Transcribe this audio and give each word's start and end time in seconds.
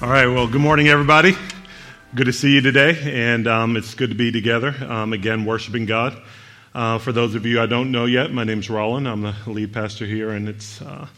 All 0.00 0.08
right, 0.08 0.28
well, 0.28 0.46
good 0.46 0.60
morning, 0.60 0.86
everybody. 0.86 1.36
Good 2.14 2.26
to 2.26 2.32
see 2.32 2.54
you 2.54 2.60
today, 2.60 2.96
and 3.02 3.48
um, 3.48 3.76
it's 3.76 3.96
good 3.96 4.10
to 4.10 4.14
be 4.14 4.30
together 4.30 4.72
um, 4.88 5.12
again, 5.12 5.44
worshiping 5.44 5.86
God. 5.86 6.16
Uh, 6.72 6.98
for 6.98 7.10
those 7.10 7.34
of 7.34 7.44
you 7.44 7.60
I 7.60 7.66
don't 7.66 7.90
know 7.90 8.04
yet, 8.04 8.30
my 8.30 8.44
name's 8.44 8.70
Roland. 8.70 9.08
I'm 9.08 9.22
the 9.22 9.34
lead 9.48 9.72
pastor 9.72 10.06
here, 10.06 10.30
and 10.30 10.48
it's 10.48 10.80
uh, 10.82 11.08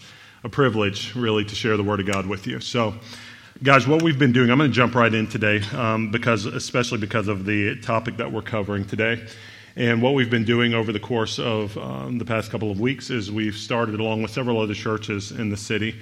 a 0.45 0.48
privilege, 0.48 1.14
really, 1.14 1.45
to 1.45 1.54
share 1.54 1.77
the 1.77 1.82
Word 1.82 2.01
of 2.01 2.06
God 2.06 2.24
with 2.24 2.46
you. 2.46 2.58
So, 2.61 2.95
guys, 3.62 3.87
what 3.87 4.00
we've 4.00 4.18
been 4.18 4.32
doing, 4.32 4.50
I'm 4.50 4.56
going 4.56 4.70
to 4.70 4.74
jump 4.74 4.94
right 4.94 5.12
in 5.12 5.26
today, 5.26 5.60
um, 5.74 6.10
because 6.10 6.46
especially 6.46 7.00
because 7.00 7.28
of 7.28 7.44
the 7.44 7.78
topic 7.82 8.16
that 8.16 8.32
we're 8.32 8.40
covering 8.40 8.86
today. 8.86 9.26
And 9.76 10.00
what 10.00 10.14
we've 10.14 10.30
been 10.30 10.46
doing 10.46 10.72
over 10.72 10.90
the 10.90 11.00
course 11.00 11.38
of 11.38 11.76
um, 11.76 12.16
the 12.16 12.24
past 12.24 12.50
couple 12.50 12.70
of 12.70 12.80
weeks 12.80 13.10
is 13.10 13.30
we've 13.30 13.56
started, 13.56 14.00
along 14.00 14.22
with 14.22 14.30
several 14.30 14.58
other 14.58 14.72
churches 14.72 15.32
in 15.32 15.50
the 15.50 15.56
city, 15.58 16.00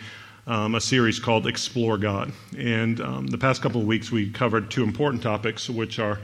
um, 0.48 0.74
a 0.74 0.80
series 0.80 1.20
called 1.20 1.46
Explore 1.46 1.98
God. 1.98 2.32
And 2.56 3.00
um, 3.00 3.26
the 3.26 3.38
past 3.38 3.62
couple 3.62 3.82
of 3.82 3.86
weeks, 3.86 4.10
we 4.10 4.30
covered 4.30 4.70
two 4.70 4.82
important 4.82 5.22
topics, 5.22 5.68
which 5.68 5.98
are 5.98 6.18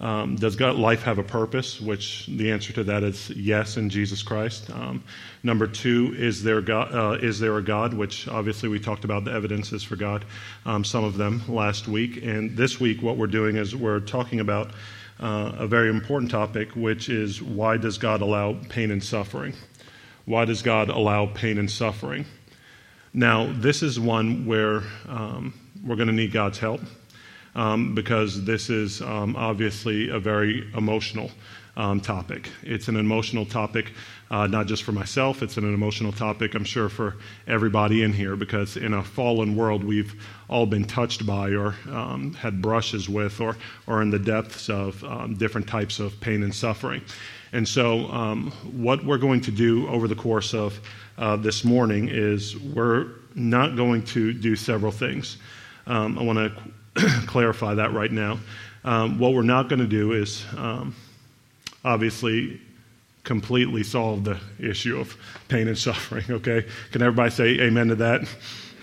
um, 0.00 0.36
Does 0.36 0.56
God, 0.56 0.76
life 0.76 1.02
have 1.02 1.18
a 1.18 1.24
purpose? 1.24 1.80
Which 1.80 2.26
the 2.26 2.52
answer 2.52 2.72
to 2.74 2.84
that 2.84 3.02
is 3.02 3.30
yes 3.30 3.76
in 3.76 3.90
Jesus 3.90 4.22
Christ. 4.22 4.70
Um, 4.70 5.02
number 5.42 5.66
two, 5.66 6.14
is 6.16 6.42
there, 6.42 6.60
God, 6.60 6.94
uh, 6.94 7.18
is 7.20 7.40
there 7.40 7.56
a 7.58 7.62
God? 7.62 7.92
Which 7.94 8.28
obviously 8.28 8.68
we 8.68 8.78
talked 8.78 9.04
about 9.04 9.24
the 9.24 9.32
evidences 9.32 9.82
for 9.82 9.96
God, 9.96 10.24
um, 10.64 10.84
some 10.84 11.02
of 11.04 11.16
them 11.16 11.42
last 11.48 11.88
week. 11.88 12.22
And 12.22 12.56
this 12.56 12.78
week, 12.78 13.02
what 13.02 13.16
we're 13.16 13.26
doing 13.26 13.56
is 13.56 13.74
we're 13.74 14.00
talking 14.00 14.38
about 14.38 14.70
uh, 15.18 15.52
a 15.58 15.66
very 15.66 15.90
important 15.90 16.30
topic, 16.30 16.70
which 16.76 17.08
is 17.08 17.42
why 17.42 17.76
does 17.76 17.98
God 17.98 18.20
allow 18.20 18.56
pain 18.68 18.92
and 18.92 19.02
suffering? 19.02 19.54
Why 20.26 20.44
does 20.44 20.62
God 20.62 20.88
allow 20.88 21.26
pain 21.26 21.58
and 21.58 21.70
suffering? 21.70 22.24
Now, 23.16 23.52
this 23.52 23.84
is 23.84 24.00
one 24.00 24.44
where 24.44 24.82
um, 25.08 25.54
we're 25.86 25.94
going 25.94 26.08
to 26.08 26.12
need 26.12 26.32
God's 26.32 26.58
help 26.58 26.80
um, 27.54 27.94
because 27.94 28.44
this 28.44 28.68
is 28.68 29.00
um, 29.02 29.36
obviously 29.36 30.08
a 30.08 30.18
very 30.18 30.68
emotional 30.76 31.30
um, 31.76 32.00
topic. 32.00 32.50
It's 32.64 32.88
an 32.88 32.96
emotional 32.96 33.46
topic, 33.46 33.92
uh, 34.34 34.48
not 34.48 34.66
just 34.66 34.82
for 34.82 34.90
myself, 34.90 35.44
it's 35.44 35.56
an 35.58 35.72
emotional 35.72 36.10
topic, 36.10 36.54
I'm 36.54 36.64
sure, 36.64 36.88
for 36.88 37.14
everybody 37.46 38.02
in 38.02 38.12
here 38.12 38.34
because 38.34 38.76
in 38.76 38.92
a 38.92 39.04
fallen 39.04 39.54
world, 39.54 39.84
we've 39.84 40.20
all 40.48 40.66
been 40.66 40.82
touched 40.82 41.24
by 41.24 41.50
or 41.50 41.76
um, 41.88 42.34
had 42.34 42.60
brushes 42.60 43.08
with 43.08 43.40
or, 43.40 43.56
or 43.86 44.02
in 44.02 44.10
the 44.10 44.18
depths 44.18 44.68
of 44.68 45.04
um, 45.04 45.34
different 45.34 45.68
types 45.68 46.00
of 46.00 46.18
pain 46.18 46.42
and 46.42 46.52
suffering. 46.52 47.00
And 47.52 47.68
so, 47.68 48.08
what 48.72 49.04
we're 49.04 49.18
going 49.18 49.40
to 49.42 49.52
do 49.52 49.86
over 49.86 50.08
the 50.08 50.16
course 50.16 50.52
of 50.52 50.80
uh, 51.16 51.36
this 51.36 51.62
morning 51.62 52.08
is 52.08 52.58
we're 52.58 53.10
not 53.36 53.76
going 53.76 54.02
to 54.06 54.32
do 54.32 54.56
several 54.56 54.90
things. 54.90 55.36
Um, 55.86 56.18
I 56.18 56.24
want 56.24 56.38
to 56.96 57.20
clarify 57.28 57.74
that 57.74 57.92
right 57.92 58.10
now. 58.10 58.40
Um, 58.84 59.20
what 59.20 59.32
we're 59.32 59.42
not 59.42 59.68
going 59.68 59.78
to 59.78 59.86
do 59.86 60.12
is 60.12 60.44
um, 60.56 60.92
obviously 61.84 62.60
completely 63.24 63.82
solve 63.82 64.24
the 64.24 64.38
issue 64.58 64.98
of 64.98 65.16
pain 65.48 65.66
and 65.66 65.76
suffering, 65.76 66.24
okay? 66.30 66.66
Can 66.92 67.02
everybody 67.02 67.30
say 67.30 67.60
amen 67.60 67.88
to 67.88 67.94
that? 67.96 68.28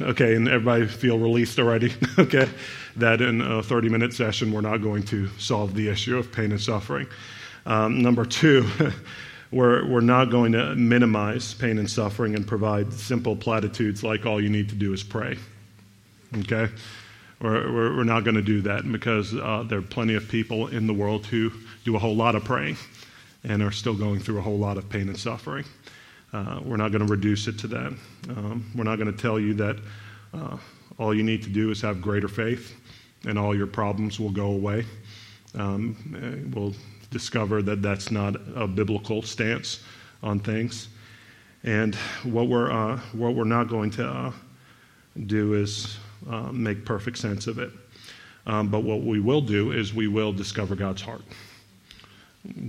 Okay, 0.01 0.35
and 0.35 0.47
everybody 0.47 0.87
feel 0.87 1.19
released 1.19 1.59
already, 1.59 1.93
okay? 2.19 2.49
That 2.97 3.21
in 3.21 3.41
a 3.41 3.61
30 3.61 3.89
minute 3.89 4.13
session, 4.13 4.51
we're 4.51 4.61
not 4.61 4.77
going 4.77 5.03
to 5.03 5.27
solve 5.37 5.75
the 5.75 5.87
issue 5.89 6.17
of 6.17 6.31
pain 6.31 6.51
and 6.51 6.59
suffering. 6.59 7.07
Um, 7.67 8.01
number 8.01 8.25
two, 8.25 8.67
we're, 9.51 9.87
we're 9.87 10.01
not 10.01 10.31
going 10.31 10.53
to 10.53 10.75
minimize 10.75 11.53
pain 11.53 11.77
and 11.77 11.89
suffering 11.89 12.35
and 12.35 12.47
provide 12.47 12.91
simple 12.91 13.35
platitudes 13.35 14.03
like 14.03 14.25
all 14.25 14.41
you 14.41 14.49
need 14.49 14.69
to 14.69 14.75
do 14.75 14.91
is 14.91 15.03
pray. 15.03 15.37
Okay? 16.39 16.67
We're, 17.39 17.95
we're 17.95 18.03
not 18.03 18.23
going 18.23 18.35
to 18.35 18.41
do 18.41 18.61
that 18.61 18.91
because 18.91 19.35
uh, 19.35 19.63
there 19.67 19.79
are 19.79 19.83
plenty 19.83 20.15
of 20.15 20.27
people 20.27 20.67
in 20.67 20.87
the 20.87 20.93
world 20.93 21.27
who 21.27 21.51
do 21.85 21.95
a 21.95 21.99
whole 21.99 22.15
lot 22.15 22.35
of 22.35 22.43
praying 22.43 22.77
and 23.43 23.61
are 23.61 23.71
still 23.71 23.95
going 23.95 24.19
through 24.19 24.37
a 24.37 24.41
whole 24.41 24.57
lot 24.57 24.77
of 24.77 24.89
pain 24.89 25.07
and 25.07 25.17
suffering. 25.17 25.65
Uh, 26.33 26.59
we're 26.63 26.77
not 26.77 26.91
going 26.91 27.05
to 27.05 27.11
reduce 27.11 27.47
it 27.47 27.57
to 27.59 27.67
that. 27.67 27.93
Um, 28.29 28.71
we're 28.75 28.83
not 28.83 28.97
going 28.97 29.13
to 29.13 29.21
tell 29.21 29.39
you 29.39 29.53
that 29.55 29.77
uh, 30.33 30.57
all 30.97 31.13
you 31.13 31.23
need 31.23 31.43
to 31.43 31.49
do 31.49 31.71
is 31.71 31.81
have 31.81 32.01
greater 32.01 32.27
faith 32.27 32.75
and 33.25 33.37
all 33.37 33.55
your 33.55 33.67
problems 33.67 34.19
will 34.19 34.29
go 34.29 34.47
away. 34.47 34.85
Um, 35.55 36.51
we'll 36.55 36.73
discover 37.09 37.61
that 37.63 37.81
that's 37.81 38.11
not 38.11 38.35
a 38.55 38.67
biblical 38.67 39.21
stance 39.21 39.83
on 40.23 40.39
things. 40.39 40.87
And 41.63 41.95
what 42.23 42.47
we're, 42.47 42.71
uh, 42.71 42.99
what 43.11 43.35
we're 43.35 43.43
not 43.43 43.67
going 43.67 43.91
to 43.91 44.07
uh, 44.07 44.31
do 45.25 45.53
is 45.53 45.97
uh, 46.29 46.51
make 46.51 46.85
perfect 46.85 47.17
sense 47.17 47.47
of 47.47 47.59
it. 47.59 47.71
Um, 48.47 48.69
but 48.69 48.79
what 48.79 49.01
we 49.01 49.19
will 49.19 49.41
do 49.41 49.71
is 49.71 49.93
we 49.93 50.07
will 50.07 50.33
discover 50.33 50.75
God's 50.75 51.01
heart. 51.01 51.21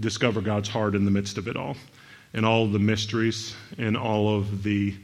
Discover 0.01 0.43
God's 0.43 0.69
heart 0.69 0.95
in 0.95 1.05
the 1.05 1.11
midst 1.11 1.39
of 1.39 1.49
it 1.49 1.57
all, 1.57 1.77
and 2.35 2.45
all 2.45 2.67
the 2.67 2.79
mysteries, 2.79 3.55
and 3.79 3.97
all 3.97 4.37
of 4.37 4.63
the 4.63 4.95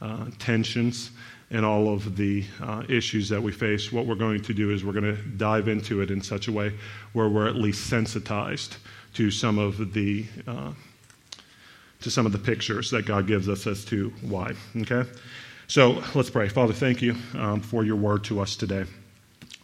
uh, 0.00 0.26
tensions, 0.38 1.10
and 1.50 1.64
all 1.64 1.92
of 1.92 2.16
the 2.16 2.44
uh, 2.62 2.82
issues 2.88 3.28
that 3.30 3.42
we 3.42 3.52
face. 3.52 3.90
What 3.90 4.06
we're 4.06 4.14
going 4.14 4.42
to 4.42 4.54
do 4.54 4.70
is 4.70 4.84
we're 4.84 4.92
going 4.92 5.16
to 5.16 5.22
dive 5.22 5.68
into 5.68 6.02
it 6.02 6.10
in 6.10 6.20
such 6.20 6.48
a 6.48 6.52
way 6.52 6.72
where 7.14 7.28
we're 7.28 7.48
at 7.48 7.56
least 7.56 7.86
sensitized 7.88 8.76
to 9.14 9.30
some 9.30 9.58
of 9.58 9.94
the 9.94 10.26
uh, 10.46 10.72
to 12.00 12.10
some 12.10 12.26
of 12.26 12.32
the 12.32 12.38
pictures 12.38 12.90
that 12.90 13.06
God 13.06 13.26
gives 13.26 13.48
us 13.48 13.66
as 13.66 13.84
to 13.86 14.10
why. 14.22 14.52
Okay, 14.76 15.08
so 15.66 16.02
let's 16.14 16.30
pray. 16.30 16.48
Father, 16.48 16.72
thank 16.72 17.02
you 17.02 17.16
um, 17.34 17.60
for 17.60 17.84
your 17.84 17.96
word 17.96 18.24
to 18.24 18.40
us 18.40 18.54
today. 18.56 18.84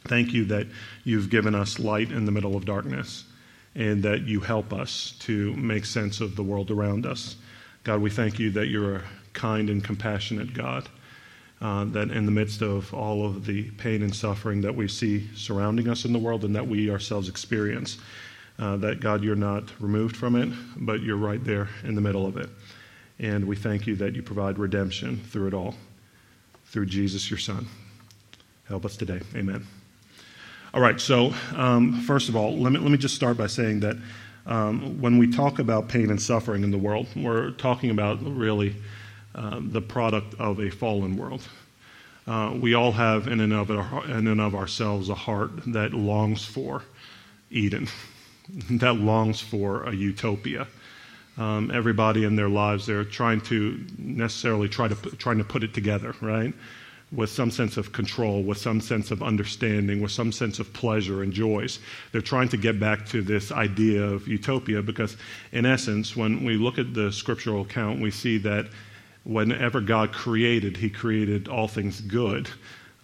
Thank 0.08 0.32
you 0.32 0.44
that 0.47 0.66
you've 1.04 1.30
given 1.30 1.54
us 1.54 1.78
light 1.78 2.10
in 2.10 2.24
the 2.24 2.32
middle 2.32 2.56
of 2.56 2.64
darkness, 2.64 3.24
and 3.74 4.02
that 4.02 4.22
you 4.22 4.40
help 4.40 4.72
us 4.72 5.14
to 5.20 5.54
make 5.54 5.84
sense 5.84 6.20
of 6.20 6.36
the 6.36 6.42
world 6.42 6.70
around 6.70 7.06
us. 7.06 7.36
God, 7.82 8.00
we 8.00 8.10
thank 8.10 8.38
you 8.38 8.50
that 8.50 8.66
you're 8.66 8.96
a 8.96 9.02
kind 9.32 9.68
and 9.68 9.82
compassionate 9.82 10.54
God. 10.54 10.88
Uh, 11.60 11.84
that 11.84 12.10
in 12.10 12.26
the 12.26 12.32
midst 12.32 12.62
of 12.62 12.92
all 12.92 13.24
of 13.24 13.46
the 13.46 13.70
pain 13.72 14.02
and 14.02 14.14
suffering 14.14 14.60
that 14.60 14.74
we 14.74 14.86
see 14.86 15.28
surrounding 15.34 15.88
us 15.88 16.04
in 16.04 16.12
the 16.12 16.18
world 16.18 16.44
and 16.44 16.54
that 16.54 16.66
we 16.66 16.90
ourselves 16.90 17.28
experience, 17.28 17.96
uh, 18.58 18.76
that 18.76 19.00
God, 19.00 19.22
you're 19.22 19.34
not 19.34 19.72
removed 19.80 20.16
from 20.16 20.36
it, 20.36 20.52
but 20.76 21.00
you're 21.00 21.16
right 21.16 21.42
there 21.42 21.68
in 21.84 21.94
the 21.94 22.00
middle 22.00 22.26
of 22.26 22.36
it. 22.36 22.50
And 23.18 23.46
we 23.46 23.56
thank 23.56 23.86
you 23.86 23.96
that 23.96 24.14
you 24.14 24.22
provide 24.22 24.58
redemption 24.58 25.20
through 25.30 25.48
it 25.48 25.54
all, 25.54 25.74
through 26.66 26.86
Jesus, 26.86 27.30
your 27.30 27.38
Son. 27.38 27.66
Help 28.68 28.84
us 28.84 28.96
today. 28.96 29.20
Amen. 29.34 29.66
All 30.74 30.80
right, 30.80 31.00
so 31.00 31.32
um, 31.54 32.00
first 32.00 32.28
of 32.28 32.34
all, 32.34 32.58
let 32.58 32.72
me, 32.72 32.80
let 32.80 32.90
me 32.90 32.98
just 32.98 33.14
start 33.14 33.36
by 33.36 33.46
saying 33.46 33.78
that 33.78 33.96
um, 34.44 35.00
when 35.00 35.18
we 35.18 35.30
talk 35.30 35.60
about 35.60 35.88
pain 35.88 36.10
and 36.10 36.20
suffering 36.20 36.64
in 36.64 36.72
the 36.72 36.78
world, 36.78 37.06
we're 37.14 37.52
talking 37.52 37.90
about 37.90 38.18
really 38.20 38.74
uh, 39.36 39.60
the 39.62 39.80
product 39.80 40.34
of 40.40 40.58
a 40.58 40.70
fallen 40.70 41.16
world. 41.16 41.42
Uh, 42.26 42.56
we 42.60 42.74
all 42.74 42.90
have 42.90 43.28
in 43.28 43.38
and, 43.38 43.52
of, 43.52 43.70
in 43.70 44.26
and 44.26 44.40
of 44.40 44.56
ourselves 44.56 45.10
a 45.10 45.14
heart 45.14 45.52
that 45.72 45.94
longs 45.94 46.44
for 46.44 46.82
Eden 47.52 47.86
that 48.68 48.96
longs 48.96 49.41
for 49.41 49.84
a 49.84 49.94
utopia. 49.94 50.66
Um, 51.38 51.70
everybody 51.70 52.24
in 52.24 52.34
their 52.34 52.48
lives, 52.48 52.84
they're 52.84 53.04
trying 53.04 53.42
to 53.42 53.78
necessarily 53.96 54.68
try 54.68 54.88
to 54.88 54.94
trying 55.18 55.38
to 55.38 55.44
put 55.44 55.62
it 55.62 55.72
together, 55.72 56.16
right? 56.20 56.52
With 57.14 57.30
some 57.30 57.50
sense 57.50 57.76
of 57.76 57.92
control, 57.92 58.42
with 58.42 58.58
some 58.58 58.80
sense 58.80 59.10
of 59.10 59.22
understanding, 59.22 60.00
with 60.00 60.10
some 60.10 60.32
sense 60.32 60.58
of 60.58 60.72
pleasure 60.72 61.22
and 61.22 61.32
joys. 61.32 61.78
They're 62.10 62.20
trying 62.20 62.48
to 62.48 62.56
get 62.56 62.80
back 62.80 63.06
to 63.10 63.22
this 63.22 63.52
idea 63.52 64.02
of 64.02 64.26
utopia 64.26 64.82
because, 64.82 65.16
in 65.53 65.64
essence, 65.64 66.16
when 66.16 66.44
we 66.44 66.56
look 66.56 66.78
at 66.78 66.92
the 66.92 67.12
scriptural 67.12 67.62
account, 67.62 68.00
we 68.00 68.10
see 68.10 68.38
that 68.38 68.66
whenever 69.24 69.80
God 69.80 70.12
created, 70.12 70.76
He 70.76 70.91
created 70.91 71.48
all 71.48 71.69
things 71.69 72.00
good. 72.00 72.50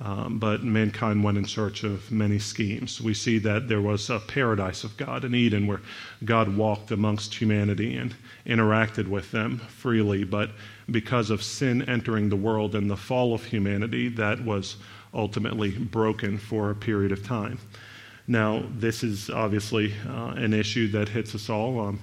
Um, 0.03 0.39
but 0.39 0.65
mankind 0.65 1.23
went 1.23 1.37
in 1.37 1.45
search 1.45 1.85
of 1.85 2.11
many 2.11 2.39
schemes. 2.39 3.03
We 3.03 3.13
see 3.13 3.39
that 3.41 3.69
there 3.69 3.83
was 3.83 4.09
a 4.09 4.19
paradise 4.19 4.83
of 4.83 4.97
God 4.97 5.25
in 5.27 5.35
Eden 5.35 5.67
where 5.67 5.83
God 6.25 6.57
walked 6.57 6.91
amongst 6.91 7.35
humanity 7.35 7.97
and 7.97 8.15
interacted 8.47 9.09
with 9.09 9.31
them 9.31 9.59
freely. 9.59 10.25
But 10.25 10.53
because 10.91 11.29
of 11.29 11.43
sin 11.43 11.83
entering 11.83 12.31
the 12.31 12.37
world 12.37 12.75
and 12.75 12.91
the 12.91 12.97
fall 12.97 13.35
of 13.35 13.45
humanity, 13.45 14.09
that 14.09 14.43
was 14.43 14.77
ultimately 15.13 15.71
broken 15.71 16.39
for 16.39 16.71
a 16.71 16.75
period 16.75 17.13
of 17.13 17.23
time. 17.23 17.59
Now, 18.27 18.63
this 18.71 19.03
is 19.03 19.29
obviously 19.29 19.93
uh, 20.09 20.35
an 20.37 20.55
issue 20.55 20.89
that 20.93 21.09
hits 21.09 21.35
us 21.35 21.51
all. 21.51 21.81
Um, 21.81 22.01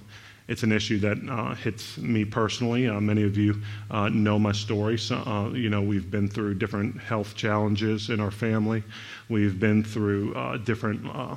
it's 0.47 0.63
an 0.63 0.71
issue 0.71 0.99
that 0.99 1.17
uh, 1.29 1.55
hits 1.55 1.97
me 1.97 2.23
personally. 2.23 2.87
Uh, 2.87 2.99
many 3.01 3.23
of 3.23 3.37
you 3.37 3.61
uh, 3.91 4.09
know 4.09 4.39
my 4.39 4.53
story. 4.53 4.97
So, 4.97 5.17
uh, 5.17 5.49
you 5.49 5.69
know, 5.69 5.81
we've 5.81 6.09
been 6.09 6.29
through 6.29 6.55
different 6.55 6.99
health 7.01 7.35
challenges 7.35 8.09
in 8.09 8.19
our 8.19 8.31
family. 8.31 8.83
We've 9.29 9.59
been 9.59 9.83
through 9.83 10.35
uh, 10.35 10.57
different 10.57 11.05
uh, 11.05 11.35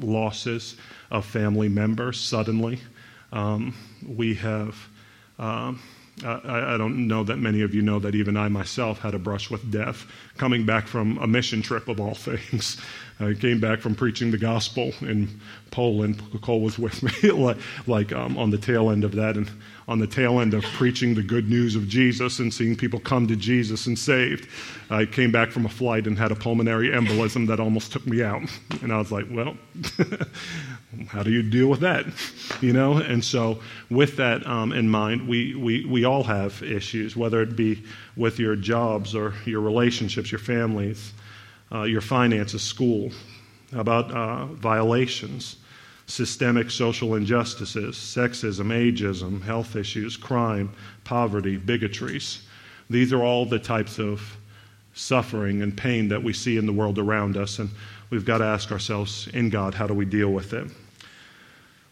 losses 0.00 0.76
of 1.10 1.24
family 1.24 1.68
members 1.68 2.20
suddenly. 2.20 2.80
Um, 3.32 3.74
we 4.06 4.34
have 4.34 4.76
um, 5.38 5.80
I, 6.24 6.74
I, 6.74 6.76
don't 6.78 7.06
know 7.06 7.24
that 7.24 7.36
many 7.36 7.60
of 7.60 7.74
you 7.74 7.82
know 7.82 7.98
that 7.98 8.14
even 8.14 8.38
I 8.38 8.48
myself 8.48 9.00
had 9.00 9.14
a 9.14 9.18
brush 9.18 9.50
with 9.50 9.70
death 9.70 10.06
coming 10.38 10.64
back 10.64 10.86
from 10.86 11.18
a 11.18 11.26
mission 11.26 11.60
trip 11.60 11.88
of 11.88 12.00
all 12.00 12.14
things. 12.14 12.80
I 13.20 13.34
came 13.34 13.60
back 13.60 13.80
from 13.80 13.94
preaching 13.94 14.30
the 14.30 14.38
gospel 14.38 14.92
in 15.00 15.40
Poland. 15.70 16.22
Cole 16.42 16.60
was 16.60 16.78
with 16.78 17.02
me, 17.02 17.30
like, 17.32 17.58
like 17.86 18.12
um, 18.12 18.38
on 18.38 18.50
the 18.50 18.58
tail 18.58 18.90
end 18.90 19.04
of 19.04 19.12
that, 19.12 19.36
and 19.36 19.50
on 19.88 19.98
the 19.98 20.06
tail 20.06 20.40
end 20.40 20.54
of 20.54 20.64
preaching 20.64 21.14
the 21.14 21.22
good 21.22 21.48
news 21.48 21.76
of 21.76 21.86
Jesus 21.88 22.38
and 22.38 22.52
seeing 22.52 22.76
people 22.76 23.00
come 23.00 23.26
to 23.28 23.36
Jesus 23.36 23.86
and 23.86 23.98
saved. 23.98 24.48
I 24.90 25.04
came 25.06 25.32
back 25.32 25.50
from 25.50 25.64
a 25.64 25.70
flight 25.70 26.06
and 26.06 26.18
had 26.18 26.32
a 26.32 26.34
pulmonary 26.34 26.88
embolism 26.88 27.46
that 27.48 27.60
almost 27.60 27.92
took 27.92 28.06
me 28.06 28.22
out. 28.22 28.42
And 28.82 28.92
I 28.92 28.98
was 28.98 29.12
like, 29.12 29.26
well, 29.30 29.56
how 31.08 31.22
do 31.22 31.30
you 31.30 31.42
deal 31.42 31.68
with 31.68 31.80
that? 31.80 32.06
You 32.62 32.72
know? 32.72 32.96
And 32.96 33.22
so, 33.22 33.60
with 33.90 34.16
that 34.16 34.46
um, 34.46 34.72
in 34.72 34.88
mind, 34.88 35.28
we, 35.28 35.54
we, 35.54 35.84
we 35.84 36.04
all 36.06 36.22
have 36.22 36.62
issues, 36.62 37.14
whether 37.14 37.42
it 37.42 37.54
be 37.54 37.84
with 38.16 38.38
your 38.38 38.56
jobs 38.56 39.14
or 39.14 39.34
your 39.44 39.60
relationships, 39.60 40.32
your 40.32 40.38
families, 40.38 41.12
uh, 41.70 41.82
your 41.82 42.00
finances, 42.00 42.62
school, 42.62 43.10
about 43.72 44.10
uh, 44.10 44.46
violations 44.46 45.56
systemic 46.06 46.70
social 46.70 47.14
injustices, 47.16 47.96
sexism, 47.96 48.68
ageism, 48.68 49.42
health 49.42 49.76
issues, 49.76 50.16
crime, 50.16 50.72
poverty, 51.04 51.58
bigotries. 51.58 52.42
These 52.88 53.12
are 53.12 53.22
all 53.22 53.44
the 53.44 53.58
types 53.58 53.98
of 53.98 54.36
suffering 54.94 55.62
and 55.62 55.76
pain 55.76 56.08
that 56.08 56.22
we 56.22 56.32
see 56.32 56.56
in 56.56 56.66
the 56.66 56.72
world 56.72 56.98
around 56.98 57.36
us, 57.36 57.58
and 57.58 57.68
we've 58.10 58.24
got 58.24 58.38
to 58.38 58.44
ask 58.44 58.70
ourselves 58.70 59.28
in 59.34 59.50
God, 59.50 59.74
how 59.74 59.86
do 59.86 59.94
we 59.94 60.04
deal 60.04 60.32
with 60.32 60.52
it? 60.52 60.70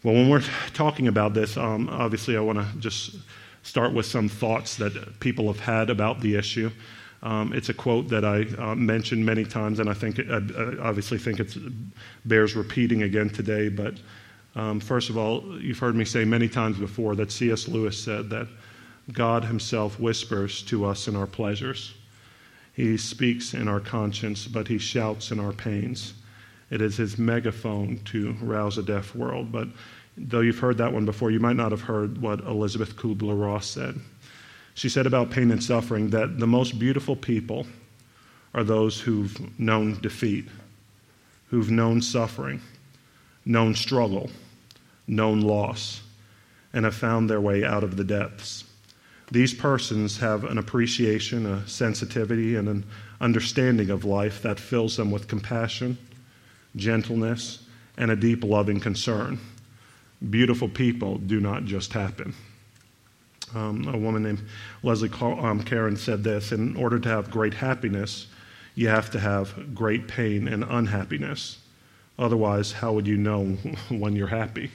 Well, 0.05 0.13
when 0.13 0.29
we're 0.29 0.45
talking 0.75 1.09
about 1.09 1.33
this, 1.33 1.57
um, 1.57 1.89
obviously, 1.89 2.37
I 2.37 2.41
want 2.41 2.59
to 2.59 2.79
just 2.79 3.17
start 3.63 3.95
with 3.95 4.05
some 4.05 4.29
thoughts 4.29 4.77
that 4.77 5.19
people 5.19 5.47
have 5.47 5.61
had 5.61 5.89
about 5.89 6.21
the 6.21 6.37
issue. 6.37 6.71
Um, 7.23 7.55
it's 7.55 7.71
a 7.71 7.75
quote 7.75 8.11
that 8.11 8.23
I 8.23 8.43
uh, 8.59 8.75
mentioned 8.75 9.25
many 9.25 9.47
times, 9.47 9.81
and 9.81 9.89
I 9.89 9.95
think 9.95 10.21
I, 10.21 10.43
obviously 10.83 11.17
think 11.17 11.41
it 11.41 11.57
bears 12.27 12.55
repeating 12.55 13.05
again 13.05 13.31
today. 13.31 13.71
But 13.71 13.95
um, 14.55 14.79
first 14.79 15.09
of 15.09 15.17
all, 15.17 15.59
you've 15.59 15.79
heard 15.79 15.97
me 15.97 16.05
say 16.05 16.27
many 16.27 16.51
times 16.51 16.77
before 16.77 17.17
that 17.17 17.33
C.S. 17.33 17.67
Lewis 17.67 17.99
said 17.99 18.29
that 18.29 18.47
God 19.11 19.43
Himself 19.43 19.99
whispers 19.99 20.61
to 20.65 20.85
us 20.85 21.09
in 21.09 21.17
our 21.17 21.27
pleasures. 21.27 21.95
He 22.75 22.99
speaks 22.99 23.55
in 23.55 23.69
our 23.69 23.81
conscience, 23.81 24.47
but 24.47 24.69
He 24.69 24.77
shouts 24.77 25.31
in 25.31 25.41
our 25.41 25.53
pains. 25.53 26.13
It 26.69 26.83
is 26.83 26.99
His 26.99 27.17
megaphone 27.17 28.01
to 28.07 28.37
rouse 28.43 28.77
a 28.77 28.83
deaf 28.83 29.15
world. 29.15 29.51
But 29.51 29.69
though 30.17 30.41
you've 30.41 30.59
heard 30.59 30.79
that 30.79 30.93
one 30.93 31.05
before, 31.05 31.31
you 31.31 31.41
might 31.41 31.57
not 31.57 31.71
have 31.71 31.83
heard 31.83 32.19
what 32.21 32.41
Elizabeth 32.41 32.97
Kubler 32.97 33.41
Ross 33.41 33.67
said. 33.67 33.99
She 34.75 34.89
said 34.89 35.07
about 35.07 35.31
pain 35.31 35.51
and 35.51 35.63
suffering 35.63 36.11
that 36.11 36.39
the 36.39 36.47
most 36.47 36.79
beautiful 36.79 37.17
people 37.17 37.67
are 38.55 38.65
those 38.65 39.01
who've 39.01 39.59
known 39.59 40.01
defeat, 40.01 40.47
who've 41.49 41.71
known 41.71 42.01
suffering, 42.01 42.61
known 43.45 43.75
struggle, 43.75 44.31
known 45.07 45.41
loss, 45.41 46.03
and 46.73 46.85
have 46.85 46.95
found 46.95 47.31
their 47.31 47.41
way 47.41 47.65
out 47.65 47.85
of 47.85 47.97
the 47.97 48.05
depths. 48.05 48.65
These 49.31 49.55
persons 49.55 50.19
have 50.19 50.45
an 50.45 50.59
appreciation, 50.59 51.47
a 51.47 51.67
sensitivity, 51.67 52.57
and 52.57 52.69
an 52.69 52.85
understanding 53.21 53.91
of 53.91 54.05
life 54.05 54.43
that 54.43 54.61
fills 54.61 54.97
them 54.97 55.11
with 55.11 55.29
compassion, 55.29 55.97
gentleness, 56.77 57.65
and 57.97 58.11
a 58.11 58.17
deep 58.17 58.45
loving 58.45 58.81
concern. 58.81 59.39
Beautiful 60.31 60.69
people 60.69 61.19
do 61.19 61.41
not 61.41 61.65
just 61.65 61.93
happen. 61.93 62.35
Um, 63.55 63.87
a 63.89 63.97
woman 63.97 64.23
named 64.23 64.43
Leslie 64.83 65.11
um, 65.21 65.63
Caron 65.63 65.97
said 65.97 66.25
this 66.25 66.53
In 66.53 66.77
order 66.77 66.99
to 66.99 67.09
have 67.09 67.31
great 67.31 67.55
happiness, 67.55 68.27
you 68.75 68.89
have 68.89 69.11
to 69.11 69.21
have 69.21 69.75
great 69.75 70.09
pain 70.09 70.49
and 70.49 70.65
unhappiness. 70.65 71.59
Otherwise, 72.19 72.73
how 72.73 72.93
would 72.93 73.07
you 73.07 73.17
know 73.17 73.45
when 73.89 74.17
you're 74.17 74.27
happy? 74.27 74.71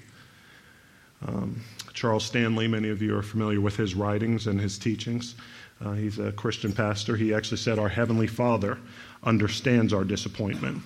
Um, 1.26 1.62
Charles 1.94 2.24
Stanley, 2.24 2.68
many 2.68 2.90
of 2.90 3.02
you 3.02 3.18
are 3.18 3.22
familiar 3.22 3.60
with 3.60 3.76
his 3.76 3.96
writings 3.96 4.48
and 4.48 4.60
his 4.60 4.78
teachings. 4.78 5.36
Uh, 5.84 5.94
he's 5.94 6.20
a 6.20 6.32
Christian 6.32 6.72
pastor. 6.72 7.16
He 7.16 7.34
actually 7.34 7.58
said, 7.58 7.80
Our 7.80 7.90
Heavenly 7.90 8.28
Father 8.28 8.78
understands 9.24 9.94
our 9.94 10.04
disappointment, 10.04 10.82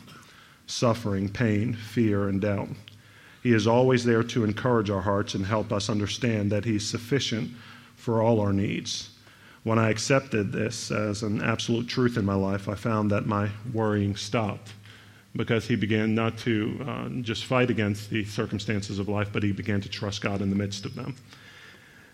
suffering, 0.65 1.29
pain, 1.29 1.73
fear, 1.73 2.29
and 2.29 2.41
doubt. 2.41 2.69
He 3.43 3.53
is 3.53 3.67
always 3.67 4.05
there 4.05 4.23
to 4.23 4.45
encourage 4.45 4.89
our 4.89 5.01
hearts 5.01 5.35
and 5.35 5.45
help 5.45 5.73
us 5.73 5.89
understand 5.89 6.51
that 6.53 6.63
He's 6.63 6.87
sufficient 6.87 7.51
for 7.97 8.21
all 8.21 8.39
our 8.39 8.53
needs. 8.53 9.09
When 9.63 9.77
I 9.77 9.89
accepted 9.89 10.51
this 10.51 10.91
as 10.91 11.23
an 11.23 11.41
absolute 11.41 11.87
truth 11.87 12.17
in 12.17 12.25
my 12.25 12.35
life, 12.35 12.67
I 12.67 12.75
found 12.75 13.11
that 13.11 13.25
my 13.25 13.49
worrying 13.73 14.15
stopped 14.15 14.73
because 15.35 15.67
he 15.67 15.75
began 15.75 16.13
not 16.13 16.37
to 16.39 16.85
uh, 16.87 17.09
just 17.21 17.45
fight 17.45 17.69
against 17.69 18.09
the 18.09 18.23
circumstances 18.25 18.99
of 18.99 19.09
life, 19.09 19.29
but 19.31 19.41
he 19.41 19.51
began 19.51 19.81
to 19.81 19.89
trust 19.89 20.21
God 20.21 20.41
in 20.41 20.49
the 20.49 20.55
midst 20.55 20.85
of 20.85 20.95
them. 20.95 21.15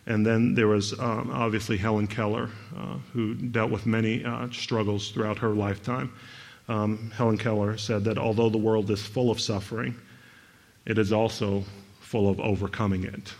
And 0.05 0.25
then 0.25 0.55
there 0.55 0.67
was 0.67 0.97
um, 0.99 1.29
obviously 1.31 1.77
Helen 1.77 2.07
Keller, 2.07 2.49
uh, 2.77 2.97
who 3.13 3.35
dealt 3.35 3.71
with 3.71 3.85
many 3.85 4.23
uh, 4.23 4.47
struggles 4.51 5.11
throughout 5.11 5.37
her 5.39 5.49
lifetime. 5.49 6.13
Um, 6.67 7.11
Helen 7.15 7.37
Keller 7.37 7.77
said 7.77 8.03
that 8.05 8.17
although 8.17 8.49
the 8.49 8.57
world 8.57 8.89
is 8.89 9.05
full 9.05 9.31
of 9.31 9.41
suffering, 9.41 9.95
it 10.89 10.97
is 10.97 11.13
also 11.13 11.63
full 12.01 12.27
of 12.27 12.39
overcoming 12.39 13.03
it. 13.03 13.33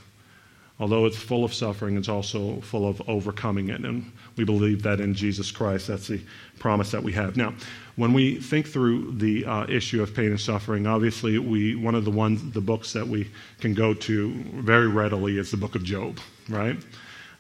Although 0.79 1.07
it's 1.07 1.17
full 1.17 1.43
of 1.43 1.53
suffering, 1.53 1.97
it's 1.97 2.07
also 2.07 2.61
full 2.61 2.87
of 2.87 3.01
overcoming 3.09 3.69
it. 3.69 3.83
And 3.83 4.09
we 4.37 4.45
believe 4.45 4.83
that 4.83 5.01
in 5.01 5.13
Jesus 5.13 5.51
Christ. 5.51 5.87
That's 5.87 6.07
the 6.07 6.21
promise 6.59 6.91
that 6.91 7.03
we 7.03 7.11
have. 7.13 7.35
Now, 7.35 7.53
when 7.97 8.13
we 8.13 8.35
think 8.35 8.67
through 8.67 9.13
the 9.13 9.45
uh, 9.45 9.65
issue 9.67 10.01
of 10.01 10.15
pain 10.15 10.27
and 10.27 10.39
suffering, 10.39 10.87
obviously, 10.87 11.37
we, 11.39 11.75
one 11.75 11.95
of 11.95 12.05
the 12.05 12.11
ones, 12.11 12.53
the 12.53 12.61
books 12.61 12.93
that 12.93 13.05
we 13.05 13.29
can 13.59 13.73
go 13.73 13.93
to 13.95 14.31
very 14.53 14.87
readily 14.87 15.37
is 15.37 15.51
the 15.51 15.57
book 15.57 15.75
of 15.75 15.83
Job, 15.83 16.19
right? 16.47 16.77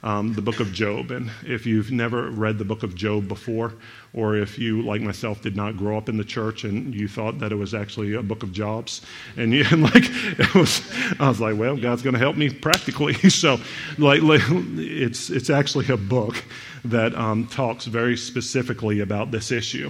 Um, 0.03 0.33
the 0.33 0.41
book 0.41 0.59
of 0.59 0.71
Job. 0.71 1.11
And 1.11 1.29
if 1.45 1.65
you've 1.65 1.91
never 1.91 2.29
read 2.29 2.57
the 2.57 2.65
book 2.65 2.83
of 2.83 2.95
Job 2.95 3.27
before, 3.27 3.73
or 4.13 4.35
if 4.35 4.57
you, 4.57 4.81
like 4.81 5.01
myself, 5.01 5.41
did 5.41 5.55
not 5.55 5.77
grow 5.77 5.97
up 5.97 6.09
in 6.09 6.17
the 6.17 6.23
church 6.23 6.63
and 6.63 6.95
you 6.95 7.07
thought 7.07 7.39
that 7.39 7.51
it 7.51 7.55
was 7.55 7.73
actually 7.73 8.13
a 8.13 8.23
book 8.23 8.43
of 8.43 8.51
jobs, 8.51 9.01
and 9.37 9.53
you 9.53 9.65
and 9.71 9.83
like 9.83 10.05
it 10.05 10.55
was, 10.55 10.81
I 11.19 11.27
was 11.27 11.39
like, 11.39 11.57
well, 11.57 11.75
God's 11.77 12.01
going 12.01 12.13
to 12.13 12.19
help 12.19 12.37
me 12.37 12.49
practically. 12.49 13.13
so, 13.29 13.59
like, 13.97 14.21
it's 14.23 15.29
it's 15.29 15.49
actually 15.49 15.87
a 15.89 15.97
book 15.97 16.43
that 16.85 17.13
um, 17.15 17.47
talks 17.47 17.85
very 17.85 18.15
specifically 18.15 19.01
about 19.01 19.31
this 19.31 19.51
issue. 19.51 19.89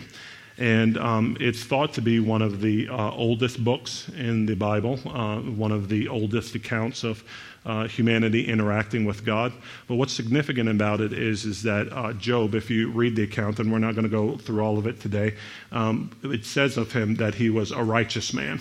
And 0.57 0.97
um, 0.97 1.37
it's 1.39 1.63
thought 1.63 1.93
to 1.93 2.01
be 2.01 2.19
one 2.19 2.41
of 2.41 2.59
the 2.59 2.89
uh, 2.89 3.11
oldest 3.11 3.63
books 3.63 4.09
in 4.17 4.45
the 4.45 4.55
Bible, 4.55 4.99
uh, 5.05 5.37
one 5.37 5.71
of 5.71 5.87
the 5.87 6.09
oldest 6.09 6.53
accounts 6.53 7.05
of 7.05 7.23
uh, 7.65 7.87
humanity 7.87 8.47
interacting 8.47 9.05
with 9.05 9.25
God. 9.25 9.53
But 9.87 9.95
what's 9.95 10.13
significant 10.13 10.69
about 10.69 11.01
it 11.01 11.13
is, 11.13 11.45
is 11.45 11.63
that 11.63 11.91
uh, 11.91 12.13
Job, 12.13 12.55
if 12.55 12.69
you 12.69 12.91
read 12.91 13.15
the 13.15 13.23
account, 13.23 13.59
and 13.59 13.71
we're 13.71 13.79
not 13.79 13.95
going 13.95 14.03
to 14.03 14.09
go 14.09 14.37
through 14.37 14.61
all 14.61 14.77
of 14.77 14.87
it 14.87 14.99
today, 14.99 15.35
um, 15.71 16.11
it 16.23 16.45
says 16.45 16.77
of 16.77 16.91
him 16.91 17.15
that 17.15 17.35
he 17.35 17.49
was 17.49 17.71
a 17.71 17.83
righteous 17.83 18.33
man 18.33 18.59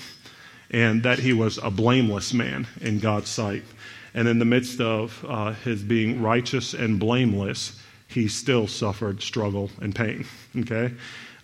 and 0.71 1.03
that 1.03 1.19
he 1.19 1.33
was 1.33 1.59
a 1.59 1.71
blameless 1.71 2.35
man 2.35 2.67
in 2.81 2.99
God's 2.99 3.29
sight. 3.29 3.63
And 4.15 4.29
in 4.29 4.39
the 4.39 4.45
midst 4.45 4.81
of 4.81 5.25
uh, 5.27 5.53
his 5.53 5.83
being 5.83 6.21
righteous 6.23 6.75
and 6.75 6.99
blameless, 6.99 7.81
he 8.09 8.29
still 8.29 8.67
suffered 8.67 9.23
struggle 9.23 9.71
and 9.81 9.95
pain. 9.95 10.27
Okay? 10.59 10.93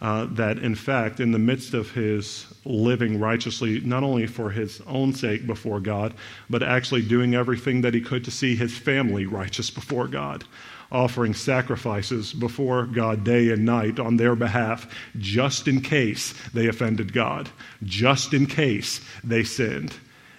Uh, 0.00 0.26
that, 0.30 0.58
in 0.58 0.74
fact, 0.74 1.20
in 1.20 1.32
the 1.32 1.38
midst 1.38 1.74
of 1.74 1.92
his 1.92 2.46
living 2.64 3.20
righteously, 3.20 3.80
not 3.80 4.02
only 4.02 4.26
for 4.26 4.50
his 4.50 4.80
own 4.86 5.12
sake 5.12 5.46
before 5.46 5.80
God, 5.80 6.14
but 6.50 6.62
actually 6.62 7.02
doing 7.02 7.34
everything 7.34 7.80
that 7.82 7.94
he 7.94 8.00
could 8.00 8.24
to 8.24 8.30
see 8.30 8.56
his 8.56 8.76
family 8.76 9.26
righteous 9.26 9.70
before 9.70 10.08
God, 10.08 10.44
offering 10.90 11.34
sacrifices 11.34 12.32
before 12.32 12.86
God 12.86 13.24
day 13.24 13.50
and 13.50 13.64
night 13.64 13.98
on 13.98 14.16
their 14.16 14.36
behalf, 14.36 14.86
just 15.18 15.68
in 15.68 15.80
case 15.80 16.34
they 16.52 16.66
offended 16.66 17.12
God, 17.12 17.48
just 17.82 18.34
in 18.34 18.46
case 18.46 19.00
they 19.22 19.44
sinned. 19.44 19.94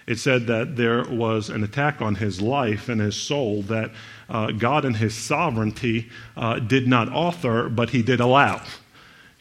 It 0.06 0.20
said 0.20 0.46
that 0.46 0.76
there 0.76 1.02
was 1.02 1.50
an 1.50 1.64
attack 1.64 2.00
on 2.00 2.14
his 2.14 2.40
life 2.40 2.88
and 2.88 3.00
his 3.00 3.16
soul 3.16 3.62
that 3.62 3.90
uh, 4.28 4.52
God, 4.52 4.84
in 4.84 4.94
his 4.94 5.14
sovereignty, 5.14 6.10
uh, 6.36 6.60
did 6.60 6.86
not 6.86 7.12
author, 7.12 7.68
but 7.68 7.90
he 7.90 8.02
did 8.02 8.20
allow 8.20 8.62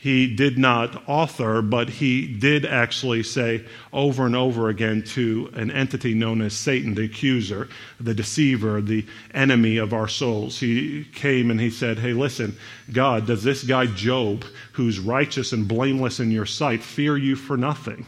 he 0.05 0.27
did 0.27 0.59
not 0.59 1.01
author, 1.09 1.63
but 1.63 1.89
he 1.89 2.27
did 2.27 2.63
actually 2.63 3.23
say 3.23 3.65
over 3.91 4.27
and 4.27 4.35
over 4.35 4.69
again 4.69 5.01
to 5.01 5.49
an 5.55 5.71
entity 5.71 6.13
known 6.13 6.43
as 6.43 6.53
Satan, 6.53 6.93
the 6.93 7.05
accuser, 7.05 7.69
the 7.99 8.13
deceiver, 8.13 8.81
the 8.81 9.03
enemy 9.33 9.77
of 9.77 9.93
our 9.93 10.07
souls. 10.07 10.59
He 10.59 11.05
came 11.15 11.49
and 11.49 11.59
he 11.59 11.71
said, 11.71 11.97
Hey, 11.97 12.13
listen, 12.13 12.55
God, 12.93 13.25
does 13.25 13.43
this 13.43 13.63
guy 13.63 13.87
Job, 13.87 14.45
who's 14.73 14.99
righteous 14.99 15.53
and 15.53 15.67
blameless 15.67 16.19
in 16.19 16.29
your 16.29 16.45
sight, 16.45 16.83
fear 16.83 17.17
you 17.17 17.35
for 17.35 17.57
nothing? 17.57 18.05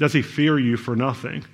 Does 0.00 0.12
he 0.12 0.22
fear 0.22 0.58
you 0.58 0.76
for 0.76 0.96
nothing? 0.96 1.44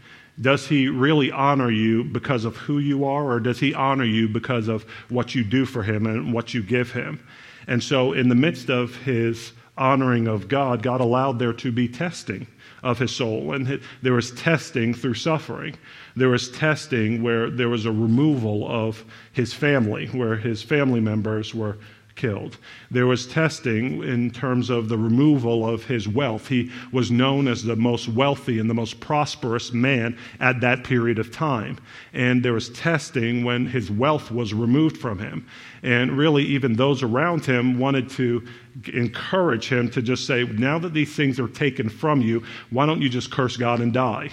Does 0.41 0.67
he 0.67 0.89
really 0.89 1.31
honor 1.31 1.71
you 1.71 2.03
because 2.03 2.47
of 2.47 2.57
who 2.57 2.79
you 2.79 3.05
are, 3.05 3.31
or 3.31 3.41
does 3.41 3.61
he 3.61 3.75
honor 3.75 4.05
you 4.05 4.27
because 4.27 4.69
of 4.69 4.85
what 5.11 5.35
you 5.35 5.45
do 5.45 5.67
for 5.67 5.83
him 5.83 6.07
and 6.07 6.33
what 6.33 6.55
you 6.55 6.63
give 6.63 6.93
him? 6.93 7.23
And 7.67 7.83
so, 7.83 8.15
in 8.15 8.31
the 8.31 8.35
midst 8.35 8.71
of 8.71 8.97
his 8.97 9.53
honoring 9.79 10.27
of 10.27 10.49
God, 10.49 10.83
God 10.83 11.01
allowed 11.01 11.39
there 11.39 11.53
to 11.55 11.73
be 11.73 11.89
testing 11.89 12.47
of 12.83 12.99
his 12.99 13.15
soul. 13.15 13.53
And 13.53 13.81
there 14.03 14.13
was 14.13 14.31
testing 14.33 14.95
through 14.95 15.15
suffering. 15.15 15.77
There 16.15 16.29
was 16.29 16.51
testing 16.51 17.23
where 17.23 17.51
there 17.51 17.69
was 17.69 17.85
a 17.85 17.93
removal 17.93 18.67
of 18.69 19.05
his 19.33 19.53
family, 19.53 20.07
where 20.07 20.37
his 20.37 20.63
family 20.63 21.01
members 21.01 21.55
were 21.55 21.79
killed. 22.17 22.59
There 22.91 23.07
was 23.07 23.27
testing 23.27 24.03
in 24.03 24.31
terms 24.31 24.71
of 24.71 24.89
the 24.89 24.99
removal 24.99 25.69
of 25.69 25.85
his 25.85 26.09
wealth. 26.09 26.49
He 26.49 26.73
was 26.91 27.11
known 27.11 27.47
as 27.47 27.63
the 27.63 27.77
most 27.77 28.09
wealthy 28.09 28.59
and 28.59 28.69
the 28.69 28.75
most 28.75 28.99
prosperous 28.99 29.73
man 29.73 30.19
at 30.41 30.61
that 30.63 30.83
period 30.83 31.19
of 31.19 31.31
time. 31.31 31.79
And 32.13 32.43
there 32.43 32.55
was 32.55 32.71
testing 32.71 33.45
when 33.45 33.67
his 33.67 33.91
wealth 33.91 34.31
was 34.31 34.55
removed 34.55 34.97
from 34.97 35.19
him. 35.19 35.47
And 35.83 36.17
really, 36.19 36.45
even 36.45 36.73
those 36.73 37.03
around 37.03 37.45
him 37.45 37.79
wanted 37.79 38.11
to 38.11 38.45
encourage 38.93 39.69
him 39.69 39.91
to 39.91 40.03
just 40.03 40.27
say, 40.27 40.45
now 40.45 40.79
that 40.79 40.95
these 40.95 41.15
things 41.15 41.39
are 41.39 41.49
taken 41.49 41.89
from 41.89 42.21
you, 42.21 42.43
why 42.71 42.87
don't 42.87 43.03
you 43.03 43.09
just 43.09 43.31
curse 43.31 43.57
God 43.57 43.81
and 43.81 43.93
die? 43.93 44.31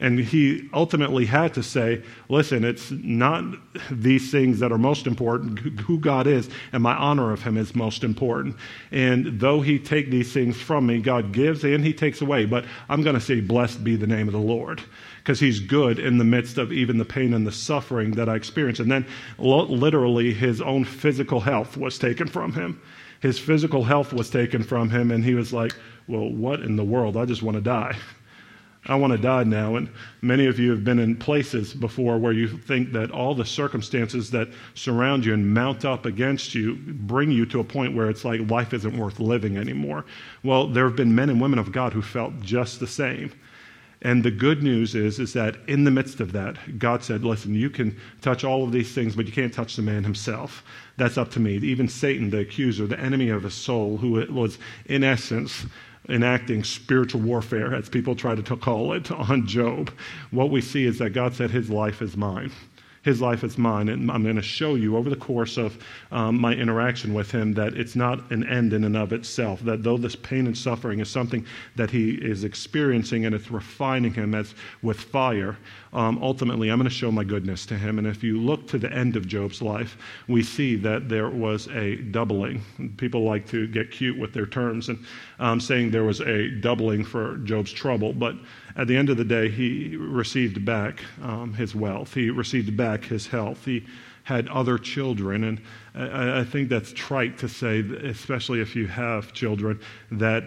And 0.00 0.18
he 0.18 0.68
ultimately 0.72 1.24
had 1.24 1.54
to 1.54 1.62
say, 1.62 2.02
listen, 2.28 2.64
it's 2.64 2.90
not 2.90 3.44
these 3.90 4.30
things 4.30 4.58
that 4.58 4.72
are 4.72 4.78
most 4.78 5.06
important, 5.06 5.58
who 5.80 5.98
God 5.98 6.26
is, 6.26 6.50
and 6.72 6.82
my 6.82 6.94
honor 6.94 7.32
of 7.32 7.42
him 7.42 7.56
is 7.56 7.76
most 7.76 8.02
important. 8.02 8.56
And 8.90 9.38
though 9.40 9.60
he 9.60 9.78
take 9.78 10.10
these 10.10 10.32
things 10.32 10.56
from 10.60 10.86
me, 10.86 11.00
God 11.00 11.32
gives 11.32 11.62
and 11.62 11.84
he 11.84 11.92
takes 11.92 12.20
away. 12.20 12.44
But 12.44 12.64
I'm 12.88 13.02
going 13.02 13.14
to 13.14 13.20
say, 13.20 13.40
blessed 13.40 13.84
be 13.84 13.94
the 13.94 14.06
name 14.06 14.26
of 14.26 14.32
the 14.32 14.40
Lord. 14.40 14.82
Because 15.18 15.40
he's 15.40 15.60
good 15.60 15.98
in 15.98 16.18
the 16.18 16.24
midst 16.24 16.58
of 16.58 16.72
even 16.72 16.98
the 16.98 17.04
pain 17.04 17.32
and 17.32 17.46
the 17.46 17.52
suffering 17.52 18.10
that 18.12 18.28
I 18.28 18.34
experience. 18.34 18.80
And 18.80 18.90
then 18.90 19.06
literally 19.38 20.34
his 20.34 20.60
own 20.60 20.84
physical 20.84 21.40
health 21.40 21.76
was 21.76 21.98
taken 21.98 22.26
from 22.26 22.52
him. 22.52 22.82
His 23.20 23.38
physical 23.38 23.84
health 23.84 24.12
was 24.12 24.28
taken 24.28 24.62
from 24.62 24.90
him, 24.90 25.10
and 25.10 25.24
he 25.24 25.34
was 25.34 25.50
like, 25.50 25.74
well, 26.08 26.28
what 26.28 26.60
in 26.60 26.76
the 26.76 26.84
world? 26.84 27.16
I 27.16 27.24
just 27.24 27.42
want 27.42 27.54
to 27.54 27.62
die. 27.62 27.96
I 28.86 28.96
want 28.96 29.12
to 29.12 29.18
die 29.18 29.44
now. 29.44 29.76
And 29.76 29.88
many 30.20 30.46
of 30.46 30.58
you 30.58 30.70
have 30.70 30.84
been 30.84 30.98
in 30.98 31.16
places 31.16 31.72
before 31.72 32.18
where 32.18 32.32
you 32.32 32.48
think 32.48 32.92
that 32.92 33.10
all 33.10 33.34
the 33.34 33.44
circumstances 33.44 34.30
that 34.32 34.48
surround 34.74 35.24
you 35.24 35.32
and 35.32 35.54
mount 35.54 35.84
up 35.84 36.04
against 36.04 36.54
you 36.54 36.76
bring 36.76 37.30
you 37.30 37.46
to 37.46 37.60
a 37.60 37.64
point 37.64 37.94
where 37.94 38.10
it's 38.10 38.24
like 38.24 38.50
life 38.50 38.74
isn't 38.74 38.98
worth 38.98 39.20
living 39.20 39.56
anymore. 39.56 40.04
Well, 40.42 40.66
there 40.66 40.84
have 40.84 40.96
been 40.96 41.14
men 41.14 41.30
and 41.30 41.40
women 41.40 41.58
of 41.58 41.72
God 41.72 41.92
who 41.92 42.02
felt 42.02 42.40
just 42.40 42.78
the 42.78 42.86
same. 42.86 43.32
And 44.02 44.22
the 44.22 44.30
good 44.30 44.62
news 44.62 44.94
is, 44.94 45.18
is 45.18 45.32
that 45.32 45.56
in 45.66 45.84
the 45.84 45.90
midst 45.90 46.20
of 46.20 46.32
that, 46.32 46.78
God 46.78 47.02
said, 47.02 47.24
listen, 47.24 47.54
you 47.54 47.70
can 47.70 47.98
touch 48.20 48.44
all 48.44 48.62
of 48.62 48.70
these 48.70 48.94
things, 48.94 49.16
but 49.16 49.24
you 49.24 49.32
can't 49.32 49.52
touch 49.52 49.76
the 49.76 49.82
man 49.82 50.04
himself. 50.04 50.62
That's 50.98 51.16
up 51.16 51.30
to 51.32 51.40
me. 51.40 51.54
Even 51.56 51.88
Satan, 51.88 52.28
the 52.28 52.40
accuser, 52.40 52.86
the 52.86 53.00
enemy 53.00 53.30
of 53.30 53.44
his 53.44 53.54
soul, 53.54 53.96
who 53.96 54.26
was 54.30 54.58
in 54.84 55.04
essence 55.04 55.64
enacting 56.08 56.64
spiritual 56.64 57.20
warfare, 57.20 57.74
as 57.74 57.88
people 57.88 58.14
try 58.14 58.34
to 58.34 58.56
call 58.56 58.92
it, 58.92 59.10
on 59.10 59.46
Job, 59.46 59.90
what 60.30 60.50
we 60.50 60.60
see 60.60 60.84
is 60.84 60.98
that 60.98 61.10
God 61.10 61.34
said, 61.34 61.50
His 61.50 61.70
life 61.70 62.02
is 62.02 62.16
mine. 62.16 62.52
His 63.04 63.20
life 63.20 63.44
is 63.44 63.58
mine. 63.58 63.88
And 63.88 64.10
I'm 64.10 64.22
going 64.22 64.36
to 64.36 64.42
show 64.42 64.74
you 64.74 64.96
over 64.96 65.10
the 65.10 65.16
course 65.16 65.56
of 65.56 65.78
um, 66.10 66.40
my 66.40 66.54
interaction 66.54 67.14
with 67.14 67.30
him 67.30 67.52
that 67.54 67.74
it's 67.74 67.94
not 67.94 68.30
an 68.30 68.48
end 68.48 68.72
in 68.72 68.84
and 68.84 68.96
of 68.96 69.12
itself. 69.12 69.60
That 69.60 69.82
though 69.82 69.98
this 69.98 70.16
pain 70.16 70.46
and 70.46 70.56
suffering 70.56 71.00
is 71.00 71.10
something 71.10 71.44
that 71.76 71.90
he 71.90 72.14
is 72.14 72.44
experiencing 72.44 73.26
and 73.26 73.34
it's 73.34 73.50
refining 73.50 74.14
him 74.14 74.34
as 74.34 74.54
with 74.82 74.98
fire, 74.98 75.58
um, 75.92 76.18
ultimately 76.22 76.70
I'm 76.70 76.78
going 76.78 76.88
to 76.88 76.94
show 76.94 77.12
my 77.12 77.24
goodness 77.24 77.66
to 77.66 77.76
him. 77.76 77.98
And 77.98 78.06
if 78.06 78.24
you 78.24 78.40
look 78.40 78.66
to 78.68 78.78
the 78.78 78.92
end 78.92 79.16
of 79.16 79.28
Job's 79.28 79.60
life, 79.62 79.96
we 80.26 80.42
see 80.42 80.76
that 80.76 81.08
there 81.08 81.28
was 81.28 81.68
a 81.68 81.96
doubling. 81.96 82.62
People 82.96 83.24
like 83.24 83.46
to 83.48 83.66
get 83.68 83.90
cute 83.90 84.18
with 84.18 84.32
their 84.32 84.46
terms 84.46 84.88
and 84.88 85.04
um, 85.38 85.60
saying 85.60 85.90
there 85.90 86.04
was 86.04 86.20
a 86.20 86.48
doubling 86.48 87.04
for 87.04 87.36
Job's 87.38 87.72
trouble, 87.72 88.12
but 88.12 88.34
at 88.76 88.88
the 88.88 88.96
end 88.96 89.08
of 89.10 89.16
the 89.16 89.24
day, 89.24 89.48
he 89.48 89.96
received 89.96 90.64
back 90.64 91.02
um, 91.22 91.54
his 91.54 91.74
wealth. 91.74 92.14
He 92.14 92.30
received 92.30 92.76
back 92.76 93.04
his 93.04 93.26
health. 93.26 93.64
He 93.64 93.86
had 94.24 94.48
other 94.48 94.78
children. 94.78 95.44
And 95.44 95.60
I, 95.94 96.40
I 96.40 96.44
think 96.44 96.68
that's 96.68 96.92
trite 96.92 97.38
to 97.38 97.48
say, 97.48 97.80
especially 97.80 98.60
if 98.60 98.74
you 98.74 98.86
have 98.88 99.32
children, 99.32 99.80
that 100.10 100.44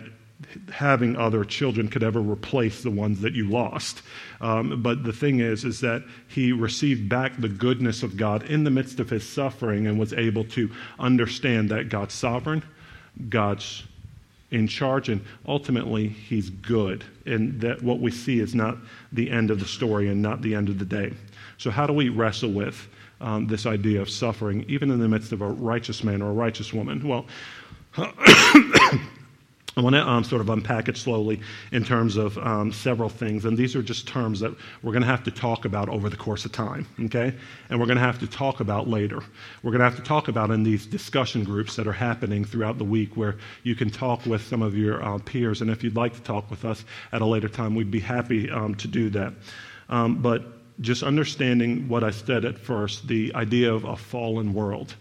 having 0.71 1.15
other 1.15 1.43
children 1.43 1.87
could 1.87 2.03
ever 2.03 2.19
replace 2.19 2.83
the 2.83 2.91
ones 2.91 3.21
that 3.21 3.33
you 3.33 3.49
lost. 3.49 4.01
Um, 4.41 4.81
but 4.83 5.03
the 5.03 5.13
thing 5.13 5.39
is, 5.39 5.63
is 5.63 5.79
that 5.81 6.03
he 6.27 6.51
received 6.51 7.09
back 7.09 7.37
the 7.37 7.49
goodness 7.49 8.03
of 8.03 8.17
God 8.17 8.43
in 8.43 8.63
the 8.63 8.69
midst 8.69 8.99
of 8.99 9.09
his 9.09 9.27
suffering 9.27 9.87
and 9.87 9.99
was 9.99 10.13
able 10.13 10.43
to 10.45 10.69
understand 10.99 11.69
that 11.69 11.89
God's 11.89 12.13
sovereign, 12.13 12.63
God's 13.29 13.83
in 14.51 14.67
charge, 14.67 15.09
and 15.09 15.21
ultimately, 15.45 16.07
he's 16.07 16.49
good. 16.49 17.03
And 17.25 17.59
that 17.61 17.81
what 17.81 17.99
we 17.99 18.11
see 18.11 18.39
is 18.39 18.55
not 18.55 18.77
the 19.11 19.29
end 19.29 19.51
of 19.51 19.59
the 19.59 19.65
story 19.65 20.09
and 20.09 20.21
not 20.21 20.41
the 20.41 20.55
end 20.55 20.69
of 20.69 20.79
the 20.79 20.85
day. 20.85 21.13
So, 21.57 21.69
how 21.69 21.85
do 21.85 21.93
we 21.93 22.09
wrestle 22.09 22.51
with 22.51 22.87
um, 23.19 23.47
this 23.47 23.65
idea 23.65 24.01
of 24.01 24.09
suffering, 24.09 24.63
even 24.67 24.91
in 24.91 24.99
the 24.99 25.07
midst 25.07 25.31
of 25.31 25.41
a 25.41 25.47
righteous 25.47 26.03
man 26.03 26.21
or 26.21 26.29
a 26.29 26.33
righteous 26.33 26.73
woman? 26.73 27.05
Well, 27.07 27.25
I 29.77 29.81
want 29.81 29.95
to 29.95 30.01
um, 30.01 30.23
sort 30.23 30.41
of 30.41 30.49
unpack 30.49 30.89
it 30.89 30.97
slowly 30.97 31.39
in 31.71 31.83
terms 31.83 32.17
of 32.17 32.35
um, 32.39 32.73
several 32.73 33.09
things. 33.09 33.45
And 33.45 33.55
these 33.55 33.75
are 33.75 33.83
just 33.83 34.07
terms 34.07 34.39
that 34.39 34.51
we're 34.81 34.91
going 34.91 35.03
to 35.03 35.07
have 35.07 35.23
to 35.25 35.31
talk 35.31 35.65
about 35.65 35.87
over 35.87 36.09
the 36.09 36.17
course 36.17 36.45
of 36.45 36.51
time, 36.51 36.87
okay? 37.05 37.31
And 37.69 37.79
we're 37.79 37.85
going 37.85 37.99
to 37.99 38.03
have 38.03 38.17
to 38.19 38.27
talk 38.27 38.59
about 38.59 38.89
later. 38.89 39.21
We're 39.61 39.69
going 39.69 39.79
to 39.79 39.85
have 39.85 39.95
to 39.95 40.01
talk 40.01 40.29
about 40.29 40.49
in 40.49 40.63
these 40.63 40.87
discussion 40.87 41.43
groups 41.43 41.75
that 41.75 41.85
are 41.85 41.93
happening 41.93 42.43
throughout 42.43 42.79
the 42.79 42.85
week 42.85 43.15
where 43.15 43.37
you 43.61 43.75
can 43.75 43.91
talk 43.91 44.25
with 44.25 44.41
some 44.41 44.63
of 44.63 44.75
your 44.75 45.03
uh, 45.03 45.19
peers. 45.19 45.61
And 45.61 45.69
if 45.69 45.83
you'd 45.83 45.95
like 45.95 46.15
to 46.15 46.21
talk 46.21 46.49
with 46.49 46.65
us 46.65 46.83
at 47.11 47.21
a 47.21 47.25
later 47.25 47.47
time, 47.47 47.75
we'd 47.75 47.91
be 47.91 47.99
happy 47.99 48.49
um, 48.49 48.73
to 48.75 48.87
do 48.87 49.11
that. 49.11 49.31
Um, 49.89 50.23
but 50.23 50.81
just 50.81 51.03
understanding 51.03 51.87
what 51.87 52.03
I 52.03 52.09
said 52.09 52.45
at 52.45 52.57
first 52.57 53.07
the 53.07 53.31
idea 53.35 53.71
of 53.71 53.83
a 53.83 53.95
fallen 53.95 54.55
world. 54.55 54.95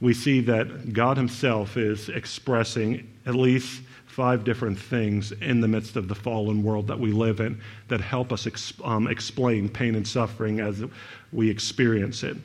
We 0.00 0.14
see 0.14 0.40
that 0.42 0.92
God 0.92 1.16
Himself 1.16 1.76
is 1.76 2.08
expressing 2.08 3.08
at 3.26 3.34
least 3.34 3.82
five 4.10 4.42
different 4.42 4.78
things 4.78 5.30
in 5.32 5.60
the 5.60 5.68
midst 5.68 5.94
of 5.94 6.08
the 6.08 6.14
fallen 6.14 6.64
world 6.64 6.88
that 6.88 6.98
we 6.98 7.12
live 7.12 7.38
in 7.38 7.60
that 7.88 8.00
help 8.00 8.32
us 8.32 8.72
um, 8.82 9.06
explain 9.06 9.68
pain 9.68 9.94
and 9.94 10.06
suffering 10.06 10.58
as 10.58 10.84
we 11.32 11.48
experience 11.48 12.24
it. 12.24 12.36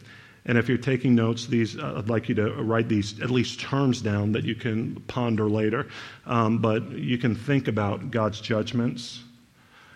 And 0.46 0.60
if 0.60 0.70
you're 0.70 0.78
taking 0.78 1.16
notes, 1.16 1.48
these 1.48 1.78
uh, 1.78 1.96
I'd 1.98 2.08
like 2.08 2.30
you 2.30 2.36
to 2.36 2.54
write 2.62 2.88
these 2.88 3.20
at 3.20 3.32
least 3.32 3.60
terms 3.60 4.00
down 4.00 4.32
that 4.34 4.44
you 4.44 4.54
can 4.54 4.96
ponder 5.08 5.50
later. 5.50 5.88
Um, 6.28 6.60
but 6.60 6.92
you 6.92 7.18
can 7.18 7.34
think 7.34 7.68
about 7.68 8.12
God's 8.12 8.40
judgments. 8.42 9.24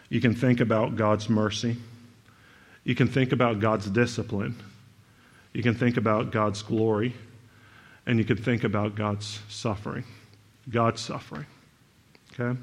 You 0.10 0.20
can 0.20 0.34
think 0.34 0.60
about 0.62 0.96
God's 0.96 1.30
mercy. 1.30 1.78
You 2.84 2.96
can 2.96 3.08
think 3.08 3.32
about 3.32 3.60
God's 3.60 3.88
discipline. 3.92 4.56
You 5.54 5.62
can 5.62 5.76
think 5.76 5.98
about 5.98 6.32
God's 6.32 6.64
glory. 6.64 7.14
And 8.08 8.18
you 8.18 8.26
can 8.26 8.38
think 8.38 8.64
about 8.64 8.96
God's 8.96 9.40
suffering. 9.50 10.04
God's 10.68 11.00
suffering. 11.00 11.46
Okay? 12.40 12.60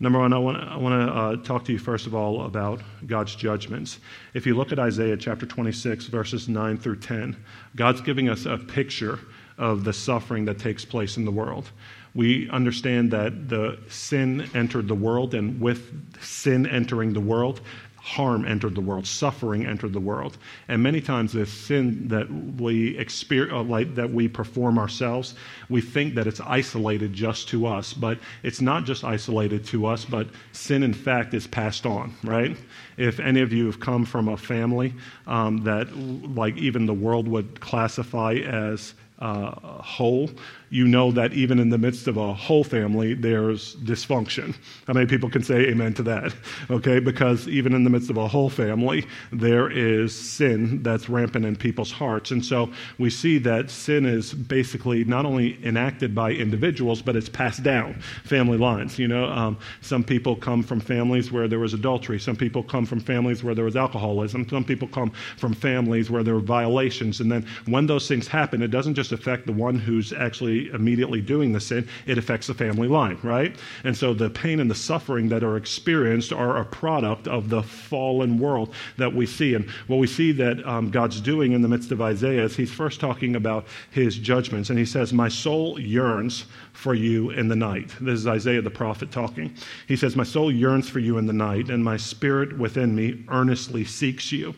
Number 0.00 0.18
one, 0.18 0.32
I 0.32 0.38
want, 0.38 0.56
I 0.56 0.76
want 0.76 1.08
to 1.08 1.14
uh, 1.14 1.36
talk 1.44 1.64
to 1.66 1.72
you 1.72 1.78
first 1.78 2.06
of 2.08 2.14
all 2.14 2.44
about 2.44 2.80
God's 3.06 3.36
judgments. 3.36 4.00
If 4.34 4.46
you 4.46 4.56
look 4.56 4.72
at 4.72 4.78
Isaiah 4.78 5.16
chapter 5.16 5.46
26, 5.46 6.06
verses 6.06 6.48
9 6.48 6.76
through 6.76 6.96
10, 6.96 7.36
God's 7.76 8.00
giving 8.00 8.28
us 8.28 8.44
a 8.44 8.58
picture 8.58 9.20
of 9.58 9.84
the 9.84 9.92
suffering 9.92 10.44
that 10.46 10.58
takes 10.58 10.84
place 10.84 11.16
in 11.16 11.24
the 11.24 11.30
world. 11.30 11.70
We 12.14 12.50
understand 12.50 13.12
that 13.12 13.48
the 13.48 13.78
sin 13.88 14.50
entered 14.54 14.88
the 14.88 14.94
world, 14.94 15.34
and 15.34 15.60
with 15.60 16.20
sin 16.20 16.66
entering 16.66 17.12
the 17.12 17.20
world, 17.20 17.60
harm 18.02 18.44
entered 18.44 18.74
the 18.74 18.80
world, 18.80 19.06
suffering 19.06 19.64
entered 19.64 19.92
the 19.92 20.00
world. 20.00 20.36
And 20.66 20.82
many 20.82 21.00
times 21.00 21.32
the 21.32 21.46
sin 21.46 22.08
that 22.08 22.28
we 22.60 22.98
experience, 22.98 23.52
uh, 23.52 23.62
like, 23.62 23.94
that 23.94 24.10
we 24.10 24.26
perform 24.26 24.76
ourselves, 24.76 25.34
we 25.68 25.80
think 25.80 26.16
that 26.16 26.26
it's 26.26 26.40
isolated 26.40 27.12
just 27.12 27.48
to 27.50 27.64
us, 27.64 27.94
but 27.94 28.18
it's 28.42 28.60
not 28.60 28.84
just 28.84 29.04
isolated 29.04 29.64
to 29.66 29.86
us, 29.86 30.04
but 30.04 30.26
sin 30.50 30.82
in 30.82 30.92
fact 30.92 31.32
is 31.32 31.46
passed 31.46 31.86
on, 31.86 32.12
right? 32.24 32.56
If 32.96 33.20
any 33.20 33.40
of 33.40 33.52
you 33.52 33.66
have 33.66 33.78
come 33.78 34.04
from 34.04 34.26
a 34.28 34.36
family 34.36 34.94
um, 35.28 35.58
that 35.58 35.96
like 35.96 36.56
even 36.56 36.86
the 36.86 36.94
world 36.94 37.28
would 37.28 37.60
classify 37.60 38.34
as 38.34 38.94
uh, 39.22 39.82
whole, 39.82 40.28
you 40.68 40.88
know 40.88 41.12
that 41.12 41.32
even 41.32 41.60
in 41.60 41.68
the 41.70 41.78
midst 41.78 42.08
of 42.08 42.16
a 42.16 42.34
whole 42.34 42.64
family, 42.64 43.14
there's 43.14 43.76
dysfunction. 43.76 44.56
How 44.86 44.94
many 44.94 45.06
people 45.06 45.30
can 45.30 45.44
say 45.44 45.68
amen 45.68 45.94
to 45.94 46.02
that? 46.04 46.34
Okay, 46.70 47.00
because 47.00 47.48
even 47.48 47.74
in 47.74 47.84
the 47.84 47.90
midst 47.90 48.08
of 48.08 48.16
a 48.16 48.26
whole 48.26 48.48
family, 48.48 49.06
there 49.30 49.70
is 49.70 50.18
sin 50.18 50.82
that's 50.82 51.08
rampant 51.08 51.44
in 51.44 51.54
people's 51.54 51.92
hearts. 51.92 52.30
And 52.30 52.42
so 52.44 52.70
we 52.98 53.10
see 53.10 53.38
that 53.38 53.70
sin 53.70 54.06
is 54.06 54.32
basically 54.32 55.04
not 55.04 55.26
only 55.26 55.58
enacted 55.64 56.14
by 56.14 56.30
individuals, 56.32 57.02
but 57.02 57.14
it's 57.14 57.28
passed 57.28 57.62
down 57.62 58.00
family 58.24 58.56
lines. 58.56 58.98
You 58.98 59.08
know, 59.08 59.26
um, 59.26 59.58
some 59.82 60.02
people 60.02 60.34
come 60.34 60.62
from 60.62 60.80
families 60.80 61.30
where 61.30 61.46
there 61.46 61.58
was 61.58 61.74
adultery, 61.74 62.18
some 62.18 62.36
people 62.36 62.62
come 62.62 62.86
from 62.86 63.00
families 63.00 63.44
where 63.44 63.54
there 63.54 63.66
was 63.66 63.76
alcoholism, 63.76 64.48
some 64.48 64.64
people 64.64 64.88
come 64.88 65.10
from 65.36 65.52
families 65.52 66.10
where 66.10 66.22
there 66.22 66.34
were 66.34 66.40
violations. 66.40 67.20
And 67.20 67.30
then 67.30 67.46
when 67.66 67.86
those 67.86 68.08
things 68.08 68.26
happen, 68.26 68.62
it 68.62 68.68
doesn't 68.68 68.94
just 68.94 69.11
affect 69.12 69.46
the 69.46 69.52
one 69.52 69.76
who's 69.76 70.12
actually 70.12 70.70
immediately 70.70 71.20
doing 71.20 71.52
the 71.52 71.60
sin, 71.60 71.88
it 72.06 72.18
affects 72.18 72.46
the 72.46 72.54
family 72.54 72.88
line, 72.88 73.18
right? 73.22 73.56
And 73.84 73.96
so 73.96 74.14
the 74.14 74.30
pain 74.30 74.60
and 74.60 74.70
the 74.70 74.74
suffering 74.74 75.28
that 75.28 75.42
are 75.42 75.56
experienced 75.56 76.32
are 76.32 76.56
a 76.56 76.64
product 76.64 77.28
of 77.28 77.48
the 77.48 77.62
fallen 77.62 78.38
world 78.38 78.74
that 78.96 79.12
we 79.14 79.26
see. 79.26 79.54
And 79.54 79.68
what 79.86 79.98
we 79.98 80.06
see 80.06 80.32
that 80.32 80.66
um, 80.66 80.90
God's 80.90 81.20
doing 81.20 81.52
in 81.52 81.62
the 81.62 81.68
midst 81.68 81.92
of 81.92 82.00
Isaiah 82.00 82.44
is 82.44 82.56
he's 82.56 82.72
first 82.72 83.00
talking 83.00 83.36
about 83.36 83.66
his 83.90 84.16
judgments. 84.16 84.70
And 84.70 84.78
he 84.78 84.86
says, 84.86 85.12
My 85.12 85.28
soul 85.28 85.78
yearns 85.78 86.46
for 86.72 86.94
you 86.94 87.30
in 87.30 87.48
the 87.48 87.56
night. 87.56 87.92
This 88.00 88.20
is 88.20 88.26
Isaiah 88.26 88.62
the 88.62 88.70
prophet 88.70 89.10
talking. 89.10 89.54
He 89.86 89.96
says, 89.96 90.16
My 90.16 90.24
soul 90.24 90.50
yearns 90.50 90.88
for 90.88 90.98
you 90.98 91.18
in 91.18 91.26
the 91.26 91.32
night, 91.32 91.70
and 91.70 91.82
my 91.82 91.96
spirit 91.96 92.58
within 92.58 92.94
me 92.94 93.24
earnestly 93.28 93.84
seeks 93.84 94.32
you. 94.32 94.54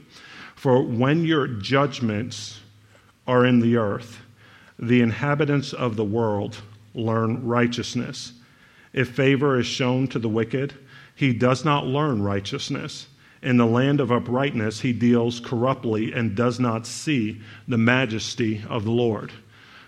For 0.54 0.82
when 0.82 1.24
your 1.24 1.46
judgments 1.46 2.60
are 3.26 3.44
in 3.44 3.60
the 3.60 3.76
earth, 3.76 4.20
the 4.78 5.00
inhabitants 5.00 5.72
of 5.72 5.96
the 5.96 6.04
world 6.04 6.58
learn 6.94 7.44
righteousness. 7.46 8.32
If 8.92 9.08
favor 9.10 9.58
is 9.58 9.66
shown 9.66 10.08
to 10.08 10.18
the 10.18 10.28
wicked, 10.28 10.74
he 11.14 11.32
does 11.32 11.64
not 11.64 11.86
learn 11.86 12.22
righteousness. 12.22 13.08
In 13.42 13.56
the 13.56 13.66
land 13.66 14.00
of 14.00 14.10
uprightness, 14.10 14.80
he 14.80 14.92
deals 14.92 15.38
corruptly 15.40 16.12
and 16.12 16.34
does 16.34 16.58
not 16.58 16.86
see 16.86 17.40
the 17.68 17.78
majesty 17.78 18.64
of 18.68 18.84
the 18.84 18.90
Lord. 18.90 19.32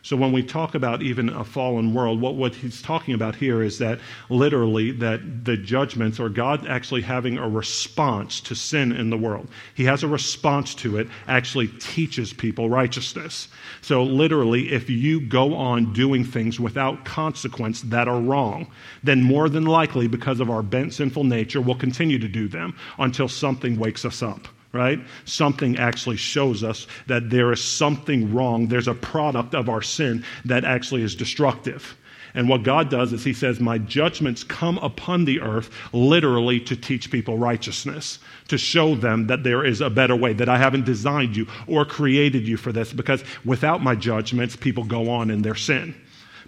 So 0.07 0.15
when 0.15 0.31
we 0.31 0.45
talk 0.45 0.77
about 0.77 1.03
even 1.03 1.31
a 1.31 1.43
fallen 1.43 1.93
world, 1.93 2.21
what, 2.21 2.37
what 2.37 2.55
he's 2.55 2.81
talking 2.81 3.13
about 3.13 3.35
here 3.35 3.61
is 3.61 3.79
that 3.79 3.99
literally 4.31 4.93
that 4.93 5.45
the 5.45 5.57
judgments 5.57 6.21
or 6.21 6.29
God 6.29 6.65
actually 6.69 7.03
having 7.03 7.39
a 7.39 7.49
response 7.49 8.41
to 8.43 8.55
sin 8.55 8.93
in 8.93 9.11
the 9.11 9.17
world. 9.17 9.49
He 9.75 9.83
has 9.87 10.05
a 10.05 10.09
response 10.09 10.77
to 10.77 10.97
it, 10.99 11.09
actually 11.27 11.67
teaches 11.81 12.33
people 12.33 12.71
righteousness. 12.71 13.49
So 13.83 14.05
literally, 14.05 14.71
if 14.71 14.89
you 14.89 15.21
go 15.21 15.57
on 15.57 15.93
doing 15.93 16.25
things 16.25 16.61
without 16.61 17.05
consequence 17.05 17.81
that 17.81 18.07
are 18.07 18.21
wrong, 18.21 18.71
then 19.03 19.25
more 19.25 19.49
than 19.49 19.65
likely, 19.65 20.07
because 20.07 20.39
of 20.39 20.51
our 20.51 20.63
bent 20.63 20.95
sinful 20.95 21.25
nature, 21.25 21.61
we'll 21.61 21.75
continue 21.75 22.21
to 22.21 22.29
do 22.29 22.47
them 22.47 22.77
until 23.01 23.27
something 23.27 23.77
wakes 23.77 24.05
us 24.05 24.23
up 24.23 24.47
right? 24.77 25.01
Something 25.25 25.79
actually 25.79 26.17
shows 26.17 26.63
us 26.63 26.87
that 27.07 27.31
there 27.31 27.53
is 27.53 27.63
something 27.63 28.33
wrong. 28.35 28.69
There's 28.69 28.89
a 28.89 28.95
product 28.95 29.55
of 29.55 29.69
our 29.69 29.83
sin 29.83 30.25
that 30.45 30.65
actually 30.65 31.03
is 31.03 31.15
destructive. 31.15 31.97
And 32.35 32.51
what 32.51 32.65
God 32.65 32.91
does 32.91 33.15
is 33.15 33.25
He 33.25 33.33
says, 33.33 33.61
My 33.61 33.79
judgments 33.79 34.45
come 34.45 34.77
upon 34.79 35.25
the 35.25 35.41
earth 35.41 35.71
literally 35.95 36.61
to 36.61 36.77
teach 36.77 37.11
people 37.11 37.39
righteousness, 37.39 38.19
to 38.49 38.59
show 38.59 38.95
them 38.95 39.27
that 39.29 39.43
there 39.43 39.65
is 39.65 39.81
a 39.81 39.89
better 39.89 40.15
way, 40.15 40.35
that 40.35 40.49
I 40.49 40.59
haven't 40.59 40.85
designed 40.85 41.35
you 41.35 41.47
or 41.67 41.87
created 41.87 42.47
you 42.47 42.59
for 42.59 42.73
this, 42.73 42.93
because 42.93 43.25
without 43.45 43.83
my 43.83 43.95
judgments, 43.95 44.55
people 44.55 44.85
go 44.85 45.09
on 45.09 45.31
in 45.31 45.41
their 45.41 45.55
sin 45.55 45.95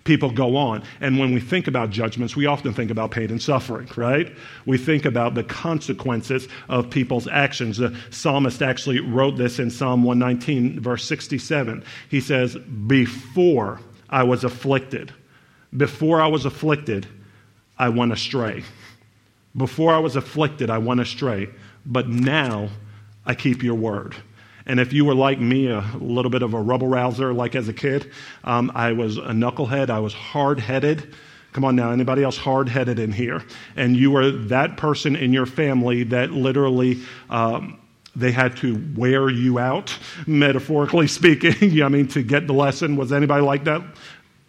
people 0.09 0.31
go 0.31 0.57
on. 0.57 0.83
And 1.03 1.19
when 1.19 1.35
we 1.35 1.39
think 1.39 1.69
about 1.69 1.91
judgments, 1.91 2.35
we 2.35 2.47
often 2.47 2.73
think 2.73 2.91
about 2.91 3.11
pain 3.11 3.31
and 3.31 3.41
suffering, 3.41 3.89
right? 3.95 4.35
We 4.65 4.79
think 4.79 5.05
about 5.05 5.35
the 5.35 5.45
consequences 5.45 6.49
of 6.71 6.89
people's 6.89 7.29
actions. 7.29 7.77
The 7.77 7.95
psalmist 8.11 8.63
actually 8.63 9.01
wrote 9.01 9.37
this 9.37 9.59
in 9.59 9.71
Psalm 9.71 10.03
119, 10.03 10.81
verse 10.81 11.05
67. 11.05 11.85
He 12.09 12.21
says, 12.21 12.57
Before 12.57 13.81
I 14.09 14.23
was 14.23 14.45
afflicted, 14.45 15.13
before 15.77 16.23
I 16.23 16.27
was 16.27 16.47
afflicted, 16.47 17.07
I 17.79 17.91
went 17.91 18.13
astray. 18.13 18.65
Before 19.57 19.93
I 19.93 19.99
was 19.99 20.17
afflicted, 20.17 20.71
I 20.71 20.79
went 20.79 21.01
astray. 21.01 21.51
But 21.85 22.09
now 22.09 22.71
I 23.27 23.35
keep 23.35 23.63
your 23.63 23.75
word. 23.75 24.17
And 24.69 24.79
if 24.79 24.93
you 24.93 25.05
were 25.05 25.15
like 25.15 25.41
me, 25.41 25.69
a 25.69 25.83
little 25.99 26.31
bit 26.31 26.43
of 26.43 26.55
a 26.55 26.61
rubble 26.61 26.89
rouser, 26.89 27.33
like 27.33 27.55
as 27.55 27.69
a 27.69 27.73
kid, 27.73 28.13
um, 28.45 28.71
I 28.75 28.93
was 28.93 29.17
a 29.17 29.33
knucklehead. 29.33 29.91
I 29.91 29.99
was 29.99 30.13
hard 30.13 30.61
headed. 30.61 31.15
Come 31.55 31.65
on 31.65 31.75
now, 31.75 31.91
anybody 31.91 32.23
else 32.23 32.37
hard 32.37 32.69
headed 32.69 32.99
in 32.99 33.11
here? 33.11 33.43
And 33.75 33.97
you 33.97 34.11
were 34.11 34.31
that 34.31 34.77
person 34.77 35.17
in 35.17 35.33
your 35.33 35.47
family 35.47 36.05
that 36.05 36.31
literally. 36.31 37.01
Um, 37.31 37.81
they 38.17 38.33
had 38.33 38.57
to 38.57 38.83
wear 38.97 39.31
you 39.31 39.61
out, 39.61 39.97
metaphorically 40.27 41.07
speaking. 41.07 41.83
I 41.83 41.89
mean, 41.89 42.09
to 42.09 42.23
get 42.23 42.49
the 42.49 42.53
lesson. 42.53 42.97
Was 42.97 43.13
anybody 43.13 43.43
like 43.43 43.63
that? 43.65 43.83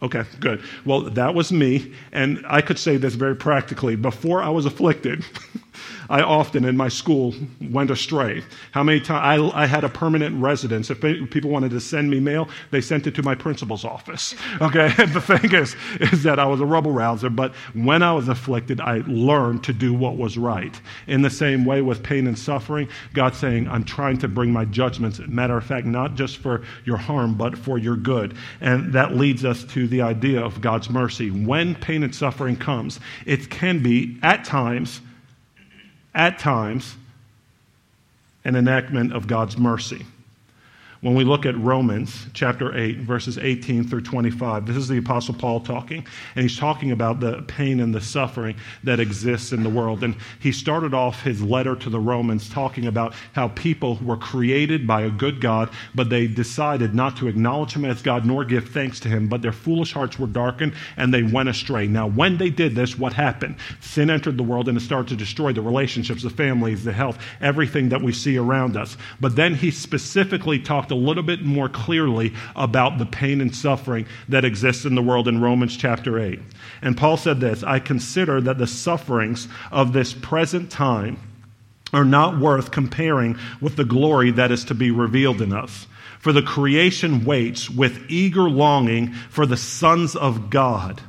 Okay, 0.02 0.24
good. 0.40 0.64
Well, 0.86 1.02
that 1.02 1.36
was 1.36 1.52
me. 1.52 1.94
And 2.12 2.44
I 2.48 2.62
could 2.62 2.80
say 2.80 2.98
this 2.98 3.16
very 3.16 3.36
practically. 3.36 3.96
Before 3.96 4.42
I 4.42 4.50
was 4.50 4.66
afflicted, 4.66 5.24
I 6.10 6.22
often 6.22 6.66
in 6.66 6.76
my 6.76 6.90
school 6.90 7.36
went 7.62 7.92
astray. 7.92 8.44
How 8.72 8.84
many 8.84 9.00
times 9.00 9.54
I, 9.54 9.64
I, 9.64 9.66
had 9.68 9.84
a 9.84 9.90
permanent 9.90 10.42
residence. 10.42 10.90
If 10.90 11.02
people 11.30 11.52
wanted 11.52 11.70
to 11.72 11.80
send 11.80 12.10
me 12.10 12.20
mail, 12.20 12.50
they 12.72 12.82
sent 12.82 13.06
it 13.06 13.14
to 13.16 13.24
my 13.24 13.36
principal's 13.36 13.86
office. 13.86 14.36
Okay, 14.62 14.90
the 14.98 15.22
thing 15.22 15.54
is, 15.54 15.76
is 16.00 16.24
that 16.24 16.38
I 16.38 16.46
was 16.46 16.60
a 16.60 16.66
rubble 16.66 16.92
rouser, 16.92 17.30
but 17.30 17.56
when 17.74 18.04
I 18.04 18.12
was 18.12 18.28
afflicted, 18.28 18.82
I 18.82 19.04
learned 19.08 19.64
to 19.66 19.74
do 19.74 19.94
what 19.94 20.18
was 20.18 20.38
right. 20.38 20.80
In 21.08 21.22
the 21.22 21.30
same 21.30 21.66
way 21.66 21.82
with 21.82 22.04
pain 22.04 22.28
and 22.28 22.38
suffering, 22.38 22.90
God's 23.14 23.38
saying, 23.38 23.70
I'm 23.70 23.84
trying 23.84 24.18
to 24.20 24.28
bring 24.28 24.52
my 24.52 24.66
judgments, 24.66 25.20
matter 25.28 25.56
of 25.58 25.64
fact, 25.64 25.86
not 25.86 26.16
just 26.16 26.38
for 26.38 26.64
your 26.84 26.98
harm, 26.98 27.36
but 27.36 27.58
for 27.58 27.78
your 27.78 27.96
good. 27.96 28.36
And 28.60 28.92
that 28.94 29.16
leads 29.16 29.46
us 29.46 29.64
to 29.66 29.88
the 29.88 30.02
idea 30.02 30.42
of 30.42 30.62
God's 30.62 30.90
mercy. 30.90 31.32
When 31.32 31.76
pain 31.76 32.04
and 32.04 32.14
suffering 32.14 32.58
comes, 32.58 33.00
it 33.26 33.50
can 33.50 33.82
be, 33.82 34.18
at 34.24 34.44
times, 34.44 35.02
at 36.20 36.38
times, 36.38 36.98
an 38.44 38.58
enactment 38.58 39.14
of 39.14 39.26
God's 39.26 39.58
mercy. 39.58 40.06
When 41.02 41.16
we 41.16 41.24
look 41.24 41.46
at 41.46 41.58
Romans 41.58 42.28
chapter 42.34 42.78
8, 42.78 42.98
verses 42.98 43.38
18 43.38 43.86
through 43.86 44.02
25, 44.02 44.66
this 44.66 44.76
is 44.76 44.90
the 44.90 44.98
Apostle 44.98 45.34
Paul 45.34 45.62
talking, 45.62 46.06
and 46.36 46.44
he's 46.44 46.58
talking 46.58 46.92
about 46.92 47.22
the 47.22 47.42
pain 47.44 47.80
and 47.80 47.96
the 47.96 48.02
suffering 48.02 48.58
that 48.84 49.00
exists 49.00 49.54
in 49.54 49.64
the 49.64 49.70
world. 49.70 50.04
And 50.04 50.18
he 50.42 50.52
started 50.52 50.94
off 50.94 51.24
his 51.24 51.42
letter 51.42 51.78
to 51.78 51.90
the 51.90 52.02
Romans 52.02 52.50
talking 52.50 52.86
about 52.86 53.14
how 53.32 53.48
people 53.48 53.98
were 54.04 54.18
created 54.18 54.86
by 54.86 55.04
a 55.04 55.10
good 55.10 55.40
God, 55.40 55.70
but 55.96 56.10
they 56.10 56.28
decided 56.28 56.94
not 56.94 57.16
to 57.18 57.30
acknowledge 57.30 57.72
him 57.72 57.86
as 57.86 58.02
God 58.02 58.26
nor 58.26 58.44
give 58.44 58.68
thanks 58.68 59.00
to 59.00 59.08
him, 59.08 59.30
but 59.30 59.42
their 59.42 59.54
foolish 59.54 59.94
hearts 59.94 60.20
were 60.20 60.28
darkened 60.28 60.74
and 60.98 61.14
they 61.14 61.24
went 61.24 61.48
astray. 61.48 61.88
Now, 61.88 62.08
when 62.08 62.36
they 62.36 62.50
did 62.50 62.76
this, 62.76 63.00
what 63.00 63.14
happened? 63.14 63.56
Sin 63.80 64.10
entered 64.10 64.36
the 64.36 64.44
world 64.44 64.68
and 64.68 64.78
it 64.78 64.82
started 64.82 65.08
to 65.08 65.16
destroy 65.16 65.54
the 65.54 65.62
relationships, 65.62 66.24
the 66.24 66.30
families, 66.30 66.84
the 66.84 66.92
health, 66.92 67.24
everything 67.40 67.88
that 67.88 68.02
we 68.02 68.12
see 68.12 68.38
around 68.38 68.76
us. 68.76 68.98
But 69.22 69.38
then 69.38 69.56
he 69.56 69.72
specifically 69.72 70.60
talked 70.60 70.89
talked 70.90 71.00
a 71.00 71.08
little 71.08 71.24
bit 71.24 71.44
more 71.44 71.70
clearly 71.70 72.34
about 72.56 72.98
the 72.98 73.06
pain 73.06 73.42
and 73.42 73.56
suffering 73.56 74.06
that 74.28 74.46
exists 74.46 74.86
in 74.86 74.96
the 74.96 75.02
world 75.02 75.28
in 75.28 75.42
Romans 75.42 75.78
chapter 75.78 76.20
8. 76.20 76.40
And 76.82 76.98
Paul 76.98 77.18
said 77.18 77.40
this 77.40 77.64
I 77.64 77.80
consider 77.80 78.42
that 78.42 78.58
the 78.58 78.68
sufferings 78.68 79.48
of 79.72 79.94
this 79.94 80.14
present 80.14 80.72
time 80.72 81.18
are 81.94 82.06
not 82.06 82.40
worth 82.40 82.72
comparing 82.72 83.38
with 83.62 83.76
the 83.76 83.86
glory 83.86 84.32
that 84.32 84.52
is 84.52 84.66
to 84.66 84.76
be 84.76 84.92
revealed 84.92 85.42
in 85.42 85.54
us. 85.54 85.88
For 86.20 86.34
the 86.34 86.42
creation 86.42 87.24
waits 87.24 87.70
with 87.70 88.10
eager 88.10 88.50
longing 88.50 89.14
for 89.30 89.46
the 89.46 89.58
sons 89.58 90.16
of 90.16 90.50
God. 90.50 91.02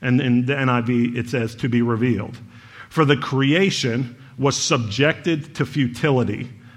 And 0.00 0.20
in 0.20 0.46
the 0.46 0.54
NIV, 0.54 1.16
it 1.16 1.28
says 1.28 1.54
to 1.56 1.68
be 1.68 1.82
revealed. 1.82 2.38
For 2.88 3.04
the 3.04 3.16
creation 3.16 4.16
was 4.38 4.56
subjected 4.56 5.54
to 5.56 5.66
futility 5.66 6.50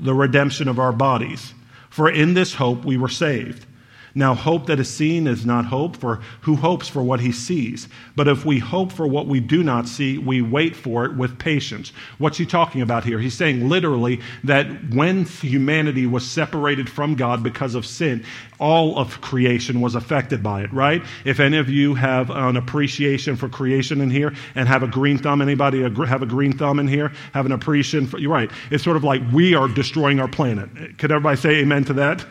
the 0.00 0.14
redemption 0.14 0.68
of 0.68 0.78
our 0.78 0.92
bodies. 0.92 1.54
For 1.88 2.10
in 2.10 2.34
this 2.34 2.54
hope 2.54 2.84
we 2.84 2.96
were 2.96 3.08
saved. 3.08 3.66
Now, 4.14 4.34
hope 4.34 4.66
that 4.66 4.80
is 4.80 4.88
seen 4.88 5.26
is 5.26 5.46
not 5.46 5.66
hope, 5.66 5.96
for 5.96 6.20
who 6.42 6.56
hopes 6.56 6.88
for 6.88 7.02
what 7.02 7.20
he 7.20 7.32
sees? 7.32 7.88
But 8.16 8.28
if 8.28 8.44
we 8.44 8.58
hope 8.58 8.92
for 8.92 9.06
what 9.06 9.26
we 9.26 9.40
do 9.40 9.62
not 9.62 9.88
see, 9.88 10.18
we 10.18 10.42
wait 10.42 10.74
for 10.74 11.04
it 11.04 11.16
with 11.16 11.38
patience. 11.38 11.92
What's 12.18 12.38
he 12.38 12.46
talking 12.46 12.82
about 12.82 13.04
here? 13.04 13.18
He's 13.18 13.36
saying 13.36 13.68
literally 13.68 14.20
that 14.44 14.66
when 14.94 15.24
humanity 15.24 16.06
was 16.06 16.26
separated 16.28 16.90
from 16.90 17.14
God 17.14 17.42
because 17.42 17.74
of 17.74 17.86
sin, 17.86 18.24
all 18.58 18.98
of 18.98 19.20
creation 19.20 19.80
was 19.80 19.94
affected 19.94 20.42
by 20.42 20.62
it, 20.62 20.72
right? 20.72 21.02
If 21.24 21.40
any 21.40 21.56
of 21.56 21.68
you 21.68 21.94
have 21.94 22.30
an 22.30 22.56
appreciation 22.56 23.36
for 23.36 23.48
creation 23.48 24.00
in 24.00 24.10
here 24.10 24.34
and 24.54 24.68
have 24.68 24.82
a 24.82 24.88
green 24.88 25.18
thumb, 25.18 25.40
anybody 25.40 25.82
have 25.82 26.22
a 26.22 26.26
green 26.26 26.56
thumb 26.56 26.78
in 26.78 26.86
here? 26.86 27.12
Have 27.32 27.46
an 27.46 27.52
appreciation 27.52 28.06
for, 28.06 28.18
you're 28.18 28.32
right. 28.32 28.50
It's 28.70 28.84
sort 28.84 28.96
of 28.96 29.04
like 29.04 29.22
we 29.32 29.54
are 29.54 29.68
destroying 29.68 30.20
our 30.20 30.28
planet. 30.28 30.98
Could 30.98 31.10
everybody 31.10 31.36
say 31.36 31.50
amen 31.60 31.84
to 31.84 31.92
that? 31.94 32.24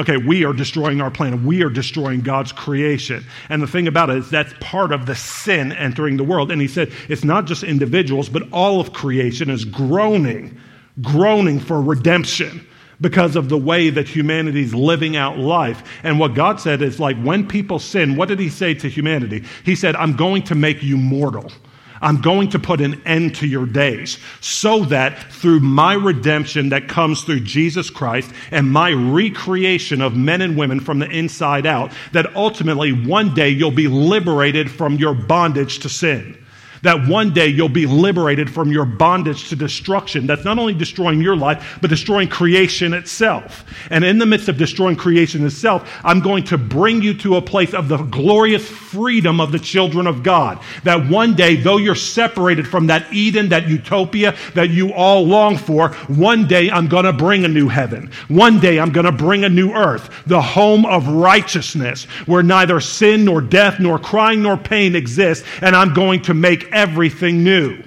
Okay, 0.00 0.16
we 0.16 0.46
are 0.46 0.54
destroying 0.54 1.02
our 1.02 1.10
planet. 1.10 1.42
We 1.42 1.62
are 1.62 1.68
destroying 1.68 2.22
God's 2.22 2.52
creation. 2.52 3.22
And 3.50 3.62
the 3.62 3.66
thing 3.66 3.86
about 3.86 4.08
it 4.08 4.16
is 4.16 4.30
that's 4.30 4.54
part 4.58 4.92
of 4.92 5.04
the 5.04 5.14
sin 5.14 5.72
entering 5.72 6.16
the 6.16 6.24
world. 6.24 6.50
And 6.50 6.58
he 6.58 6.68
said 6.68 6.90
it's 7.10 7.22
not 7.22 7.44
just 7.44 7.62
individuals, 7.62 8.30
but 8.30 8.50
all 8.50 8.80
of 8.80 8.94
creation 8.94 9.50
is 9.50 9.66
groaning, 9.66 10.58
groaning 11.02 11.60
for 11.60 11.82
redemption 11.82 12.66
because 13.02 13.36
of 13.36 13.50
the 13.50 13.58
way 13.58 13.90
that 13.90 14.08
humanity 14.08 14.62
is 14.62 14.74
living 14.74 15.16
out 15.16 15.36
life. 15.36 15.82
And 16.02 16.18
what 16.18 16.32
God 16.32 16.60
said 16.60 16.80
is 16.80 16.98
like 16.98 17.20
when 17.22 17.46
people 17.46 17.78
sin, 17.78 18.16
what 18.16 18.28
did 18.28 18.38
he 18.38 18.48
say 18.48 18.72
to 18.72 18.88
humanity? 18.88 19.44
He 19.66 19.76
said, 19.76 19.96
I'm 19.96 20.16
going 20.16 20.44
to 20.44 20.54
make 20.54 20.82
you 20.82 20.96
mortal. 20.96 21.52
I'm 22.00 22.20
going 22.20 22.50
to 22.50 22.58
put 22.58 22.80
an 22.80 23.02
end 23.04 23.36
to 23.36 23.46
your 23.46 23.66
days 23.66 24.18
so 24.40 24.84
that 24.86 25.32
through 25.32 25.60
my 25.60 25.94
redemption 25.94 26.70
that 26.70 26.88
comes 26.88 27.22
through 27.22 27.40
Jesus 27.40 27.90
Christ 27.90 28.30
and 28.50 28.70
my 28.70 28.92
recreation 28.92 30.00
of 30.00 30.16
men 30.16 30.40
and 30.40 30.56
women 30.56 30.80
from 30.80 30.98
the 30.98 31.10
inside 31.10 31.66
out, 31.66 31.92
that 32.12 32.34
ultimately 32.34 32.92
one 32.92 33.34
day 33.34 33.50
you'll 33.50 33.70
be 33.70 33.88
liberated 33.88 34.70
from 34.70 34.96
your 34.96 35.14
bondage 35.14 35.80
to 35.80 35.88
sin 35.88 36.36
that 36.82 37.06
one 37.08 37.32
day 37.32 37.48
you'll 37.48 37.68
be 37.68 37.86
liberated 37.86 38.50
from 38.50 38.70
your 38.70 38.84
bondage 38.84 39.48
to 39.48 39.56
destruction. 39.56 40.26
That's 40.26 40.44
not 40.44 40.58
only 40.58 40.74
destroying 40.74 41.20
your 41.20 41.36
life, 41.36 41.78
but 41.80 41.90
destroying 41.90 42.28
creation 42.28 42.94
itself. 42.94 43.64
And 43.90 44.04
in 44.04 44.18
the 44.18 44.26
midst 44.26 44.48
of 44.48 44.56
destroying 44.56 44.96
creation 44.96 45.44
itself, 45.44 45.90
I'm 46.04 46.20
going 46.20 46.44
to 46.44 46.58
bring 46.58 47.02
you 47.02 47.14
to 47.14 47.36
a 47.36 47.42
place 47.42 47.74
of 47.74 47.88
the 47.88 47.98
glorious 47.98 48.68
freedom 48.68 49.40
of 49.40 49.52
the 49.52 49.58
children 49.58 50.06
of 50.06 50.22
God. 50.22 50.60
That 50.84 51.08
one 51.08 51.34
day, 51.34 51.56
though 51.56 51.76
you're 51.76 51.94
separated 51.94 52.66
from 52.66 52.86
that 52.88 53.12
Eden, 53.12 53.50
that 53.50 53.68
utopia 53.68 54.36
that 54.54 54.70
you 54.70 54.92
all 54.92 55.26
long 55.26 55.56
for, 55.56 55.90
one 56.08 56.46
day 56.46 56.70
I'm 56.70 56.88
going 56.88 57.04
to 57.04 57.12
bring 57.12 57.44
a 57.44 57.48
new 57.48 57.68
heaven. 57.68 58.10
One 58.28 58.60
day 58.60 58.80
I'm 58.80 58.92
going 58.92 59.06
to 59.06 59.12
bring 59.12 59.44
a 59.44 59.48
new 59.48 59.72
earth, 59.72 60.10
the 60.26 60.40
home 60.40 60.86
of 60.86 61.06
righteousness, 61.08 62.04
where 62.26 62.42
neither 62.42 62.80
sin 62.80 63.24
nor 63.24 63.40
death 63.40 63.80
nor 63.80 63.98
crying 63.98 64.42
nor 64.42 64.56
pain 64.56 64.96
exists. 64.96 65.46
And 65.60 65.76
I'm 65.76 65.92
going 65.94 66.22
to 66.22 66.34
make 66.34 66.69
everything 66.72 67.44
new. 67.44 67.82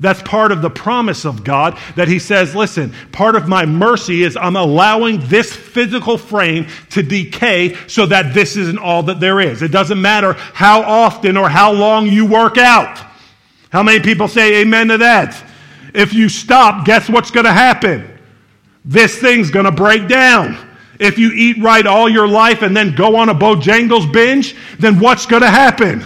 That's 0.00 0.22
part 0.22 0.52
of 0.52 0.62
the 0.62 0.70
promise 0.70 1.24
of 1.24 1.42
God 1.42 1.76
that 1.96 2.06
He 2.06 2.20
says, 2.20 2.54
listen, 2.54 2.94
part 3.10 3.34
of 3.34 3.48
my 3.48 3.66
mercy 3.66 4.22
is 4.22 4.36
I'm 4.36 4.54
allowing 4.54 5.18
this 5.26 5.52
physical 5.52 6.16
frame 6.16 6.68
to 6.90 7.02
decay 7.02 7.76
so 7.88 8.06
that 8.06 8.32
this 8.32 8.56
isn't 8.56 8.78
all 8.78 9.02
that 9.04 9.18
there 9.18 9.40
is. 9.40 9.60
It 9.60 9.72
doesn't 9.72 10.00
matter 10.00 10.34
how 10.34 10.82
often 10.82 11.36
or 11.36 11.48
how 11.48 11.72
long 11.72 12.06
you 12.06 12.26
work 12.26 12.58
out. 12.58 13.04
How 13.70 13.82
many 13.82 14.00
people 14.00 14.28
say 14.28 14.62
amen 14.62 14.88
to 14.88 14.98
that? 14.98 15.44
If 15.94 16.14
you 16.14 16.28
stop, 16.28 16.86
guess 16.86 17.08
what's 17.08 17.32
going 17.32 17.46
to 17.46 17.52
happen? 17.52 18.18
This 18.84 19.18
thing's 19.18 19.50
going 19.50 19.66
to 19.66 19.72
break 19.72 20.06
down. 20.06 20.56
If 21.00 21.18
you 21.18 21.32
eat 21.32 21.62
right 21.62 21.86
all 21.86 22.08
your 22.08 22.28
life 22.28 22.62
and 22.62 22.76
then 22.76 22.94
go 22.94 23.16
on 23.16 23.28
a 23.28 23.34
Bojangles 23.34 24.12
binge, 24.12 24.54
then 24.78 25.00
what's 25.00 25.26
going 25.26 25.42
to 25.42 25.50
happen? 25.50 26.04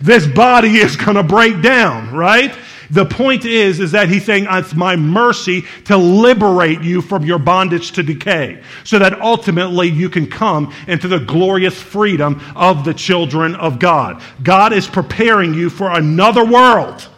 This 0.00 0.26
body 0.26 0.78
is 0.78 0.96
going 0.96 1.16
to 1.16 1.22
break 1.22 1.62
down, 1.62 2.14
right? 2.14 2.54
The 2.90 3.06
point 3.06 3.44
is, 3.44 3.78
is 3.78 3.92
that 3.92 4.08
he's 4.08 4.24
saying 4.24 4.46
it's 4.50 4.74
my 4.74 4.96
mercy 4.96 5.64
to 5.84 5.96
liberate 5.96 6.82
you 6.82 7.00
from 7.00 7.24
your 7.24 7.38
bondage 7.38 7.92
to 7.92 8.02
decay 8.02 8.62
so 8.82 8.98
that 8.98 9.20
ultimately 9.20 9.88
you 9.88 10.10
can 10.10 10.28
come 10.28 10.74
into 10.88 11.06
the 11.06 11.20
glorious 11.20 11.80
freedom 11.80 12.40
of 12.56 12.84
the 12.84 12.94
children 12.94 13.54
of 13.54 13.78
God. 13.78 14.20
God 14.42 14.72
is 14.72 14.88
preparing 14.88 15.54
you 15.54 15.70
for 15.70 15.90
another 15.90 16.44
world. 16.44 17.08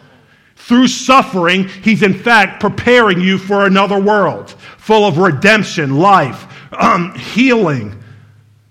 Through 0.55 0.89
suffering, 0.89 1.67
he's 1.67 2.03
in 2.03 2.13
fact 2.13 2.61
preparing 2.61 3.19
you 3.19 3.37
for 3.37 3.65
another 3.65 3.99
world 3.99 4.51
full 4.77 5.05
of 5.05 5.17
redemption, 5.17 5.97
life, 5.97 6.45
um, 6.73 7.15
healing, 7.33 8.01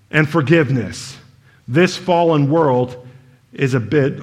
and 0.09 0.29
forgiveness. 0.29 1.17
This 1.67 1.97
fallen 1.97 2.49
world 2.49 3.02
is 3.53 3.73
a 3.73 3.79
bit 3.79 4.19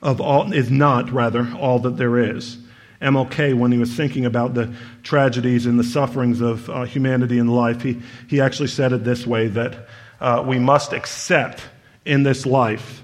of 0.00 0.20
all, 0.20 0.52
is 0.52 0.70
not, 0.70 1.10
rather, 1.10 1.48
all 1.58 1.78
that 1.80 1.96
there 1.96 2.18
is. 2.18 2.58
MLK, 3.00 3.54
when 3.54 3.72
he 3.72 3.78
was 3.78 3.92
thinking 3.92 4.24
about 4.24 4.54
the 4.54 4.72
tragedies 5.02 5.66
and 5.66 5.78
the 5.78 5.84
sufferings 5.84 6.40
of 6.40 6.68
uh, 6.70 6.84
humanity 6.84 7.38
in 7.38 7.48
life, 7.48 7.82
he, 7.82 8.00
he 8.28 8.40
actually 8.40 8.68
said 8.68 8.92
it 8.92 9.04
this 9.04 9.26
way 9.26 9.48
that 9.48 9.88
uh, 10.20 10.44
we 10.46 10.58
must 10.58 10.92
accept 10.92 11.62
in 12.04 12.22
this 12.22 12.46
life 12.46 13.02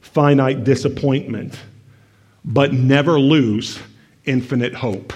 finite 0.00 0.64
disappointment, 0.64 1.58
but 2.44 2.72
never 2.72 3.20
lose 3.20 3.78
infinite 4.24 4.74
hope. 4.74 5.12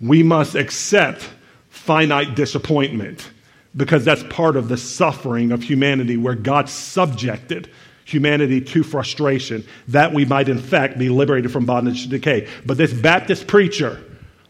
We 0.00 0.22
must 0.22 0.54
accept 0.54 1.28
finite 1.68 2.34
disappointment 2.34 3.30
because 3.76 4.04
that's 4.04 4.22
part 4.24 4.56
of 4.56 4.68
the 4.68 4.76
suffering 4.76 5.52
of 5.52 5.62
humanity 5.62 6.16
where 6.16 6.34
God 6.34 6.68
subjected 6.68 7.70
humanity 8.04 8.60
to 8.60 8.82
frustration, 8.82 9.64
that 9.88 10.12
we 10.12 10.24
might 10.24 10.48
in 10.48 10.58
fact 10.58 10.98
be 10.98 11.08
liberated 11.08 11.50
from 11.50 11.64
bondage 11.66 12.02
to 12.02 12.08
decay. 12.08 12.48
But 12.66 12.76
this 12.76 12.92
Baptist 12.92 13.46
preacher, 13.46 14.02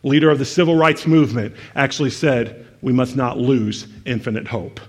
leader 0.03 0.31
of 0.31 0.38
the 0.38 0.45
civil 0.45 0.77
rights 0.77 1.07
movement, 1.07 1.55
actually 1.75 2.11
said 2.11 2.67
we 2.83 2.93
must 2.93 3.17
not 3.17 3.38
lose 3.38 3.87
infinite 4.05 4.49
hope 4.49 4.81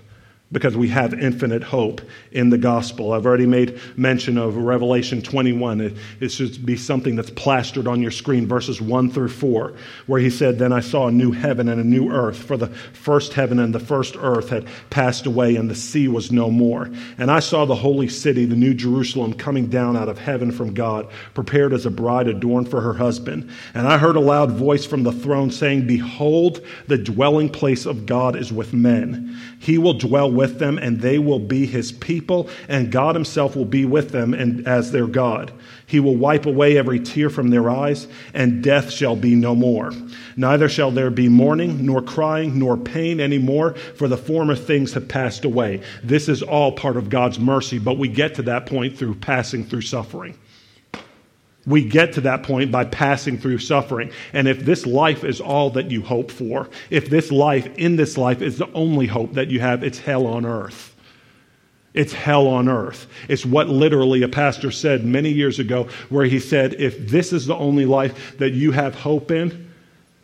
because 0.52 0.76
we 0.76 0.88
have 0.88 1.12
infinite 1.12 1.64
hope 1.64 2.00
in 2.30 2.50
the 2.50 2.58
gospel. 2.58 3.12
I've 3.12 3.26
already 3.26 3.46
made 3.46 3.80
mention 3.96 4.38
of 4.38 4.56
Revelation 4.56 5.20
21. 5.20 5.80
It, 5.80 5.96
it, 6.20 6.28
should 6.28 6.64
be 6.64 6.76
something 6.76 7.16
that's 7.16 7.30
plastered 7.30 7.88
on 7.88 8.00
your 8.00 8.12
screen, 8.12 8.46
verses 8.46 8.80
1 8.80 9.10
through 9.10 9.30
4, 9.30 9.74
where 10.06 10.20
he 10.20 10.30
said, 10.30 10.58
Then 10.58 10.72
I 10.72 10.80
saw 10.80 11.08
a 11.08 11.12
new 11.12 11.32
heaven 11.32 11.68
and 11.68 11.80
a 11.80 11.84
new 11.84 12.12
earth, 12.12 12.36
for 12.36 12.56
the 12.56 12.68
first 12.68 13.32
heaven 13.32 13.58
and 13.58 13.74
the 13.74 13.80
first 13.80 14.14
earth 14.20 14.50
had 14.50 14.68
passed 14.88 15.26
away, 15.26 15.56
and 15.56 15.68
the 15.68 15.74
sea 15.74 16.06
was 16.06 16.30
no 16.30 16.48
more. 16.48 16.90
And 17.18 17.28
I 17.28 17.40
saw 17.40 17.64
the 17.64 17.74
holy 17.74 18.08
city, 18.08 18.44
the 18.44 18.54
new 18.54 18.72
Jerusalem, 18.72 19.34
coming 19.34 19.66
down 19.66 19.96
out 19.96 20.08
of 20.08 20.18
heaven 20.18 20.52
from 20.52 20.74
God, 20.74 21.08
prepared 21.34 21.72
as 21.72 21.86
a 21.86 21.90
bride 21.90 22.28
adorned 22.28 22.70
for 22.70 22.80
her 22.80 22.94
husband. 22.94 23.50
And 23.74 23.88
I 23.88 23.98
heard 23.98 24.14
a 24.14 24.20
loud 24.20 24.52
voice 24.52 24.86
from 24.86 25.02
the 25.02 25.12
throne 25.12 25.50
saying, 25.50 25.88
Behold, 25.88 26.64
the 26.86 26.98
dwelling 26.98 27.48
place 27.48 27.84
of 27.84 28.06
God 28.06 28.36
is 28.36 28.52
with 28.52 28.72
men. 28.72 29.36
He 29.58 29.78
will 29.78 29.94
dwell 29.94 30.30
with 30.30 30.45
them, 30.58 30.78
and 30.78 31.00
they 31.00 31.18
will 31.18 31.38
be 31.38 31.66
his 31.66 31.92
people, 31.92 32.48
and 32.68 32.92
God 32.92 33.14
himself 33.14 33.54
will 33.56 33.64
be 33.64 33.84
with 33.84 34.10
them 34.10 34.34
and 34.34 34.66
as 34.66 34.92
their 34.92 35.06
God. 35.06 35.52
He 35.86 36.00
will 36.00 36.16
wipe 36.16 36.46
away 36.46 36.76
every 36.76 36.98
tear 36.98 37.30
from 37.30 37.50
their 37.50 37.70
eyes, 37.70 38.08
and 38.34 38.62
death 38.62 38.90
shall 38.90 39.14
be 39.14 39.34
no 39.34 39.54
more. 39.54 39.92
Neither 40.36 40.68
shall 40.68 40.90
there 40.90 41.10
be 41.10 41.28
mourning, 41.28 41.84
nor 41.86 42.02
crying, 42.02 42.58
nor 42.58 42.76
pain 42.76 43.20
any 43.20 43.38
more, 43.38 43.74
for 43.74 44.08
the 44.08 44.16
former 44.16 44.56
things 44.56 44.94
have 44.94 45.08
passed 45.08 45.44
away. 45.44 45.82
This 46.02 46.28
is 46.28 46.42
all 46.42 46.72
part 46.72 46.96
of 46.96 47.10
God's 47.10 47.38
mercy, 47.38 47.78
but 47.78 47.98
we 47.98 48.08
get 48.08 48.34
to 48.34 48.42
that 48.42 48.66
point 48.66 48.98
through 48.98 49.14
passing 49.16 49.64
through 49.64 49.82
suffering. 49.82 50.36
We 51.66 51.84
get 51.84 52.12
to 52.12 52.20
that 52.22 52.44
point 52.44 52.70
by 52.70 52.84
passing 52.84 53.38
through 53.38 53.58
suffering. 53.58 54.12
And 54.32 54.46
if 54.46 54.60
this 54.60 54.86
life 54.86 55.24
is 55.24 55.40
all 55.40 55.70
that 55.70 55.90
you 55.90 56.00
hope 56.02 56.30
for, 56.30 56.68
if 56.90 57.10
this 57.10 57.32
life, 57.32 57.66
in 57.76 57.96
this 57.96 58.16
life, 58.16 58.40
is 58.40 58.58
the 58.58 58.72
only 58.72 59.06
hope 59.06 59.34
that 59.34 59.48
you 59.48 59.58
have, 59.60 59.82
it's 59.82 59.98
hell 59.98 60.26
on 60.26 60.46
earth. 60.46 60.94
It's 61.92 62.12
hell 62.12 62.46
on 62.46 62.68
earth. 62.68 63.06
It's 63.28 63.44
what 63.44 63.68
literally 63.68 64.22
a 64.22 64.28
pastor 64.28 64.70
said 64.70 65.04
many 65.04 65.30
years 65.30 65.58
ago, 65.58 65.88
where 66.08 66.26
he 66.26 66.38
said, 66.38 66.74
if 66.74 67.08
this 67.08 67.32
is 67.32 67.46
the 67.46 67.56
only 67.56 67.86
life 67.86 68.36
that 68.38 68.50
you 68.50 68.70
have 68.72 68.94
hope 68.94 69.30
in, 69.30 69.72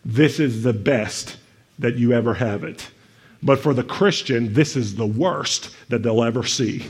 this 0.05 0.38
is 0.38 0.62
the 0.62 0.72
best 0.74 1.38
that 1.78 1.96
you 1.96 2.12
ever 2.12 2.35
have 2.35 2.62
it. 2.62 2.90
But 3.42 3.59
for 3.59 3.74
the 3.74 3.83
Christian, 3.83 4.52
this 4.52 4.76
is 4.76 4.94
the 4.94 5.07
worst 5.07 5.74
that 5.88 6.02
they'll 6.02 6.22
ever 6.22 6.44
see. 6.44 6.85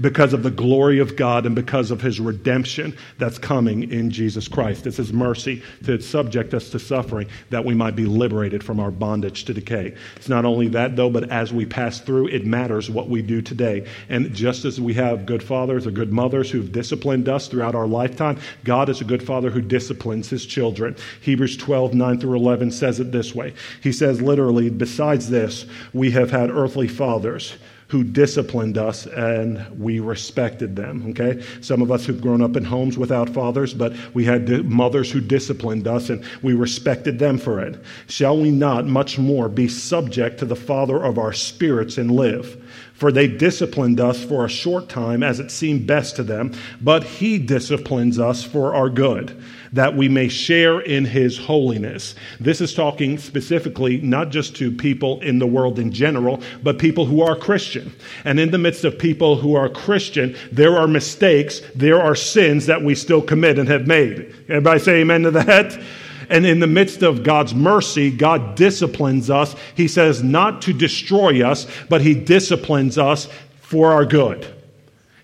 Because 0.00 0.32
of 0.32 0.42
the 0.42 0.50
glory 0.50 0.98
of 0.98 1.16
God 1.16 1.46
and 1.46 1.54
because 1.54 1.90
of 1.90 2.00
his 2.00 2.20
redemption 2.20 2.96
that's 3.18 3.38
coming 3.38 3.90
in 3.90 4.10
Jesus 4.10 4.48
Christ. 4.48 4.86
It's 4.86 4.96
his 4.96 5.12
mercy 5.12 5.62
to 5.84 6.00
subject 6.00 6.54
us 6.54 6.70
to 6.70 6.78
suffering 6.78 7.28
that 7.50 7.64
we 7.64 7.74
might 7.74 7.96
be 7.96 8.06
liberated 8.06 8.64
from 8.64 8.80
our 8.80 8.90
bondage 8.90 9.44
to 9.44 9.54
decay. 9.54 9.94
It's 10.16 10.28
not 10.28 10.44
only 10.44 10.68
that, 10.68 10.96
though, 10.96 11.10
but 11.10 11.30
as 11.30 11.52
we 11.52 11.66
pass 11.66 12.00
through, 12.00 12.28
it 12.28 12.46
matters 12.46 12.90
what 12.90 13.08
we 13.08 13.22
do 13.22 13.42
today. 13.42 13.86
And 14.08 14.34
just 14.34 14.64
as 14.64 14.80
we 14.80 14.94
have 14.94 15.26
good 15.26 15.42
fathers 15.42 15.86
or 15.86 15.90
good 15.90 16.12
mothers 16.12 16.50
who've 16.50 16.72
disciplined 16.72 17.28
us 17.28 17.48
throughout 17.48 17.74
our 17.74 17.86
lifetime, 17.86 18.38
God 18.64 18.88
is 18.88 19.00
a 19.00 19.04
good 19.04 19.22
father 19.22 19.50
who 19.50 19.60
disciplines 19.60 20.30
his 20.30 20.46
children. 20.46 20.96
Hebrews 21.20 21.56
12, 21.56 21.94
9 21.94 22.20
through 22.20 22.36
11 22.36 22.70
says 22.70 23.00
it 23.00 23.12
this 23.12 23.34
way 23.34 23.54
He 23.82 23.92
says 23.92 24.22
literally, 24.22 24.70
besides 24.70 25.28
this, 25.28 25.66
we 25.92 26.10
have 26.12 26.30
had 26.30 26.50
earthly 26.50 26.88
fathers 26.88 27.56
who 27.92 28.02
disciplined 28.02 28.78
us 28.78 29.04
and 29.04 29.62
we 29.78 30.00
respected 30.00 30.74
them. 30.74 31.10
Okay? 31.10 31.44
Some 31.60 31.82
of 31.82 31.92
us 31.92 32.06
who've 32.06 32.22
grown 32.22 32.40
up 32.40 32.56
in 32.56 32.64
homes 32.64 32.96
without 32.96 33.28
fathers, 33.28 33.74
but 33.74 33.92
we 34.14 34.24
had 34.24 34.64
mothers 34.64 35.12
who 35.12 35.20
disciplined 35.20 35.86
us 35.86 36.08
and 36.08 36.24
we 36.40 36.54
respected 36.54 37.18
them 37.18 37.36
for 37.36 37.60
it. 37.60 37.78
Shall 38.06 38.38
we 38.40 38.50
not 38.50 38.86
much 38.86 39.18
more 39.18 39.46
be 39.46 39.68
subject 39.68 40.38
to 40.38 40.46
the 40.46 40.56
Father 40.56 41.04
of 41.04 41.18
our 41.18 41.34
spirits 41.34 41.98
and 41.98 42.10
live? 42.10 42.56
For 42.94 43.12
they 43.12 43.28
disciplined 43.28 44.00
us 44.00 44.24
for 44.24 44.46
a 44.46 44.48
short 44.48 44.88
time 44.88 45.22
as 45.22 45.38
it 45.38 45.50
seemed 45.50 45.86
best 45.86 46.16
to 46.16 46.22
them, 46.22 46.54
but 46.80 47.04
he 47.04 47.36
disciplines 47.36 48.18
us 48.18 48.42
for 48.42 48.74
our 48.74 48.88
good 48.88 49.38
that 49.72 49.96
we 49.96 50.08
may 50.08 50.28
share 50.28 50.80
in 50.80 51.04
his 51.04 51.38
holiness. 51.38 52.14
This 52.38 52.60
is 52.60 52.74
talking 52.74 53.18
specifically 53.18 53.98
not 53.98 54.28
just 54.30 54.54
to 54.56 54.70
people 54.70 55.20
in 55.22 55.38
the 55.38 55.46
world 55.46 55.78
in 55.78 55.90
general, 55.92 56.42
but 56.62 56.78
people 56.78 57.06
who 57.06 57.22
are 57.22 57.34
Christian. 57.82 58.00
And 58.24 58.40
in 58.40 58.50
the 58.50 58.58
midst 58.58 58.84
of 58.84 58.98
people 58.98 59.36
who 59.36 59.54
are 59.54 59.68
Christian, 59.68 60.36
there 60.50 60.76
are 60.78 60.86
mistakes, 60.86 61.60
there 61.74 62.00
are 62.00 62.14
sins 62.14 62.66
that 62.66 62.82
we 62.82 62.94
still 62.94 63.22
commit 63.22 63.58
and 63.58 63.68
have 63.68 63.86
made. 63.86 64.34
Everybody 64.48 64.80
say 64.80 65.00
amen 65.00 65.22
to 65.22 65.30
that? 65.32 65.80
And 66.28 66.46
in 66.46 66.60
the 66.60 66.66
midst 66.66 67.02
of 67.02 67.24
God's 67.24 67.54
mercy, 67.54 68.10
God 68.10 68.54
disciplines 68.54 69.28
us. 69.28 69.54
He 69.74 69.88
says 69.88 70.22
not 70.22 70.62
to 70.62 70.72
destroy 70.72 71.46
us, 71.46 71.66
but 71.88 72.00
He 72.00 72.14
disciplines 72.14 72.96
us 72.96 73.28
for 73.60 73.92
our 73.92 74.06
good. 74.06 74.46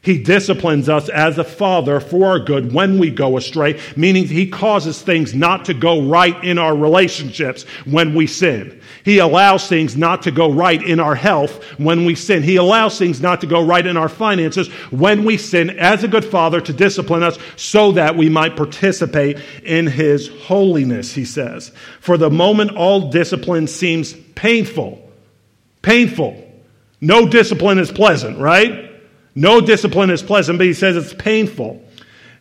He 0.00 0.22
disciplines 0.22 0.88
us 0.88 1.08
as 1.08 1.38
a 1.38 1.44
father 1.44 2.00
for 2.00 2.28
our 2.28 2.38
good 2.38 2.72
when 2.72 2.98
we 2.98 3.10
go 3.10 3.36
astray, 3.36 3.80
meaning 3.96 4.24
he 4.24 4.48
causes 4.48 5.02
things 5.02 5.34
not 5.34 5.66
to 5.66 5.74
go 5.74 6.02
right 6.02 6.42
in 6.44 6.56
our 6.56 6.74
relationships 6.74 7.64
when 7.84 8.14
we 8.14 8.26
sin. 8.26 8.80
He 9.08 9.20
allows 9.20 9.66
things 9.66 9.96
not 9.96 10.24
to 10.24 10.30
go 10.30 10.52
right 10.52 10.82
in 10.82 11.00
our 11.00 11.14
health 11.14 11.64
when 11.78 12.04
we 12.04 12.14
sin. 12.14 12.42
He 12.42 12.56
allows 12.56 12.98
things 12.98 13.22
not 13.22 13.40
to 13.40 13.46
go 13.46 13.64
right 13.64 13.86
in 13.86 13.96
our 13.96 14.10
finances 14.10 14.68
when 14.90 15.24
we 15.24 15.38
sin 15.38 15.70
as 15.70 16.04
a 16.04 16.08
good 16.08 16.26
father 16.26 16.60
to 16.60 16.74
discipline 16.74 17.22
us 17.22 17.38
so 17.56 17.92
that 17.92 18.18
we 18.18 18.28
might 18.28 18.54
participate 18.54 19.38
in 19.64 19.86
his 19.86 20.28
holiness, 20.42 21.10
he 21.10 21.24
says. 21.24 21.72
For 22.00 22.18
the 22.18 22.28
moment, 22.28 22.76
all 22.76 23.10
discipline 23.10 23.66
seems 23.66 24.12
painful. 24.34 25.10
Painful. 25.80 26.46
No 27.00 27.26
discipline 27.26 27.78
is 27.78 27.90
pleasant, 27.90 28.38
right? 28.38 28.92
No 29.34 29.62
discipline 29.62 30.10
is 30.10 30.22
pleasant, 30.22 30.58
but 30.58 30.66
he 30.66 30.74
says 30.74 30.98
it's 30.98 31.14
painful. 31.14 31.82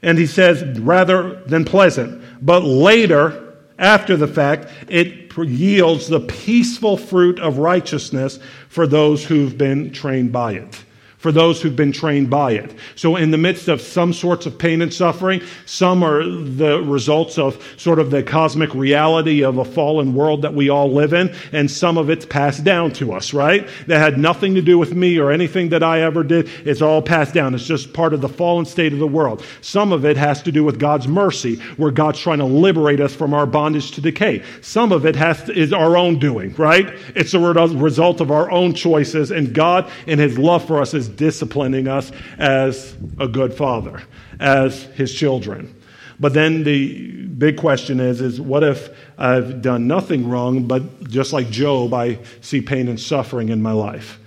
And 0.01 0.17
he 0.17 0.27
says 0.27 0.81
rather 0.81 1.35
than 1.45 1.63
pleasant. 1.63 2.21
But 2.45 2.65
later, 2.65 3.46
after 3.79 4.17
the 4.17 4.27
fact, 4.27 4.67
it 4.87 5.35
yields 5.37 6.07
the 6.07 6.19
peaceful 6.19 6.97
fruit 6.97 7.39
of 7.39 7.59
righteousness 7.59 8.39
for 8.69 8.87
those 8.87 9.23
who've 9.23 9.57
been 9.57 9.91
trained 9.91 10.31
by 10.31 10.53
it 10.53 10.83
for 11.17 11.31
those 11.31 11.61
who've 11.61 11.75
been 11.75 11.91
trained 11.91 12.29
by 12.29 12.51
it. 12.51 12.73
So, 12.95 13.15
in 13.15 13.31
the 13.31 13.37
midst 13.37 13.67
of 13.67 13.81
some 13.81 14.13
sorts 14.13 14.45
of 14.45 14.57
pain 14.57 14.81
and 14.81 14.93
suffering, 14.93 15.41
some 15.65 16.03
are 16.03 16.23
the 16.23 16.81
results 16.83 17.39
of 17.39 17.63
sort 17.77 17.99
of 17.99 18.11
the 18.11 18.21
cosmic 18.21 18.73
reality 18.75 19.43
of 19.43 19.57
a 19.57 19.65
fallen 19.65 20.13
world 20.13 20.43
that 20.43 20.53
we 20.53 20.69
all 20.69 20.91
live 20.91 21.13
in, 21.13 21.33
and 21.51 21.69
some 21.69 21.97
of 21.97 22.09
it's 22.09 22.25
passed 22.25 22.63
down 22.63 22.91
to 22.93 23.13
us, 23.13 23.33
right? 23.33 23.67
That 23.87 23.99
had 23.99 24.19
nothing 24.19 24.55
to 24.55 24.61
do 24.61 24.77
with 24.77 24.93
me 24.93 25.17
or 25.17 25.31
anything 25.31 25.69
that 25.69 25.81
I 25.81 26.01
ever 26.01 26.23
did. 26.23 26.49
It's 26.65 26.81
all 26.81 27.01
passed 27.01 27.33
down. 27.33 27.55
It's 27.55 27.65
just 27.65 27.93
part 27.93 28.13
of 28.13 28.21
the 28.21 28.29
fallen 28.29 28.65
state 28.65 28.93
of 28.93 28.99
the 28.99 29.07
world. 29.07 29.43
Some 29.61 29.91
of 29.91 30.05
it 30.05 30.17
has 30.17 30.43
to 30.43 30.51
do 30.51 30.63
with 30.63 30.79
God's 30.79 31.07
mercy, 31.07 31.55
where 31.77 31.91
God's 31.91 32.19
trying 32.19 32.39
to 32.39 32.45
liberate 32.45 32.99
us 32.99 33.15
from 33.15 33.33
our 33.33 33.47
bondage 33.47 33.91
to 33.91 34.01
decay. 34.01 34.43
Some 34.61 34.91
of 34.91 35.05
it 35.05 35.15
has 35.15 35.43
to, 35.45 35.53
is 35.57 35.73
our 35.73 35.97
own 35.97 36.19
doing, 36.19 36.53
right? 36.55 36.93
It's 37.15 37.33
a 37.33 37.39
result 37.39 38.21
of 38.21 38.29
our 38.29 38.51
own 38.51 38.75
choices, 38.75 39.31
and 39.31 39.51
God, 39.51 39.89
in 40.05 40.19
His 40.19 40.37
love 40.37 40.65
for 40.65 40.79
us, 40.79 40.93
is 40.93 41.06
disciplining 41.07 41.87
us 41.87 42.11
as 42.37 42.95
a 43.19 43.27
good 43.27 43.53
father, 43.53 44.01
as 44.39 44.83
his 44.83 45.13
children. 45.13 45.73
But 46.19 46.33
then 46.33 46.63
the 46.63 47.11
big 47.27 47.57
question 47.57 47.99
is, 47.99 48.21
is 48.21 48.41
what 48.41 48.63
if 48.63 48.89
I've 49.17 49.61
done 49.61 49.87
nothing 49.87 50.27
wrong, 50.27 50.67
but 50.67 51.09
just 51.09 51.31
like 51.33 51.49
Job, 51.49 51.93
I 51.93 52.19
see 52.41 52.61
pain 52.61 52.87
and 52.87 52.99
suffering 52.99 53.49
in 53.49 53.61
my 53.61 53.71
life? 53.71 54.19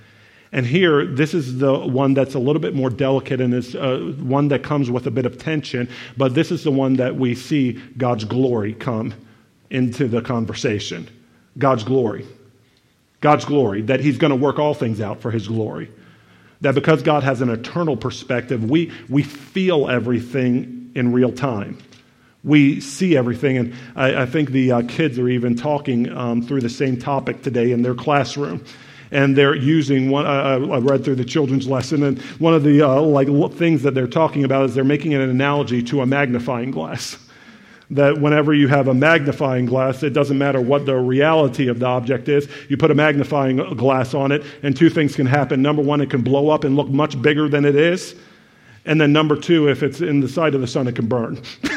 And 0.53 0.67
here, 0.67 1.07
this 1.07 1.33
is 1.33 1.59
the 1.59 1.79
one 1.79 2.15
that's 2.15 2.35
a 2.35 2.39
little 2.39 2.61
bit 2.61 2.75
more 2.75 2.91
delicate 2.91 3.41
and 3.41 3.55
is 3.55 3.77
uh, 3.77 4.15
one 4.19 4.49
that 4.49 4.65
comes 4.65 4.91
with 4.91 5.07
a 5.07 5.11
bit 5.11 5.25
of 5.25 5.39
tension, 5.39 5.89
but 6.17 6.35
this 6.35 6.51
is 6.51 6.65
the 6.65 6.73
one 6.73 6.95
that 6.95 7.15
we 7.15 7.35
see 7.35 7.73
God's 7.97 8.25
glory 8.25 8.75
come 8.75 9.15
into 9.71 10.09
the 10.09 10.21
conversation. 10.21 11.09
God's 11.57 11.85
glory. 11.85 12.27
God's 13.21 13.45
glory, 13.45 13.83
that 13.83 14.01
He's 14.01 14.19
going 14.19 14.31
to 14.31 14.37
work 14.37 14.59
all 14.59 14.75
things 14.75 15.01
out 15.01 15.21
for 15.21 15.31
His 15.31 15.47
glory. 15.47 15.91
That 16.61 16.75
because 16.75 17.03
God 17.03 17.23
has 17.23 17.41
an 17.41 17.49
eternal 17.49 17.97
perspective, 17.97 18.69
we, 18.69 18.93
we 19.09 19.23
feel 19.23 19.89
everything 19.89 20.93
in 20.95 21.13
real 21.13 21.33
time. 21.33 21.79
We 22.45 22.81
see 22.81 23.17
everything. 23.17 23.57
And 23.57 23.75
I, 23.97 24.23
I 24.23 24.27
think 24.27 24.51
the 24.51 24.73
uh, 24.73 24.83
kids 24.89 25.19
are 25.19 25.29
even 25.29 25.57
talking 25.57 26.11
um, 26.11 26.43
through 26.43 26.61
the 26.61 26.71
same 26.71 26.99
topic 26.99 27.43
today 27.43 27.73
in 27.73 27.83
their 27.83 27.95
classroom 27.95 28.65
and 29.11 29.37
they're 29.37 29.55
using 29.55 30.11
one. 30.11 30.27
I, 30.27 30.55
I, 30.55 30.79
read 30.79 31.05
through 31.05 31.17
the 31.17 31.25
children's 31.25 31.67
lesson, 31.67 32.03
and 32.03 32.21
one 32.39 32.55
of 32.55 32.63
the 32.63 32.83
uh, 32.83 33.01
like 33.01 33.29
things 33.55 33.83
that 33.83 33.95
they're 33.95 34.07
talking 34.07 34.45
about 34.45 34.67
is 34.67 34.75
they're 34.75 34.85
making 34.85 35.15
an 35.15 35.21
analogy 35.21 35.83
to 35.85 36.03
a 36.03 36.07
magnifying 36.07 36.71
glass 36.71 37.19
that 37.91 38.21
whenever 38.21 38.55
you 38.55 38.69
have 38.69 38.89
a 38.89 38.95
magnifying 38.95 39.67
glass, 39.67 40.03
it 40.03 40.11
doesn't 40.11 40.39
matter 40.39 40.61
what 40.61 40.87
the 40.87 40.97
reality 40.97 41.69
of 41.69 41.81
the 41.81 41.87
object 41.87 42.29
is. 42.29 42.49
You 42.69 42.77
put 42.77 42.91
a 42.91 42.95
magnifying 42.95 43.57
glass 43.75 44.15
on 44.15 44.31
it, 44.33 44.45
and 44.63 44.77
two 44.77 44.91
things 44.91 45.17
can 45.17 45.27
happen. 45.27 45.61
Number 45.61 45.83
one, 45.83 46.01
it 46.01 46.11
can 46.11 46.23
blow 46.23 46.51
up 46.51 46.65
and 46.65 46.77
look 46.77 46.89
much 46.89 47.21
bigger 47.21 47.49
than 47.49 47.65
it 47.65 47.75
is. 47.75 48.15
And 48.87 48.99
then 48.99 49.13
number 49.13 49.37
two, 49.37 49.69
if 49.69 49.83
it's 49.83 50.01
in 50.01 50.21
the 50.21 50.29
sight 50.29 50.55
of 50.55 50.63
the 50.63 50.67
sun, 50.67 50.89
it 50.89 50.97
can 50.97 51.07
burn. 51.07 51.37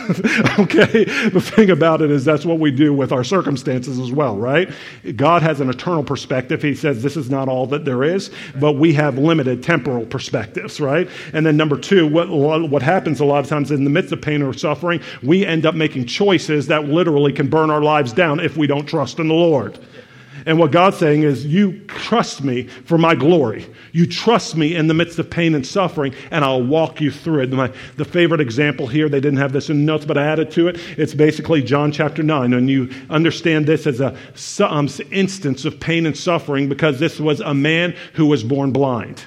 okay? 0.59 1.03
The 1.29 1.41
thing 1.41 1.69
about 1.69 2.01
it 2.01 2.09
is 2.09 2.23
that's 2.23 2.45
what 2.45 2.59
we 2.59 2.71
do 2.71 2.93
with 2.93 3.11
our 3.11 3.25
circumstances 3.25 3.99
as 3.99 4.11
well, 4.11 4.37
right? 4.37 4.71
God 5.17 5.41
has 5.41 5.59
an 5.59 5.69
eternal 5.69 6.03
perspective. 6.03 6.61
He 6.61 6.73
says 6.73 7.03
this 7.03 7.17
is 7.17 7.29
not 7.29 7.49
all 7.49 7.67
that 7.67 7.83
there 7.83 8.03
is, 8.03 8.31
but 8.55 8.73
we 8.73 8.93
have 8.93 9.17
limited 9.17 9.61
temporal 9.63 10.05
perspectives, 10.05 10.79
right? 10.79 11.09
And 11.33 11.45
then 11.45 11.57
number 11.57 11.77
two, 11.77 12.07
what, 12.07 12.29
what 12.29 12.81
happens 12.81 13.19
a 13.19 13.25
lot 13.25 13.39
of 13.39 13.49
times 13.49 13.69
in 13.69 13.83
the 13.83 13.89
midst 13.89 14.13
of 14.13 14.21
pain 14.21 14.41
or 14.41 14.53
suffering, 14.53 15.01
we 15.21 15.45
end 15.45 15.65
up 15.65 15.75
making 15.75 16.05
choices 16.05 16.67
that 16.67 16.85
literally 16.85 17.33
can 17.33 17.49
burn 17.49 17.69
our 17.69 17.81
lives 17.81 18.13
down 18.13 18.39
if 18.39 18.55
we 18.55 18.65
don't 18.65 18.85
trust 18.85 19.19
in 19.19 19.27
the 19.27 19.33
Lord. 19.33 19.77
And 20.45 20.59
what 20.59 20.71
God's 20.71 20.97
saying 20.97 21.23
is, 21.23 21.45
you 21.45 21.79
trust 21.87 22.43
me 22.43 22.63
for 22.63 22.97
my 22.97 23.15
glory. 23.15 23.65
You 23.91 24.05
trust 24.05 24.55
me 24.55 24.75
in 24.75 24.87
the 24.87 24.93
midst 24.93 25.19
of 25.19 25.29
pain 25.29 25.55
and 25.55 25.65
suffering, 25.65 26.13
and 26.31 26.43
I'll 26.43 26.63
walk 26.63 26.99
you 27.01 27.11
through 27.11 27.43
it. 27.43 27.51
My, 27.51 27.71
the 27.97 28.05
favorite 28.05 28.41
example 28.41 28.87
here, 28.87 29.09
they 29.09 29.19
didn't 29.19 29.39
have 29.39 29.53
this 29.53 29.69
in 29.69 29.85
notes, 29.85 30.05
but 30.05 30.17
I 30.17 30.25
added 30.25 30.51
to 30.51 30.67
it. 30.67 30.79
It's 30.97 31.13
basically 31.13 31.61
John 31.61 31.91
chapter 31.91 32.23
9. 32.23 32.53
And 32.53 32.69
you 32.69 32.89
understand 33.09 33.65
this 33.65 33.87
as 33.87 34.01
a 34.01 34.15
um, 34.59 34.89
instance 35.11 35.65
of 35.65 35.79
pain 35.79 36.05
and 36.05 36.17
suffering 36.17 36.69
because 36.69 36.99
this 36.99 37.19
was 37.19 37.39
a 37.41 37.53
man 37.53 37.95
who 38.13 38.25
was 38.25 38.43
born 38.43 38.71
blind. 38.71 39.23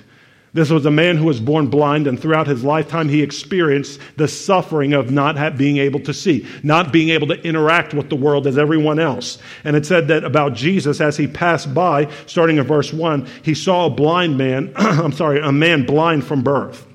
This 0.57 0.71
was 0.71 0.87
a 0.87 0.91
man 0.91 1.19
who 1.19 1.27
was 1.27 1.39
born 1.39 1.67
blind, 1.67 2.07
and 2.07 2.19
throughout 2.19 2.47
his 2.47 2.65
lifetime, 2.65 3.11
he 3.11 3.23
experienced 3.23 4.01
the 4.17 4.27
suffering 4.27 4.95
of 4.95 5.11
not 5.11 5.59
being 5.59 5.77
able 5.77 6.01
to 6.01 6.15
see, 6.15 6.47
not 6.63 6.95
being 6.95 7.11
able 7.11 7.27
to 7.27 7.39
interact 7.43 7.93
with 7.93 8.09
the 8.09 8.17
world 8.17 8.47
as 8.47 8.57
everyone 8.57 8.99
else. 8.99 9.37
And 9.65 9.77
it 9.77 9.85
said 9.85 10.09
that 10.09 10.25
about 10.25 10.55
Jesus, 10.55 10.99
as 10.99 11.19
he 11.19 11.27
passed 11.27 11.75
by, 11.75 12.11
starting 12.25 12.57
in 12.57 12.65
verse 12.65 12.91
1, 12.91 13.29
he 13.43 13.53
saw 13.53 13.85
a 13.85 13.91
blind 13.91 14.39
man, 14.39 14.73
I'm 14.77 15.13
sorry, 15.13 15.41
a 15.41 15.53
man 15.53 15.85
blind 15.85 16.25
from 16.25 16.43
birth. 16.43 16.87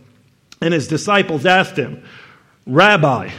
And 0.60 0.74
his 0.74 0.88
disciples 0.88 1.46
asked 1.46 1.78
him, 1.78 2.04
Rabbi, 2.66 3.30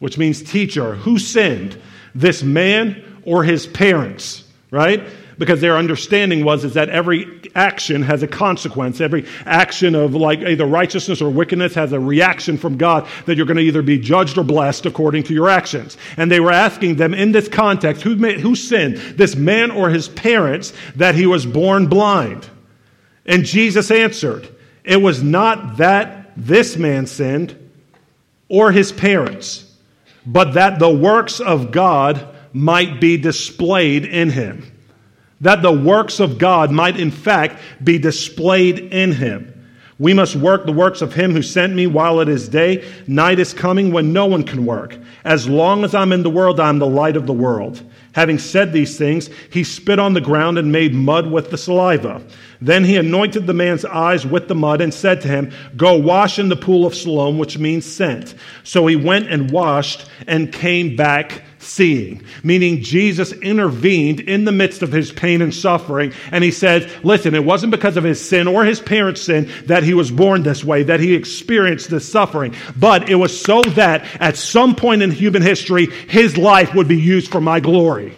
which 0.00 0.18
means 0.18 0.42
teacher, 0.42 0.96
who 0.96 1.16
sinned, 1.20 1.80
this 2.12 2.42
man 2.42 3.20
or 3.22 3.44
his 3.44 3.68
parents? 3.68 4.42
Right? 4.72 5.04
Because 5.38 5.60
their 5.60 5.76
understanding 5.76 6.44
was 6.44 6.64
is 6.64 6.74
that 6.74 6.88
every 6.88 7.40
action 7.54 8.02
has 8.02 8.22
a 8.22 8.26
consequence. 8.26 9.00
Every 9.00 9.24
action 9.46 9.94
of 9.94 10.14
like 10.14 10.40
either 10.40 10.66
righteousness 10.66 11.22
or 11.22 11.30
wickedness 11.30 11.74
has 11.74 11.92
a 11.92 12.00
reaction 12.00 12.58
from 12.58 12.76
God 12.76 13.08
that 13.26 13.36
you're 13.36 13.46
going 13.46 13.56
to 13.56 13.62
either 13.62 13.82
be 13.82 13.98
judged 13.98 14.36
or 14.36 14.44
blessed 14.44 14.86
according 14.86 15.22
to 15.24 15.34
your 15.34 15.48
actions. 15.48 15.96
And 16.16 16.30
they 16.30 16.40
were 16.40 16.52
asking 16.52 16.96
them 16.96 17.14
in 17.14 17.32
this 17.32 17.48
context, 17.48 18.02
who, 18.02 18.16
made, 18.16 18.40
who 18.40 18.56
sinned, 18.56 18.96
this 19.16 19.36
man 19.36 19.70
or 19.70 19.88
his 19.90 20.08
parents, 20.08 20.72
that 20.96 21.14
he 21.14 21.26
was 21.26 21.46
born 21.46 21.86
blind? 21.86 22.48
And 23.24 23.44
Jesus 23.44 23.90
answered, 23.90 24.48
It 24.82 25.00
was 25.00 25.22
not 25.22 25.76
that 25.76 26.32
this 26.36 26.76
man 26.76 27.06
sinned 27.06 27.56
or 28.48 28.72
his 28.72 28.90
parents, 28.90 29.72
but 30.26 30.54
that 30.54 30.78
the 30.78 30.90
works 30.90 31.38
of 31.38 31.70
God 31.70 32.34
might 32.52 33.00
be 33.00 33.16
displayed 33.16 34.04
in 34.04 34.30
him. 34.30 34.72
That 35.40 35.62
the 35.62 35.72
works 35.72 36.20
of 36.20 36.38
God 36.38 36.70
might, 36.70 36.98
in 36.98 37.10
fact, 37.10 37.60
be 37.82 37.98
displayed 37.98 38.78
in 38.78 39.12
him. 39.12 39.54
We 39.98 40.14
must 40.14 40.36
work 40.36 40.64
the 40.64 40.72
works 40.72 41.02
of 41.02 41.14
him 41.14 41.32
who 41.32 41.42
sent 41.42 41.74
me 41.74 41.88
while 41.88 42.20
it 42.20 42.28
is 42.28 42.48
day. 42.48 42.88
Night 43.08 43.40
is 43.40 43.52
coming 43.52 43.92
when 43.92 44.12
no 44.12 44.26
one 44.26 44.44
can 44.44 44.64
work. 44.64 44.96
As 45.24 45.48
long 45.48 45.82
as 45.82 45.92
I'm 45.92 46.12
in 46.12 46.22
the 46.22 46.30
world, 46.30 46.60
I'm 46.60 46.78
the 46.78 46.86
light 46.86 47.16
of 47.16 47.26
the 47.26 47.32
world. 47.32 47.82
Having 48.12 48.38
said 48.38 48.72
these 48.72 48.96
things, 48.96 49.28
he 49.50 49.64
spit 49.64 49.98
on 49.98 50.14
the 50.14 50.20
ground 50.20 50.56
and 50.56 50.70
made 50.70 50.94
mud 50.94 51.30
with 51.30 51.50
the 51.50 51.58
saliva. 51.58 52.22
Then 52.60 52.84
he 52.84 52.96
anointed 52.96 53.46
the 53.46 53.54
man's 53.54 53.84
eyes 53.84 54.24
with 54.24 54.46
the 54.46 54.54
mud 54.54 54.80
and 54.80 54.94
said 54.94 55.20
to 55.22 55.28
him, 55.28 55.52
Go 55.76 55.96
wash 55.96 56.38
in 56.38 56.48
the 56.48 56.56
pool 56.56 56.86
of 56.86 56.94
Siloam, 56.94 57.38
which 57.38 57.58
means 57.58 57.84
sent. 57.84 58.34
So 58.62 58.86
he 58.86 58.96
went 58.96 59.28
and 59.28 59.50
washed 59.50 60.08
and 60.28 60.52
came 60.52 60.96
back 60.96 61.42
seeing, 61.68 62.22
meaning 62.42 62.82
Jesus 62.82 63.32
intervened 63.32 64.20
in 64.20 64.44
the 64.44 64.52
midst 64.52 64.82
of 64.82 64.90
his 64.90 65.12
pain 65.12 65.42
and 65.42 65.54
suffering. 65.54 66.12
And 66.32 66.42
he 66.42 66.50
said, 66.50 66.90
Listen, 67.04 67.34
it 67.34 67.44
wasn't 67.44 67.70
because 67.70 67.96
of 67.96 68.04
his 68.04 68.26
sin 68.26 68.48
or 68.48 68.64
his 68.64 68.80
parents' 68.80 69.22
sin 69.22 69.50
that 69.66 69.82
he 69.82 69.94
was 69.94 70.10
born 70.10 70.42
this 70.42 70.64
way, 70.64 70.82
that 70.84 71.00
he 71.00 71.14
experienced 71.14 71.90
this 71.90 72.10
suffering, 72.10 72.54
but 72.76 73.08
it 73.08 73.16
was 73.16 73.38
so 73.38 73.62
that 73.62 74.04
at 74.20 74.36
some 74.36 74.74
point 74.74 75.02
in 75.02 75.10
human 75.10 75.42
history, 75.42 75.86
his 75.86 76.36
life 76.36 76.74
would 76.74 76.88
be 76.88 77.00
used 77.00 77.30
for 77.30 77.40
my 77.40 77.60
glory. 77.60 78.16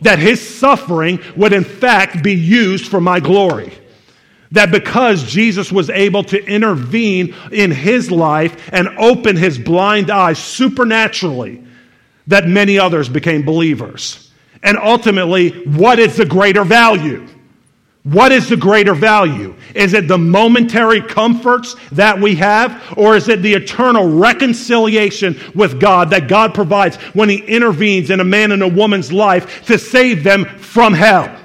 That 0.00 0.18
his 0.18 0.40
suffering 0.40 1.20
would 1.36 1.52
in 1.52 1.64
fact 1.64 2.24
be 2.24 2.34
used 2.34 2.88
for 2.88 3.00
my 3.00 3.20
glory 3.20 3.72
that 4.52 4.70
because 4.70 5.24
Jesus 5.24 5.72
was 5.72 5.90
able 5.90 6.24
to 6.24 6.44
intervene 6.44 7.34
in 7.50 7.70
his 7.70 8.10
life 8.10 8.68
and 8.72 8.88
open 8.98 9.34
his 9.34 9.58
blind 9.58 10.10
eyes 10.10 10.38
supernaturally, 10.38 11.64
that 12.26 12.46
many 12.46 12.78
others 12.78 13.08
became 13.08 13.44
believers. 13.44 14.30
And 14.62 14.78
ultimately, 14.78 15.50
what 15.64 15.98
is 15.98 16.16
the 16.16 16.26
greater 16.26 16.64
value? 16.64 17.26
What 18.04 18.32
is 18.32 18.48
the 18.48 18.56
greater 18.56 18.94
value? 18.94 19.54
Is 19.74 19.94
it 19.94 20.08
the 20.08 20.18
momentary 20.18 21.00
comforts 21.00 21.76
that 21.92 22.20
we 22.20 22.34
have, 22.36 22.82
or 22.96 23.14
is 23.14 23.28
it 23.28 23.42
the 23.42 23.54
eternal 23.54 24.08
reconciliation 24.18 25.38
with 25.54 25.80
God 25.80 26.10
that 26.10 26.26
God 26.26 26.52
provides 26.52 26.96
when 27.14 27.28
He 27.28 27.36
intervenes 27.36 28.10
in 28.10 28.18
a 28.18 28.24
man 28.24 28.50
and 28.50 28.62
a 28.62 28.68
woman's 28.68 29.12
life 29.12 29.64
to 29.66 29.78
save 29.78 30.24
them 30.24 30.44
from 30.44 30.94
hell? 30.94 31.38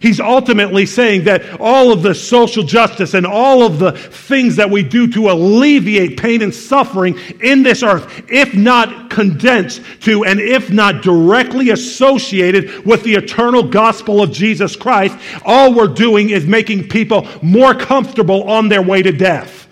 He's 0.00 0.20
ultimately 0.20 0.86
saying 0.86 1.24
that 1.24 1.60
all 1.60 1.92
of 1.92 2.02
the 2.02 2.14
social 2.14 2.62
justice 2.62 3.14
and 3.14 3.26
all 3.26 3.62
of 3.62 3.78
the 3.78 3.92
things 3.92 4.56
that 4.56 4.70
we 4.70 4.82
do 4.82 5.06
to 5.08 5.30
alleviate 5.30 6.20
pain 6.20 6.42
and 6.42 6.54
suffering 6.54 7.18
in 7.40 7.62
this 7.62 7.82
earth, 7.82 8.24
if 8.28 8.54
not 8.54 9.10
condensed 9.10 9.82
to 10.00 10.24
and 10.24 10.40
if 10.40 10.70
not 10.70 11.02
directly 11.02 11.70
associated 11.70 12.84
with 12.84 13.02
the 13.02 13.14
eternal 13.14 13.62
gospel 13.62 14.22
of 14.22 14.32
Jesus 14.32 14.76
Christ, 14.76 15.16
all 15.44 15.74
we're 15.74 15.86
doing 15.86 16.30
is 16.30 16.46
making 16.46 16.88
people 16.88 17.26
more 17.42 17.74
comfortable 17.74 18.44
on 18.50 18.68
their 18.68 18.82
way 18.82 19.02
to 19.02 19.12
death. 19.12 19.63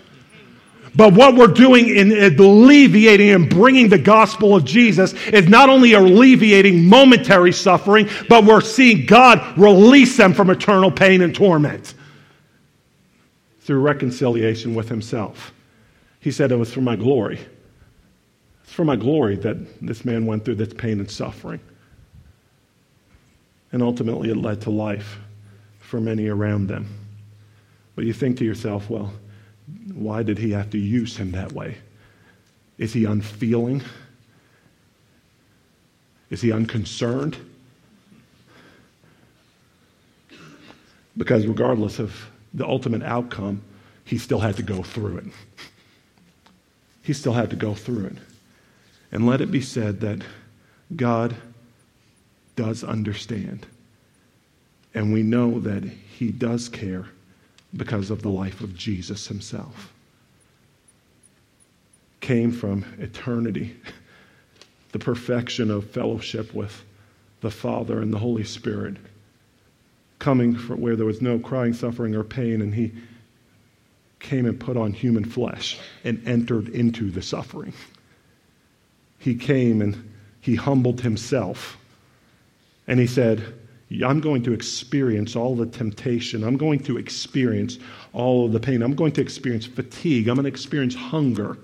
But 0.95 1.13
what 1.13 1.35
we're 1.35 1.47
doing 1.47 1.89
in 1.89 2.11
alleviating 2.11 3.31
and 3.31 3.49
bringing 3.49 3.89
the 3.89 3.97
gospel 3.97 4.55
of 4.55 4.63
Jesus 4.63 5.13
is 5.27 5.49
not 5.49 5.69
only 5.69 5.93
alleviating 5.93 6.87
momentary 6.87 7.51
suffering, 7.51 8.07
but 8.29 8.45
we're 8.45 8.61
seeing 8.61 9.05
God 9.07 9.57
release 9.57 10.17
them 10.17 10.33
from 10.33 10.51
eternal 10.51 10.91
pain 10.91 11.21
and 11.21 11.33
torment 11.33 11.95
through 13.61 13.79
reconciliation 13.79 14.75
with 14.75 14.89
Himself. 14.89 15.51
He 16.19 16.31
said 16.31 16.51
it 16.51 16.57
was 16.57 16.71
for 16.71 16.81
my 16.81 16.95
glory. 16.95 17.39
It's 18.63 18.73
for 18.73 18.85
my 18.85 18.95
glory 18.95 19.35
that 19.37 19.81
this 19.81 20.05
man 20.05 20.25
went 20.25 20.45
through 20.45 20.55
this 20.55 20.73
pain 20.73 20.99
and 20.99 21.09
suffering. 21.09 21.59
And 23.71 23.81
ultimately, 23.81 24.29
it 24.29 24.37
led 24.37 24.61
to 24.61 24.69
life 24.69 25.17
for 25.79 25.99
many 25.99 26.27
around 26.27 26.67
them. 26.67 26.87
But 27.95 28.05
you 28.05 28.13
think 28.13 28.37
to 28.37 28.45
yourself, 28.45 28.89
well, 28.89 29.11
why 29.93 30.23
did 30.23 30.37
he 30.37 30.51
have 30.51 30.69
to 30.71 30.77
use 30.77 31.17
him 31.17 31.31
that 31.31 31.51
way? 31.51 31.77
Is 32.77 32.93
he 32.93 33.05
unfeeling? 33.05 33.81
Is 36.29 36.41
he 36.41 36.51
unconcerned? 36.51 37.37
Because 41.15 41.45
regardless 41.45 41.99
of 41.99 42.29
the 42.53 42.65
ultimate 42.65 43.03
outcome, 43.03 43.61
he 44.03 44.17
still 44.17 44.39
had 44.39 44.57
to 44.57 44.63
go 44.63 44.83
through 44.83 45.17
it. 45.17 45.25
He 47.03 47.13
still 47.13 47.33
had 47.33 47.49
to 47.51 47.55
go 47.55 47.73
through 47.73 48.05
it. 48.05 48.17
And 49.11 49.27
let 49.27 49.41
it 49.41 49.51
be 49.51 49.61
said 49.61 50.01
that 50.01 50.23
God 50.95 51.35
does 52.55 52.83
understand. 52.83 53.65
And 54.95 55.13
we 55.13 55.21
know 55.23 55.59
that 55.59 55.83
he 55.83 56.31
does 56.31 56.67
care 56.69 57.07
because 57.75 58.09
of 58.09 58.21
the 58.21 58.29
life 58.29 58.61
of 58.61 58.75
Jesus 58.75 59.27
himself. 59.27 59.93
Came 62.19 62.51
from 62.51 62.85
eternity, 62.99 63.75
the 64.91 64.99
perfection 64.99 65.71
of 65.71 65.89
fellowship 65.89 66.53
with 66.53 66.83
the 67.41 67.51
Father 67.51 68.01
and 68.01 68.13
the 68.13 68.19
Holy 68.19 68.43
Spirit, 68.43 68.97
coming 70.19 70.55
from 70.55 70.79
where 70.79 70.95
there 70.95 71.05
was 71.05 71.21
no 71.21 71.37
crying, 71.39 71.73
suffering, 71.73 72.15
or 72.15 72.23
pain, 72.23 72.61
and 72.61 72.73
he 72.73 72.93
came 74.19 74.45
and 74.45 74.59
put 74.59 74.77
on 74.77 74.93
human 74.93 75.25
flesh 75.25 75.77
and 76.03 76.25
entered 76.25 76.69
into 76.69 77.11
the 77.11 77.21
suffering. 77.21 77.73
He 79.19 79.35
came 79.35 79.81
and 79.81 80.11
he 80.39 80.55
humbled 80.55 81.01
himself. 81.01 81.77
And 82.87 82.99
he 82.99 83.07
said, 83.07 83.53
I'm 84.01 84.19
going 84.19 84.41
to 84.43 84.53
experience 84.53 85.35
all 85.35 85.55
the 85.55 85.65
temptation. 85.65 86.43
I'm 86.43 86.57
going 86.57 86.79
to 86.83 86.97
experience 86.97 87.77
all 88.13 88.45
of 88.45 88.53
the 88.53 88.59
pain. 88.59 88.81
I'm 88.81 88.95
going 88.95 89.11
to 89.13 89.21
experience 89.21 89.65
fatigue. 89.65 90.27
I'm 90.27 90.35
going 90.35 90.45
to 90.45 90.49
experience 90.49 90.95
hunger. 90.95 91.57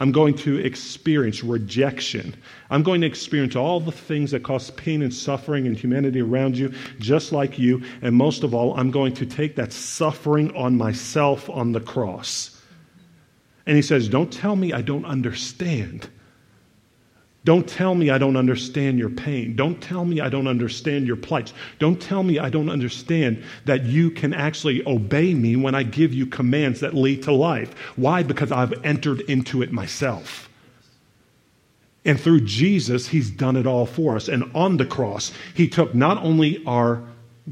I'm 0.00 0.12
going 0.12 0.34
to 0.38 0.56
experience 0.58 1.44
rejection. 1.44 2.34
I'm 2.70 2.82
going 2.82 3.02
to 3.02 3.06
experience 3.06 3.54
all 3.54 3.80
the 3.80 3.92
things 3.92 4.30
that 4.30 4.42
cause 4.42 4.70
pain 4.70 5.02
and 5.02 5.12
suffering 5.12 5.66
and 5.66 5.76
humanity 5.76 6.22
around 6.22 6.56
you, 6.56 6.72
just 6.98 7.32
like 7.32 7.58
you. 7.58 7.82
And 8.00 8.16
most 8.16 8.42
of 8.42 8.54
all, 8.54 8.78
I'm 8.78 8.90
going 8.90 9.12
to 9.14 9.26
take 9.26 9.56
that 9.56 9.72
suffering 9.72 10.56
on 10.56 10.76
myself 10.76 11.50
on 11.50 11.72
the 11.72 11.80
cross. 11.80 12.62
And 13.66 13.76
he 13.76 13.82
says, 13.82 14.08
Don't 14.08 14.32
tell 14.32 14.56
me 14.56 14.72
I 14.72 14.80
don't 14.80 15.04
understand. 15.04 16.08
Don't 17.44 17.66
tell 17.66 17.94
me 17.94 18.10
I 18.10 18.18
don't 18.18 18.36
understand 18.36 18.98
your 18.98 19.08
pain. 19.08 19.56
Don't 19.56 19.80
tell 19.80 20.04
me 20.04 20.20
I 20.20 20.28
don't 20.28 20.46
understand 20.46 21.06
your 21.06 21.16
plights. 21.16 21.54
Don't 21.78 22.00
tell 22.00 22.22
me 22.22 22.38
I 22.38 22.50
don't 22.50 22.68
understand 22.68 23.42
that 23.64 23.84
you 23.84 24.10
can 24.10 24.34
actually 24.34 24.86
obey 24.86 25.32
me 25.32 25.56
when 25.56 25.74
I 25.74 25.82
give 25.82 26.12
you 26.12 26.26
commands 26.26 26.80
that 26.80 26.92
lead 26.92 27.22
to 27.22 27.32
life. 27.32 27.72
Why? 27.96 28.22
Because 28.22 28.52
I've 28.52 28.84
entered 28.84 29.22
into 29.22 29.62
it 29.62 29.72
myself. 29.72 30.50
And 32.04 32.20
through 32.20 32.42
Jesus, 32.42 33.08
He's 33.08 33.30
done 33.30 33.56
it 33.56 33.66
all 33.66 33.86
for 33.86 34.16
us. 34.16 34.28
And 34.28 34.50
on 34.54 34.76
the 34.76 34.86
cross, 34.86 35.32
He 35.54 35.66
took 35.66 35.94
not 35.94 36.22
only 36.22 36.62
our 36.66 37.02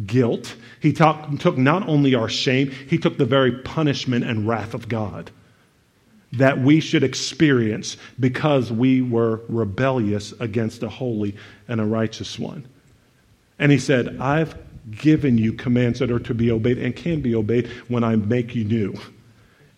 guilt, 0.05 0.55
He 0.81 0.93
took, 0.93 1.57
not 1.57 1.89
only 1.89 2.15
our 2.15 2.29
shame, 2.29 2.71
He 2.71 2.99
took 2.99 3.17
the 3.17 3.25
very 3.25 3.53
punishment 3.63 4.27
and 4.27 4.47
wrath 4.47 4.75
of 4.75 4.87
God 4.89 5.31
that 6.33 6.61
we 6.61 6.81
should 6.81 7.03
experience 7.03 7.97
because 8.21 8.71
we 8.71 9.03
were 9.03 9.41
rebellious 9.49 10.33
against 10.41 10.83
a 10.83 10.89
holy 10.89 11.37
and 11.69 11.81
a 11.81 11.85
righteous 11.85 12.39
one. 12.39 12.67
And 13.59 13.73
he 13.73 13.79
said, 13.79 14.19
I've 14.21 14.57
given 14.91 15.39
you 15.39 15.53
commands 15.53 15.99
that 15.99 16.11
are 16.11 16.19
to 16.21 16.35
be 16.35 16.51
obeyed 16.51 16.79
and 16.79 16.95
can 16.95 17.21
be 17.21 17.35
obeyed 17.35 17.69
when 17.89 18.05
I 18.05 18.17
make 18.17 18.55
you 18.55 18.65
new. 18.65 18.95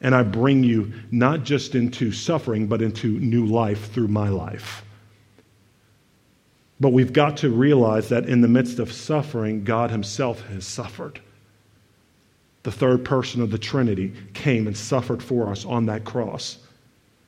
And 0.00 0.14
I 0.14 0.22
bring 0.22 0.64
you 0.64 0.92
not 1.10 1.44
just 1.44 1.74
into 1.74 2.10
suffering, 2.10 2.66
but 2.66 2.82
into 2.82 3.18
new 3.20 3.46
life 3.46 3.92
through 3.92 4.08
my 4.08 4.28
life. 4.28 4.84
But 6.80 6.94
we've 6.94 7.12
got 7.12 7.36
to 7.38 7.50
realize 7.50 8.08
that 8.08 8.26
in 8.26 8.40
the 8.40 8.48
midst 8.48 8.78
of 8.78 8.92
suffering, 8.92 9.64
God 9.64 9.90
Himself 9.90 10.46
has 10.48 10.66
suffered 10.66 11.20
the 12.62 12.72
third 12.72 13.04
person 13.04 13.40
of 13.40 13.50
the 13.50 13.58
Trinity, 13.58 14.12
came 14.34 14.66
and 14.66 14.76
suffered 14.76 15.22
for 15.22 15.48
us 15.48 15.64
on 15.64 15.86
that 15.86 16.04
cross 16.04 16.58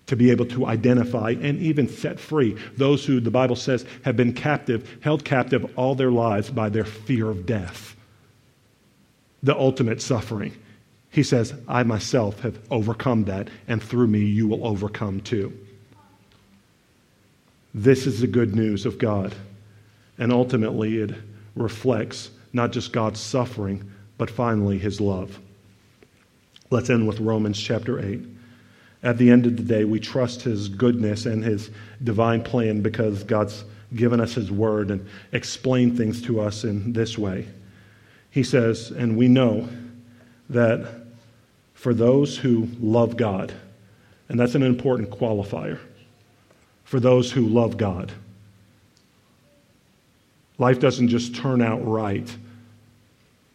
to 0.07 0.17
be 0.17 0.31
able 0.31 0.45
to 0.47 0.67
identify 0.67 1.31
and 1.31 1.59
even 1.61 1.89
set 1.89 2.19
free 2.21 2.57
those 2.77 3.05
who 3.05 3.21
the 3.21 3.31
Bible 3.31 3.57
says 3.57 3.87
have 4.05 4.17
been 4.17 4.33
captive, 4.33 4.99
held 5.01 5.25
captive 5.25 5.73
all 5.77 5.95
their 5.95 6.11
lives 6.11 6.51
by 6.51 6.69
their 6.69 6.85
fear 6.85 7.31
of 7.31 7.47
death, 7.47 7.97
the 9.43 9.57
ultimate 9.57 10.03
suffering. 10.03 10.53
He 11.11 11.23
says, 11.23 11.55
I 11.69 11.83
myself 11.83 12.41
have 12.41 12.59
overcome 12.71 13.25
that, 13.25 13.49
and 13.69 13.83
through 13.83 14.09
me 14.09 14.21
you 14.21 14.49
will 14.49 14.67
overcome 14.67 15.21
too. 15.21 15.57
This 17.75 18.07
is 18.07 18.21
the 18.21 18.27
good 18.27 18.55
news 18.55 18.85
of 18.85 18.99
God. 18.99 19.35
And 20.19 20.31
ultimately, 20.31 20.99
it 20.99 21.15
reflects 21.55 22.31
not 22.53 22.73
just 22.73 22.93
God's 22.93 23.21
suffering, 23.21 23.91
but 24.23 24.31
finally, 24.31 24.79
his 24.79 25.01
love. 25.01 25.37
Let's 26.71 26.91
end 26.91 27.09
with 27.09 27.19
Romans 27.19 27.61
chapter 27.61 27.99
8. 27.99 28.21
At 29.03 29.19
the 29.19 29.29
end 29.29 29.47
of 29.47 29.57
the 29.57 29.65
day, 29.65 29.83
we 29.83 29.99
trust 29.99 30.43
his 30.43 30.69
goodness 30.69 31.27
and 31.27 31.43
his 31.43 31.71
divine 32.05 32.45
plan 32.45 32.83
because 32.83 33.25
God's 33.25 33.65
given 33.97 34.21
us 34.21 34.33
his 34.33 34.49
word 34.49 34.93
and 34.93 35.05
explained 35.33 35.97
things 35.97 36.23
to 36.23 36.41
us 36.41 36.63
in 36.63 36.93
this 36.93 37.19
way. 37.19 37.49
He 38.31 38.45
says, 38.45 38.93
and 38.93 39.17
we 39.17 39.27
know 39.27 39.69
that 40.51 40.87
for 41.75 41.93
those 41.93 42.39
who 42.39 42.69
love 42.79 43.17
God, 43.17 43.53
and 44.29 44.39
that's 44.39 44.55
an 44.55 44.63
important 44.63 45.11
qualifier, 45.11 45.81
for 46.85 47.01
those 47.01 47.33
who 47.33 47.49
love 47.49 47.77
God, 47.77 48.13
life 50.59 50.79
doesn't 50.79 51.09
just 51.09 51.35
turn 51.35 51.61
out 51.61 51.85
right 51.85 52.33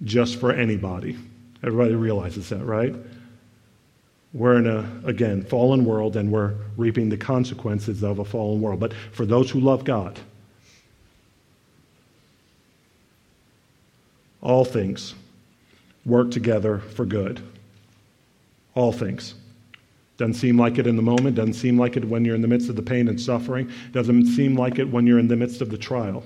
just 0.03 0.39
for 0.39 0.51
anybody. 0.51 1.17
Everybody 1.63 1.95
realizes 1.95 2.49
that, 2.49 2.63
right? 2.63 2.95
We're 4.33 4.57
in 4.57 4.67
a, 4.67 4.89
again, 5.05 5.43
fallen 5.43 5.85
world 5.85 6.15
and 6.15 6.31
we're 6.31 6.53
reaping 6.75 7.09
the 7.09 7.17
consequences 7.17 8.03
of 8.03 8.19
a 8.19 8.25
fallen 8.25 8.61
world. 8.61 8.79
But 8.79 8.93
for 9.11 9.25
those 9.25 9.49
who 9.49 9.59
love 9.59 9.83
God, 9.83 10.19
all 14.41 14.65
things 14.65 15.15
work 16.05 16.31
together 16.31 16.79
for 16.79 17.05
good. 17.05 17.41
All 18.75 18.91
things. 18.91 19.33
Doesn't 20.17 20.35
seem 20.35 20.57
like 20.57 20.77
it 20.77 20.87
in 20.87 20.95
the 20.95 21.01
moment, 21.01 21.35
doesn't 21.35 21.53
seem 21.53 21.77
like 21.77 21.95
it 21.95 22.05
when 22.05 22.25
you're 22.25 22.35
in 22.35 22.41
the 22.41 22.47
midst 22.47 22.69
of 22.69 22.75
the 22.75 22.81
pain 22.81 23.07
and 23.07 23.19
suffering, 23.19 23.71
doesn't 23.91 24.25
seem 24.27 24.55
like 24.55 24.79
it 24.79 24.89
when 24.89 25.05
you're 25.05 25.19
in 25.19 25.27
the 25.27 25.35
midst 25.35 25.61
of 25.61 25.69
the 25.69 25.77
trial. 25.77 26.23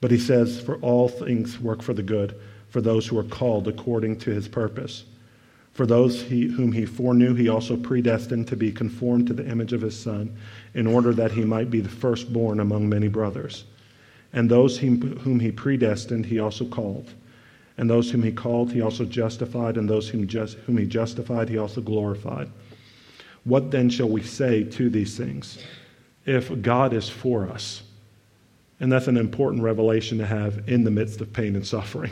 But 0.00 0.10
he 0.10 0.18
says, 0.18 0.60
For 0.60 0.76
all 0.76 1.08
things 1.08 1.60
work 1.60 1.82
for 1.82 1.92
the 1.92 2.02
good, 2.02 2.40
for 2.74 2.80
those 2.80 3.06
who 3.06 3.16
are 3.16 3.22
called 3.22 3.68
according 3.68 4.18
to 4.18 4.32
his 4.32 4.48
purpose. 4.48 5.04
For 5.74 5.86
those 5.86 6.20
he, 6.22 6.48
whom 6.48 6.72
he 6.72 6.84
foreknew, 6.84 7.32
he 7.32 7.48
also 7.48 7.76
predestined 7.76 8.48
to 8.48 8.56
be 8.56 8.72
conformed 8.72 9.28
to 9.28 9.32
the 9.32 9.48
image 9.48 9.72
of 9.72 9.80
his 9.80 9.96
Son, 9.96 10.36
in 10.74 10.84
order 10.88 11.12
that 11.12 11.30
he 11.30 11.44
might 11.44 11.70
be 11.70 11.78
the 11.78 11.88
firstborn 11.88 12.58
among 12.58 12.88
many 12.88 13.06
brothers. 13.06 13.62
And 14.32 14.50
those 14.50 14.76
whom 14.76 15.38
he 15.38 15.52
predestined, 15.52 16.26
he 16.26 16.40
also 16.40 16.64
called. 16.64 17.12
And 17.78 17.88
those 17.88 18.10
whom 18.10 18.24
he 18.24 18.32
called, 18.32 18.72
he 18.72 18.80
also 18.80 19.04
justified. 19.04 19.76
And 19.76 19.88
those 19.88 20.08
whom, 20.08 20.26
just, 20.26 20.56
whom 20.66 20.76
he 20.76 20.84
justified, 20.84 21.48
he 21.48 21.58
also 21.58 21.80
glorified. 21.80 22.50
What 23.44 23.70
then 23.70 23.88
shall 23.88 24.08
we 24.08 24.24
say 24.24 24.64
to 24.64 24.90
these 24.90 25.16
things? 25.16 25.62
If 26.26 26.60
God 26.60 26.92
is 26.92 27.08
for 27.08 27.48
us, 27.48 27.84
and 28.80 28.90
that's 28.90 29.06
an 29.06 29.16
important 29.16 29.62
revelation 29.62 30.18
to 30.18 30.26
have 30.26 30.68
in 30.68 30.82
the 30.82 30.90
midst 30.90 31.20
of 31.20 31.32
pain 31.32 31.54
and 31.54 31.64
suffering 31.64 32.10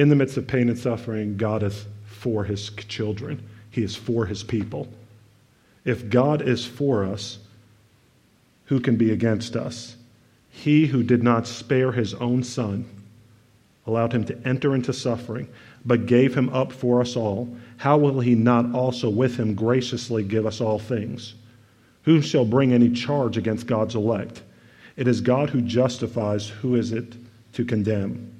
in 0.00 0.08
the 0.08 0.16
midst 0.16 0.38
of 0.38 0.46
pain 0.46 0.70
and 0.70 0.78
suffering, 0.78 1.36
God 1.36 1.62
is 1.62 1.84
for 2.06 2.42
his 2.44 2.70
children, 2.70 3.46
he 3.70 3.82
is 3.82 3.94
for 3.94 4.24
his 4.24 4.42
people. 4.42 4.88
If 5.84 6.08
God 6.08 6.40
is 6.40 6.64
for 6.64 7.04
us, 7.04 7.38
who 8.64 8.80
can 8.80 8.96
be 8.96 9.12
against 9.12 9.56
us? 9.56 9.96
He 10.48 10.86
who 10.86 11.02
did 11.02 11.22
not 11.22 11.46
spare 11.46 11.92
his 11.92 12.14
own 12.14 12.42
son, 12.42 12.86
allowed 13.86 14.14
him 14.14 14.24
to 14.24 14.38
enter 14.48 14.74
into 14.74 14.94
suffering, 14.94 15.48
but 15.84 16.06
gave 16.06 16.34
him 16.34 16.48
up 16.48 16.72
for 16.72 17.02
us 17.02 17.14
all, 17.14 17.54
how 17.76 17.98
will 17.98 18.20
he 18.20 18.34
not 18.34 18.74
also 18.74 19.10
with 19.10 19.36
him 19.36 19.54
graciously 19.54 20.22
give 20.22 20.46
us 20.46 20.62
all 20.62 20.78
things? 20.78 21.34
Who 22.04 22.22
shall 22.22 22.46
bring 22.46 22.72
any 22.72 22.90
charge 22.90 23.36
against 23.36 23.66
God's 23.66 23.96
elect? 23.96 24.42
It 24.96 25.06
is 25.06 25.20
God 25.20 25.50
who 25.50 25.60
justifies. 25.60 26.48
Who 26.48 26.74
is 26.76 26.92
it 26.92 27.16
to 27.52 27.66
condemn? 27.66 28.39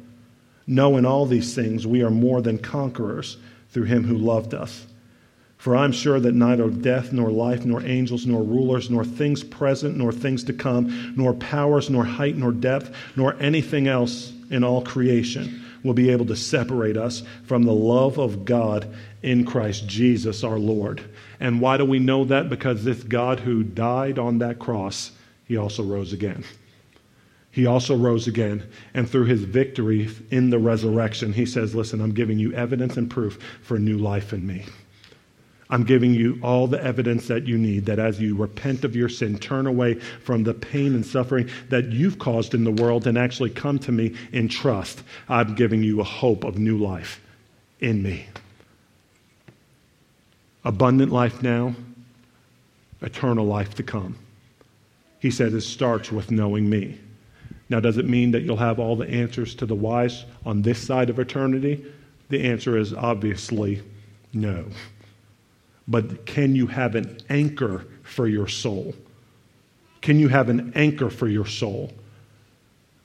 No, 0.71 0.95
in 0.95 1.05
all 1.05 1.25
these 1.25 1.53
things 1.53 1.85
we 1.85 2.01
are 2.01 2.09
more 2.09 2.41
than 2.41 2.57
conquerors 2.57 3.35
through 3.71 3.83
him 3.83 4.05
who 4.05 4.17
loved 4.17 4.53
us. 4.53 4.87
For 5.57 5.75
I'm 5.75 5.91
sure 5.91 6.17
that 6.17 6.33
neither 6.33 6.69
death, 6.69 7.11
nor 7.11 7.29
life, 7.29 7.65
nor 7.65 7.83
angels, 7.85 8.25
nor 8.25 8.41
rulers, 8.41 8.89
nor 8.89 9.03
things 9.03 9.43
present, 9.43 9.97
nor 9.97 10.13
things 10.13 10.45
to 10.45 10.53
come, 10.53 11.13
nor 11.17 11.33
powers, 11.33 11.89
nor 11.89 12.05
height, 12.05 12.37
nor 12.37 12.53
depth, 12.53 12.95
nor 13.17 13.35
anything 13.41 13.89
else 13.89 14.31
in 14.49 14.63
all 14.63 14.81
creation 14.81 15.61
will 15.83 15.93
be 15.93 16.09
able 16.09 16.27
to 16.27 16.37
separate 16.37 16.95
us 16.95 17.21
from 17.43 17.63
the 17.63 17.73
love 17.73 18.17
of 18.17 18.45
God 18.45 18.87
in 19.23 19.43
Christ 19.43 19.87
Jesus 19.87 20.41
our 20.41 20.57
Lord. 20.57 21.03
And 21.41 21.59
why 21.59 21.75
do 21.75 21.83
we 21.83 21.99
know 21.99 22.23
that? 22.23 22.49
Because 22.49 22.85
this 22.85 23.03
God 23.03 23.41
who 23.41 23.61
died 23.61 24.17
on 24.17 24.37
that 24.37 24.57
cross, 24.57 25.11
he 25.45 25.57
also 25.57 25.83
rose 25.83 26.13
again 26.13 26.45
he 27.51 27.65
also 27.65 27.95
rose 27.95 28.27
again. 28.27 28.63
And 28.93 29.09
through 29.09 29.25
his 29.25 29.43
victory 29.43 30.09
in 30.31 30.49
the 30.49 30.59
resurrection, 30.59 31.33
he 31.33 31.45
says, 31.45 31.75
Listen, 31.75 32.01
I'm 32.01 32.13
giving 32.13 32.39
you 32.39 32.53
evidence 32.53 32.97
and 32.97 33.09
proof 33.09 33.37
for 33.61 33.77
new 33.77 33.97
life 33.97 34.33
in 34.33 34.47
me. 34.47 34.65
I'm 35.69 35.83
giving 35.83 36.13
you 36.13 36.37
all 36.43 36.67
the 36.67 36.83
evidence 36.83 37.27
that 37.27 37.47
you 37.47 37.57
need 37.57 37.85
that 37.85 37.97
as 37.97 38.19
you 38.19 38.35
repent 38.35 38.83
of 38.83 38.93
your 38.93 39.07
sin, 39.07 39.37
turn 39.37 39.67
away 39.67 39.93
from 39.95 40.43
the 40.43 40.53
pain 40.53 40.95
and 40.95 41.05
suffering 41.05 41.49
that 41.69 41.85
you've 41.85 42.19
caused 42.19 42.53
in 42.53 42.65
the 42.65 42.71
world, 42.71 43.07
and 43.07 43.17
actually 43.17 43.51
come 43.51 43.79
to 43.79 43.91
me 43.91 44.15
in 44.33 44.49
trust, 44.49 45.01
I'm 45.29 45.55
giving 45.55 45.81
you 45.81 46.01
a 46.01 46.05
hope 46.05 46.43
of 46.43 46.57
new 46.57 46.77
life 46.77 47.21
in 47.79 48.03
me. 48.03 48.25
Abundant 50.65 51.11
life 51.11 51.41
now, 51.41 51.73
eternal 53.01 53.45
life 53.45 53.75
to 53.75 53.83
come. 53.83 54.17
He 55.19 55.31
said 55.31 55.53
it 55.53 55.61
starts 55.61 56.11
with 56.11 56.31
knowing 56.31 56.69
me. 56.69 56.99
Now, 57.71 57.79
does 57.79 57.97
it 57.97 58.05
mean 58.05 58.31
that 58.31 58.41
you'll 58.41 58.57
have 58.57 58.79
all 58.79 58.97
the 58.97 59.09
answers 59.09 59.55
to 59.55 59.65
the 59.65 59.75
whys 59.75 60.25
on 60.45 60.61
this 60.61 60.85
side 60.85 61.09
of 61.09 61.19
eternity? 61.19 61.85
The 62.27 62.43
answer 62.43 62.77
is 62.77 62.93
obviously 62.93 63.81
no. 64.33 64.65
But 65.87 66.25
can 66.25 66.53
you 66.53 66.67
have 66.67 66.95
an 66.95 67.19
anchor 67.29 67.85
for 68.03 68.27
your 68.27 68.49
soul? 68.49 68.93
Can 70.01 70.19
you 70.19 70.27
have 70.27 70.49
an 70.49 70.73
anchor 70.75 71.09
for 71.09 71.29
your 71.29 71.45
soul 71.45 71.93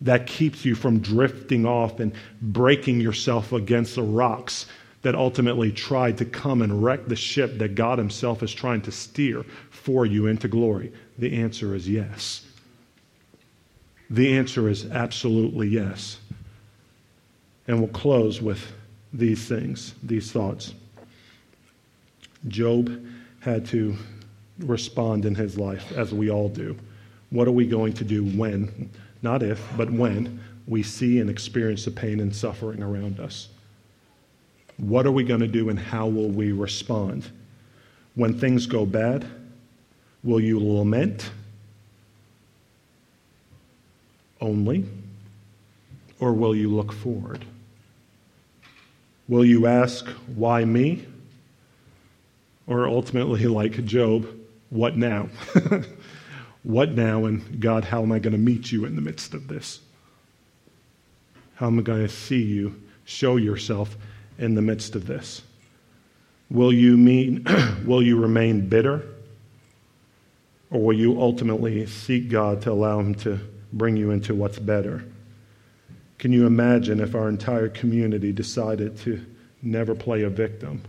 that 0.01 0.27
keeps 0.27 0.64
you 0.64 0.75
from 0.75 0.99
drifting 0.99 1.64
off 1.64 2.01
and 2.01 2.12
breaking 2.43 3.01
yourself 3.01 3.53
against 3.53 3.95
the 3.95 4.03
rocks 4.03 4.67
that 5.03 5.14
ultimately 5.14 5.71
tried 5.71 6.19
to 6.19 6.25
come 6.25 6.61
and 6.61 6.83
wreck 6.83 7.07
the 7.07 7.14
ship 7.14 7.59
that 7.59 7.77
God 7.77 7.99
Himself 7.99 8.43
is 8.43 8.53
trying 8.53 8.83
to 8.83 8.91
steer 8.91 9.45
for 9.71 10.05
you 10.05 10.27
into 10.27 10.49
glory? 10.49 10.93
The 11.19 11.37
answer 11.37 11.77
is 11.77 11.89
yes. 11.89 12.43
The 14.11 14.37
answer 14.37 14.69
is 14.69 14.87
absolutely 14.91 15.69
yes. 15.69 16.19
And 17.67 17.81
we'll 17.81 17.89
close 17.89 18.41
with 18.41 18.73
these 19.13 19.47
things, 19.47 19.95
these 20.03 20.31
thoughts. 20.31 20.75
Job 22.49 23.05
had 23.41 23.67
to 23.67 23.97
respond 24.61 25.25
in 25.25 25.35
his 25.35 25.59
life, 25.59 25.93
as 25.93 26.13
we 26.13 26.31
all 26.31 26.49
do. 26.49 26.77
What 27.31 27.49
are 27.49 27.53
we 27.53 27.67
going 27.67 27.93
to 27.95 28.05
do 28.05 28.25
when, 28.25 28.91
not 29.23 29.43
if, 29.43 29.61
but 29.77 29.91
when, 29.91 30.41
we 30.67 30.83
see 30.83 31.21
and 31.21 31.29
experience 31.29 31.85
the 31.85 31.91
pain 31.91 32.21
and 32.21 32.35
suffering 32.35 32.83
around 32.83 33.21
us? 33.21 33.49
What 34.77 35.07
are 35.07 35.13
we 35.13 35.25
going 35.25 35.41
to 35.41 35.49
do 35.49 35.69
and 35.69 35.79
how 35.79 36.07
will 36.07 36.29
we 36.29 36.53
respond? 36.53 37.31
When 38.15 38.39
things 38.39 38.67
go 38.67 38.87
bad, 38.87 39.27
will 40.23 40.41
you 40.41 40.61
lament? 40.61 41.31
Only? 44.41 44.84
Or 46.20 46.32
will 46.32 46.55
you 46.55 46.74
look 46.74 46.93
forward? 46.93 47.45
Will 49.28 49.45
you 49.45 49.66
ask, 49.66 50.07
why 50.34 50.64
me? 50.64 51.05
Or 52.66 52.87
ultimately, 52.87 53.47
like 53.47 53.84
Job, 53.84 54.26
what 54.70 54.97
now? 54.97 55.28
what 56.62 56.93
now? 56.93 57.24
And 57.26 57.61
God, 57.61 57.84
how 57.84 58.03
am 58.03 58.12
I 58.12 58.18
going 58.18 58.32
to 58.32 58.39
meet 58.39 58.72
you 58.72 58.84
in 58.84 58.97
the 58.97 59.03
midst 59.03 59.34
of 59.34 59.49
this? 59.49 59.80
How 61.57 61.66
am 61.66 61.78
I 61.78 61.82
going 61.82 62.03
to 62.03 62.12
see 62.12 62.43
you 62.43 62.80
show 63.05 63.37
yourself 63.37 63.97
in 64.39 64.55
the 64.55 64.62
midst 64.62 64.95
of 64.95 65.07
this? 65.07 65.43
Will 66.51 66.72
you 66.72 66.97
mean 66.97 67.47
will 67.84 68.03
you 68.03 68.18
remain 68.20 68.68
bitter? 68.68 69.05
Or 70.70 70.80
will 70.80 70.97
you 70.97 71.20
ultimately 71.20 71.87
seek 71.87 72.28
God 72.28 72.62
to 72.62 72.72
allow 72.72 73.01
him 73.01 73.14
to 73.16 73.41
bring 73.73 73.97
you 73.97 74.11
into 74.11 74.35
what's 74.35 74.59
better. 74.59 75.05
Can 76.19 76.33
you 76.33 76.47
imagine 76.47 77.01
if 77.01 77.14
our 77.14 77.29
entire 77.29 77.69
community 77.69 78.33
decided 78.33 78.97
to 78.99 79.25
never 79.62 79.95
play 79.95 80.23
a 80.23 80.31
victim, 80.31 80.83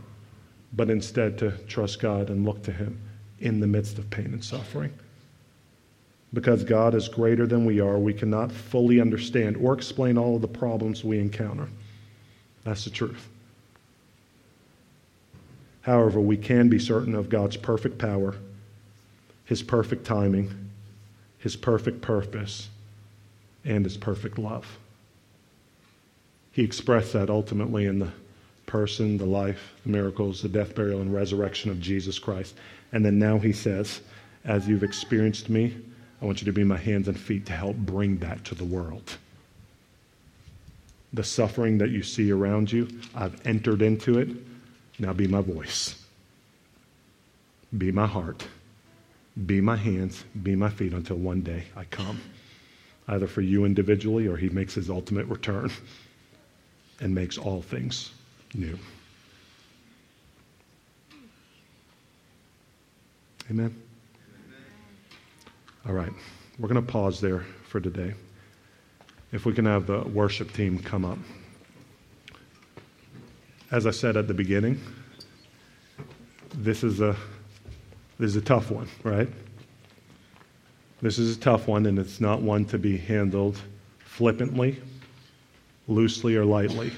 but 0.73 0.89
instead 0.89 1.37
to 1.39 1.51
trust 1.67 1.99
God 1.99 2.29
and 2.29 2.45
look 2.45 2.63
to 2.63 2.71
Him 2.71 2.99
in 3.39 3.59
the 3.59 3.67
midst 3.67 3.97
of 3.97 4.09
pain 4.09 4.27
and 4.27 4.43
suffering. 4.43 4.93
Because 6.33 6.63
God 6.63 6.93
is 6.93 7.07
greater 7.07 7.47
than 7.47 7.65
we 7.65 7.79
are, 7.79 7.97
we 7.97 8.13
cannot 8.13 8.51
fully 8.51 8.99
understand 8.99 9.57
or 9.57 9.73
explain 9.73 10.17
all 10.17 10.35
of 10.35 10.41
the 10.41 10.47
problems 10.47 11.03
we 11.03 11.19
encounter. 11.19 11.67
That's 12.63 12.83
the 12.83 12.89
truth. 12.89 13.27
However, 15.81 16.19
we 16.19 16.35
can 16.35 16.67
be 16.67 16.79
certain 16.79 17.15
of 17.15 17.29
God's 17.29 17.55
perfect 17.55 17.97
power, 17.97 18.35
His 19.45 19.63
perfect 19.63 20.05
timing, 20.05 20.66
His 21.47 21.55
perfect 21.55 22.01
purpose, 22.01 22.67
and 23.63 23.85
His 23.85 23.95
perfect 23.95 24.37
love. 24.37 24.79
He 26.51 26.61
expressed 26.61 27.13
that 27.13 27.29
ultimately 27.29 27.85
in 27.85 27.99
the 27.99 28.11
person, 28.65 29.17
the 29.17 29.25
life, 29.25 29.71
the 29.85 29.91
miracles, 29.91 30.41
the 30.41 30.49
death, 30.49 30.75
burial, 30.75 30.99
and 30.99 31.13
resurrection 31.13 31.71
of 31.71 31.79
Jesus 31.79 32.19
Christ. 32.19 32.53
And 32.91 33.05
then 33.05 33.17
now 33.17 33.39
He 33.39 33.53
says, 33.53 34.01
As 34.43 34.67
you've 34.67 34.83
experienced 34.83 35.49
me, 35.49 35.77
I 36.21 36.25
want 36.25 36.41
you 36.41 36.45
to 36.47 36.51
be 36.51 36.65
my 36.65 36.75
hands 36.75 37.07
and 37.07 37.17
feet 37.17 37.45
to 37.45 37.53
help 37.53 37.77
bring 37.77 38.17
that 38.17 38.43
to 38.43 38.53
the 38.53 38.65
world. 38.65 39.17
The 41.13 41.23
suffering 41.23 41.77
that 41.77 41.91
you 41.91 42.03
see 42.03 42.29
around 42.29 42.73
you, 42.73 42.89
I've 43.15 43.47
entered 43.47 43.81
into 43.81 44.19
it. 44.19 44.35
Now 44.99 45.13
be 45.13 45.27
my 45.27 45.39
voice. 45.39 46.03
Be 47.77 47.93
my 47.93 48.05
heart. 48.05 48.45
Be 49.45 49.61
my 49.61 49.75
hands. 49.75 50.23
Be 50.41 50.55
my 50.55 50.69
feet 50.69 50.93
until 50.93 51.17
one 51.17 51.41
day 51.41 51.63
I 51.75 51.83
come, 51.85 52.19
either 53.07 53.27
for 53.27 53.41
you 53.41 53.65
individually 53.65 54.27
or 54.27 54.35
he 54.35 54.49
makes 54.49 54.73
his 54.73 54.89
ultimate 54.89 55.27
return 55.27 55.71
and 56.99 57.13
makes 57.13 57.37
all 57.37 57.61
things 57.61 58.13
new. 58.55 58.77
Amen. 63.49 63.75
All 65.87 65.93
right, 65.93 66.11
we're 66.59 66.67
going 66.67 66.83
to 66.83 66.91
pause 66.91 67.21
there 67.21 67.45
for 67.63 67.79
today. 67.79 68.13
If 69.31 69.45
we 69.45 69.53
can 69.53 69.65
have 69.65 69.85
the 69.87 69.99
worship 70.01 70.51
team 70.51 70.79
come 70.79 71.05
up. 71.05 71.19
As 73.71 73.85
I 73.85 73.91
said 73.91 74.17
at 74.17 74.27
the 74.27 74.33
beginning, 74.33 74.81
this 76.53 76.83
is 76.83 76.99
a 76.99 77.15
this 78.19 78.31
is 78.31 78.35
a 78.35 78.41
tough 78.41 78.71
one, 78.71 78.87
right? 79.03 79.29
This 81.01 81.19
is 81.19 81.37
a 81.37 81.39
tough 81.39 81.67
one, 81.67 81.85
and 81.85 81.99
it's 81.99 82.19
not 82.19 82.41
one 82.41 82.65
to 82.65 82.79
be 82.79 82.97
handled 82.97 83.61
flippantly, 83.99 84.81
loosely, 85.87 86.35
or 86.35 86.43
lightly. 86.43 86.91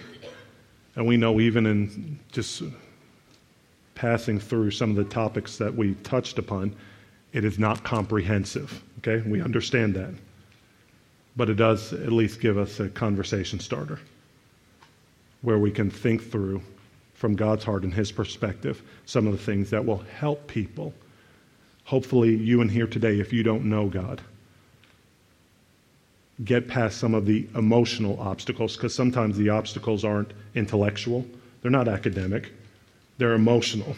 And 0.95 1.05
we 1.05 1.17
know 1.17 1.39
even 1.39 1.65
in 1.65 2.19
just 2.31 2.63
passing 3.95 4.39
through 4.39 4.71
some 4.71 4.91
of 4.91 4.95
the 4.95 5.03
topics 5.03 5.57
that 5.57 5.75
we 5.75 5.95
touched 5.95 6.39
upon, 6.39 6.73
it 7.33 7.43
is 7.43 7.59
not 7.59 7.83
comprehensive. 7.83 8.81
Okay? 8.99 9.21
We 9.29 9.41
understand 9.41 9.95
that. 9.95 10.13
But 11.35 11.49
it 11.49 11.55
does 11.55 11.91
at 11.91 12.11
least 12.11 12.39
give 12.39 12.57
us 12.57 12.79
a 12.79 12.87
conversation 12.89 13.59
starter 13.59 13.99
where 15.41 15.57
we 15.57 15.71
can 15.71 15.89
think 15.89 16.23
through 16.23 16.61
from 17.13 17.35
God's 17.35 17.65
heart 17.65 17.83
and 17.83 17.93
His 17.93 18.11
perspective 18.11 18.81
some 19.05 19.27
of 19.27 19.33
the 19.33 19.43
things 19.43 19.69
that 19.69 19.83
will 19.83 20.03
help 20.17 20.47
people. 20.47 20.93
Hopefully, 21.89 22.35
you 22.35 22.61
in 22.61 22.69
here 22.69 22.85
today, 22.85 23.19
if 23.19 23.33
you 23.33 23.41
don't 23.41 23.65
know 23.65 23.87
God, 23.87 24.21
get 26.43 26.67
past 26.67 26.99
some 26.99 27.15
of 27.15 27.25
the 27.25 27.47
emotional 27.55 28.19
obstacles 28.19 28.75
because 28.75 28.93
sometimes 28.93 29.35
the 29.37 29.49
obstacles 29.49 30.05
aren't 30.05 30.31
intellectual, 30.53 31.25
they're 31.63 31.71
not 31.71 31.87
academic, 31.87 32.51
they're 33.17 33.33
emotional. 33.33 33.95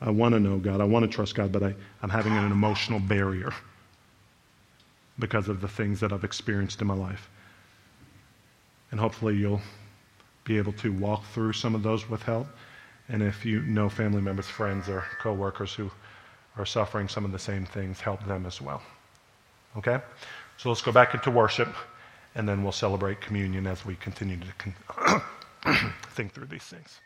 I 0.00 0.08
want 0.08 0.32
to 0.32 0.40
know 0.40 0.56
God. 0.56 0.80
I 0.80 0.84
want 0.84 1.02
to 1.02 1.14
trust 1.14 1.34
God, 1.34 1.52
but 1.52 1.62
I, 1.62 1.74
I'm 2.02 2.08
having 2.08 2.32
an 2.32 2.50
emotional 2.50 2.98
barrier 2.98 3.52
because 5.18 5.46
of 5.48 5.60
the 5.60 5.68
things 5.68 6.00
that 6.00 6.10
I've 6.10 6.24
experienced 6.24 6.80
in 6.80 6.86
my 6.86 6.94
life. 6.94 7.28
And 8.92 8.98
hopefully 8.98 9.36
you'll 9.36 9.60
be 10.44 10.56
able 10.56 10.72
to 10.72 10.90
walk 10.90 11.26
through 11.26 11.52
some 11.52 11.74
of 11.74 11.82
those 11.82 12.08
with 12.08 12.22
help. 12.22 12.46
And 13.10 13.22
if 13.22 13.44
you 13.44 13.62
know 13.62 13.88
family 13.88 14.22
members, 14.22 14.46
friends, 14.46 14.88
or 14.88 15.04
coworkers 15.20 15.74
who 15.74 15.90
are 16.56 16.66
suffering 16.66 17.08
some 17.08 17.24
of 17.24 17.32
the 17.32 17.38
same 17.38 17.66
things, 17.66 18.00
help 18.00 18.24
them 18.26 18.46
as 18.46 18.60
well. 18.60 18.82
Okay? 19.76 20.00
So 20.56 20.68
let's 20.68 20.82
go 20.82 20.92
back 20.92 21.14
into 21.14 21.30
worship, 21.30 21.74
and 22.34 22.48
then 22.48 22.62
we'll 22.62 22.72
celebrate 22.72 23.20
communion 23.20 23.66
as 23.66 23.84
we 23.84 23.96
continue 23.96 24.38
to 24.38 24.52
con- 24.58 25.22
think 26.12 26.32
through 26.32 26.46
these 26.46 26.62
things. 26.64 27.00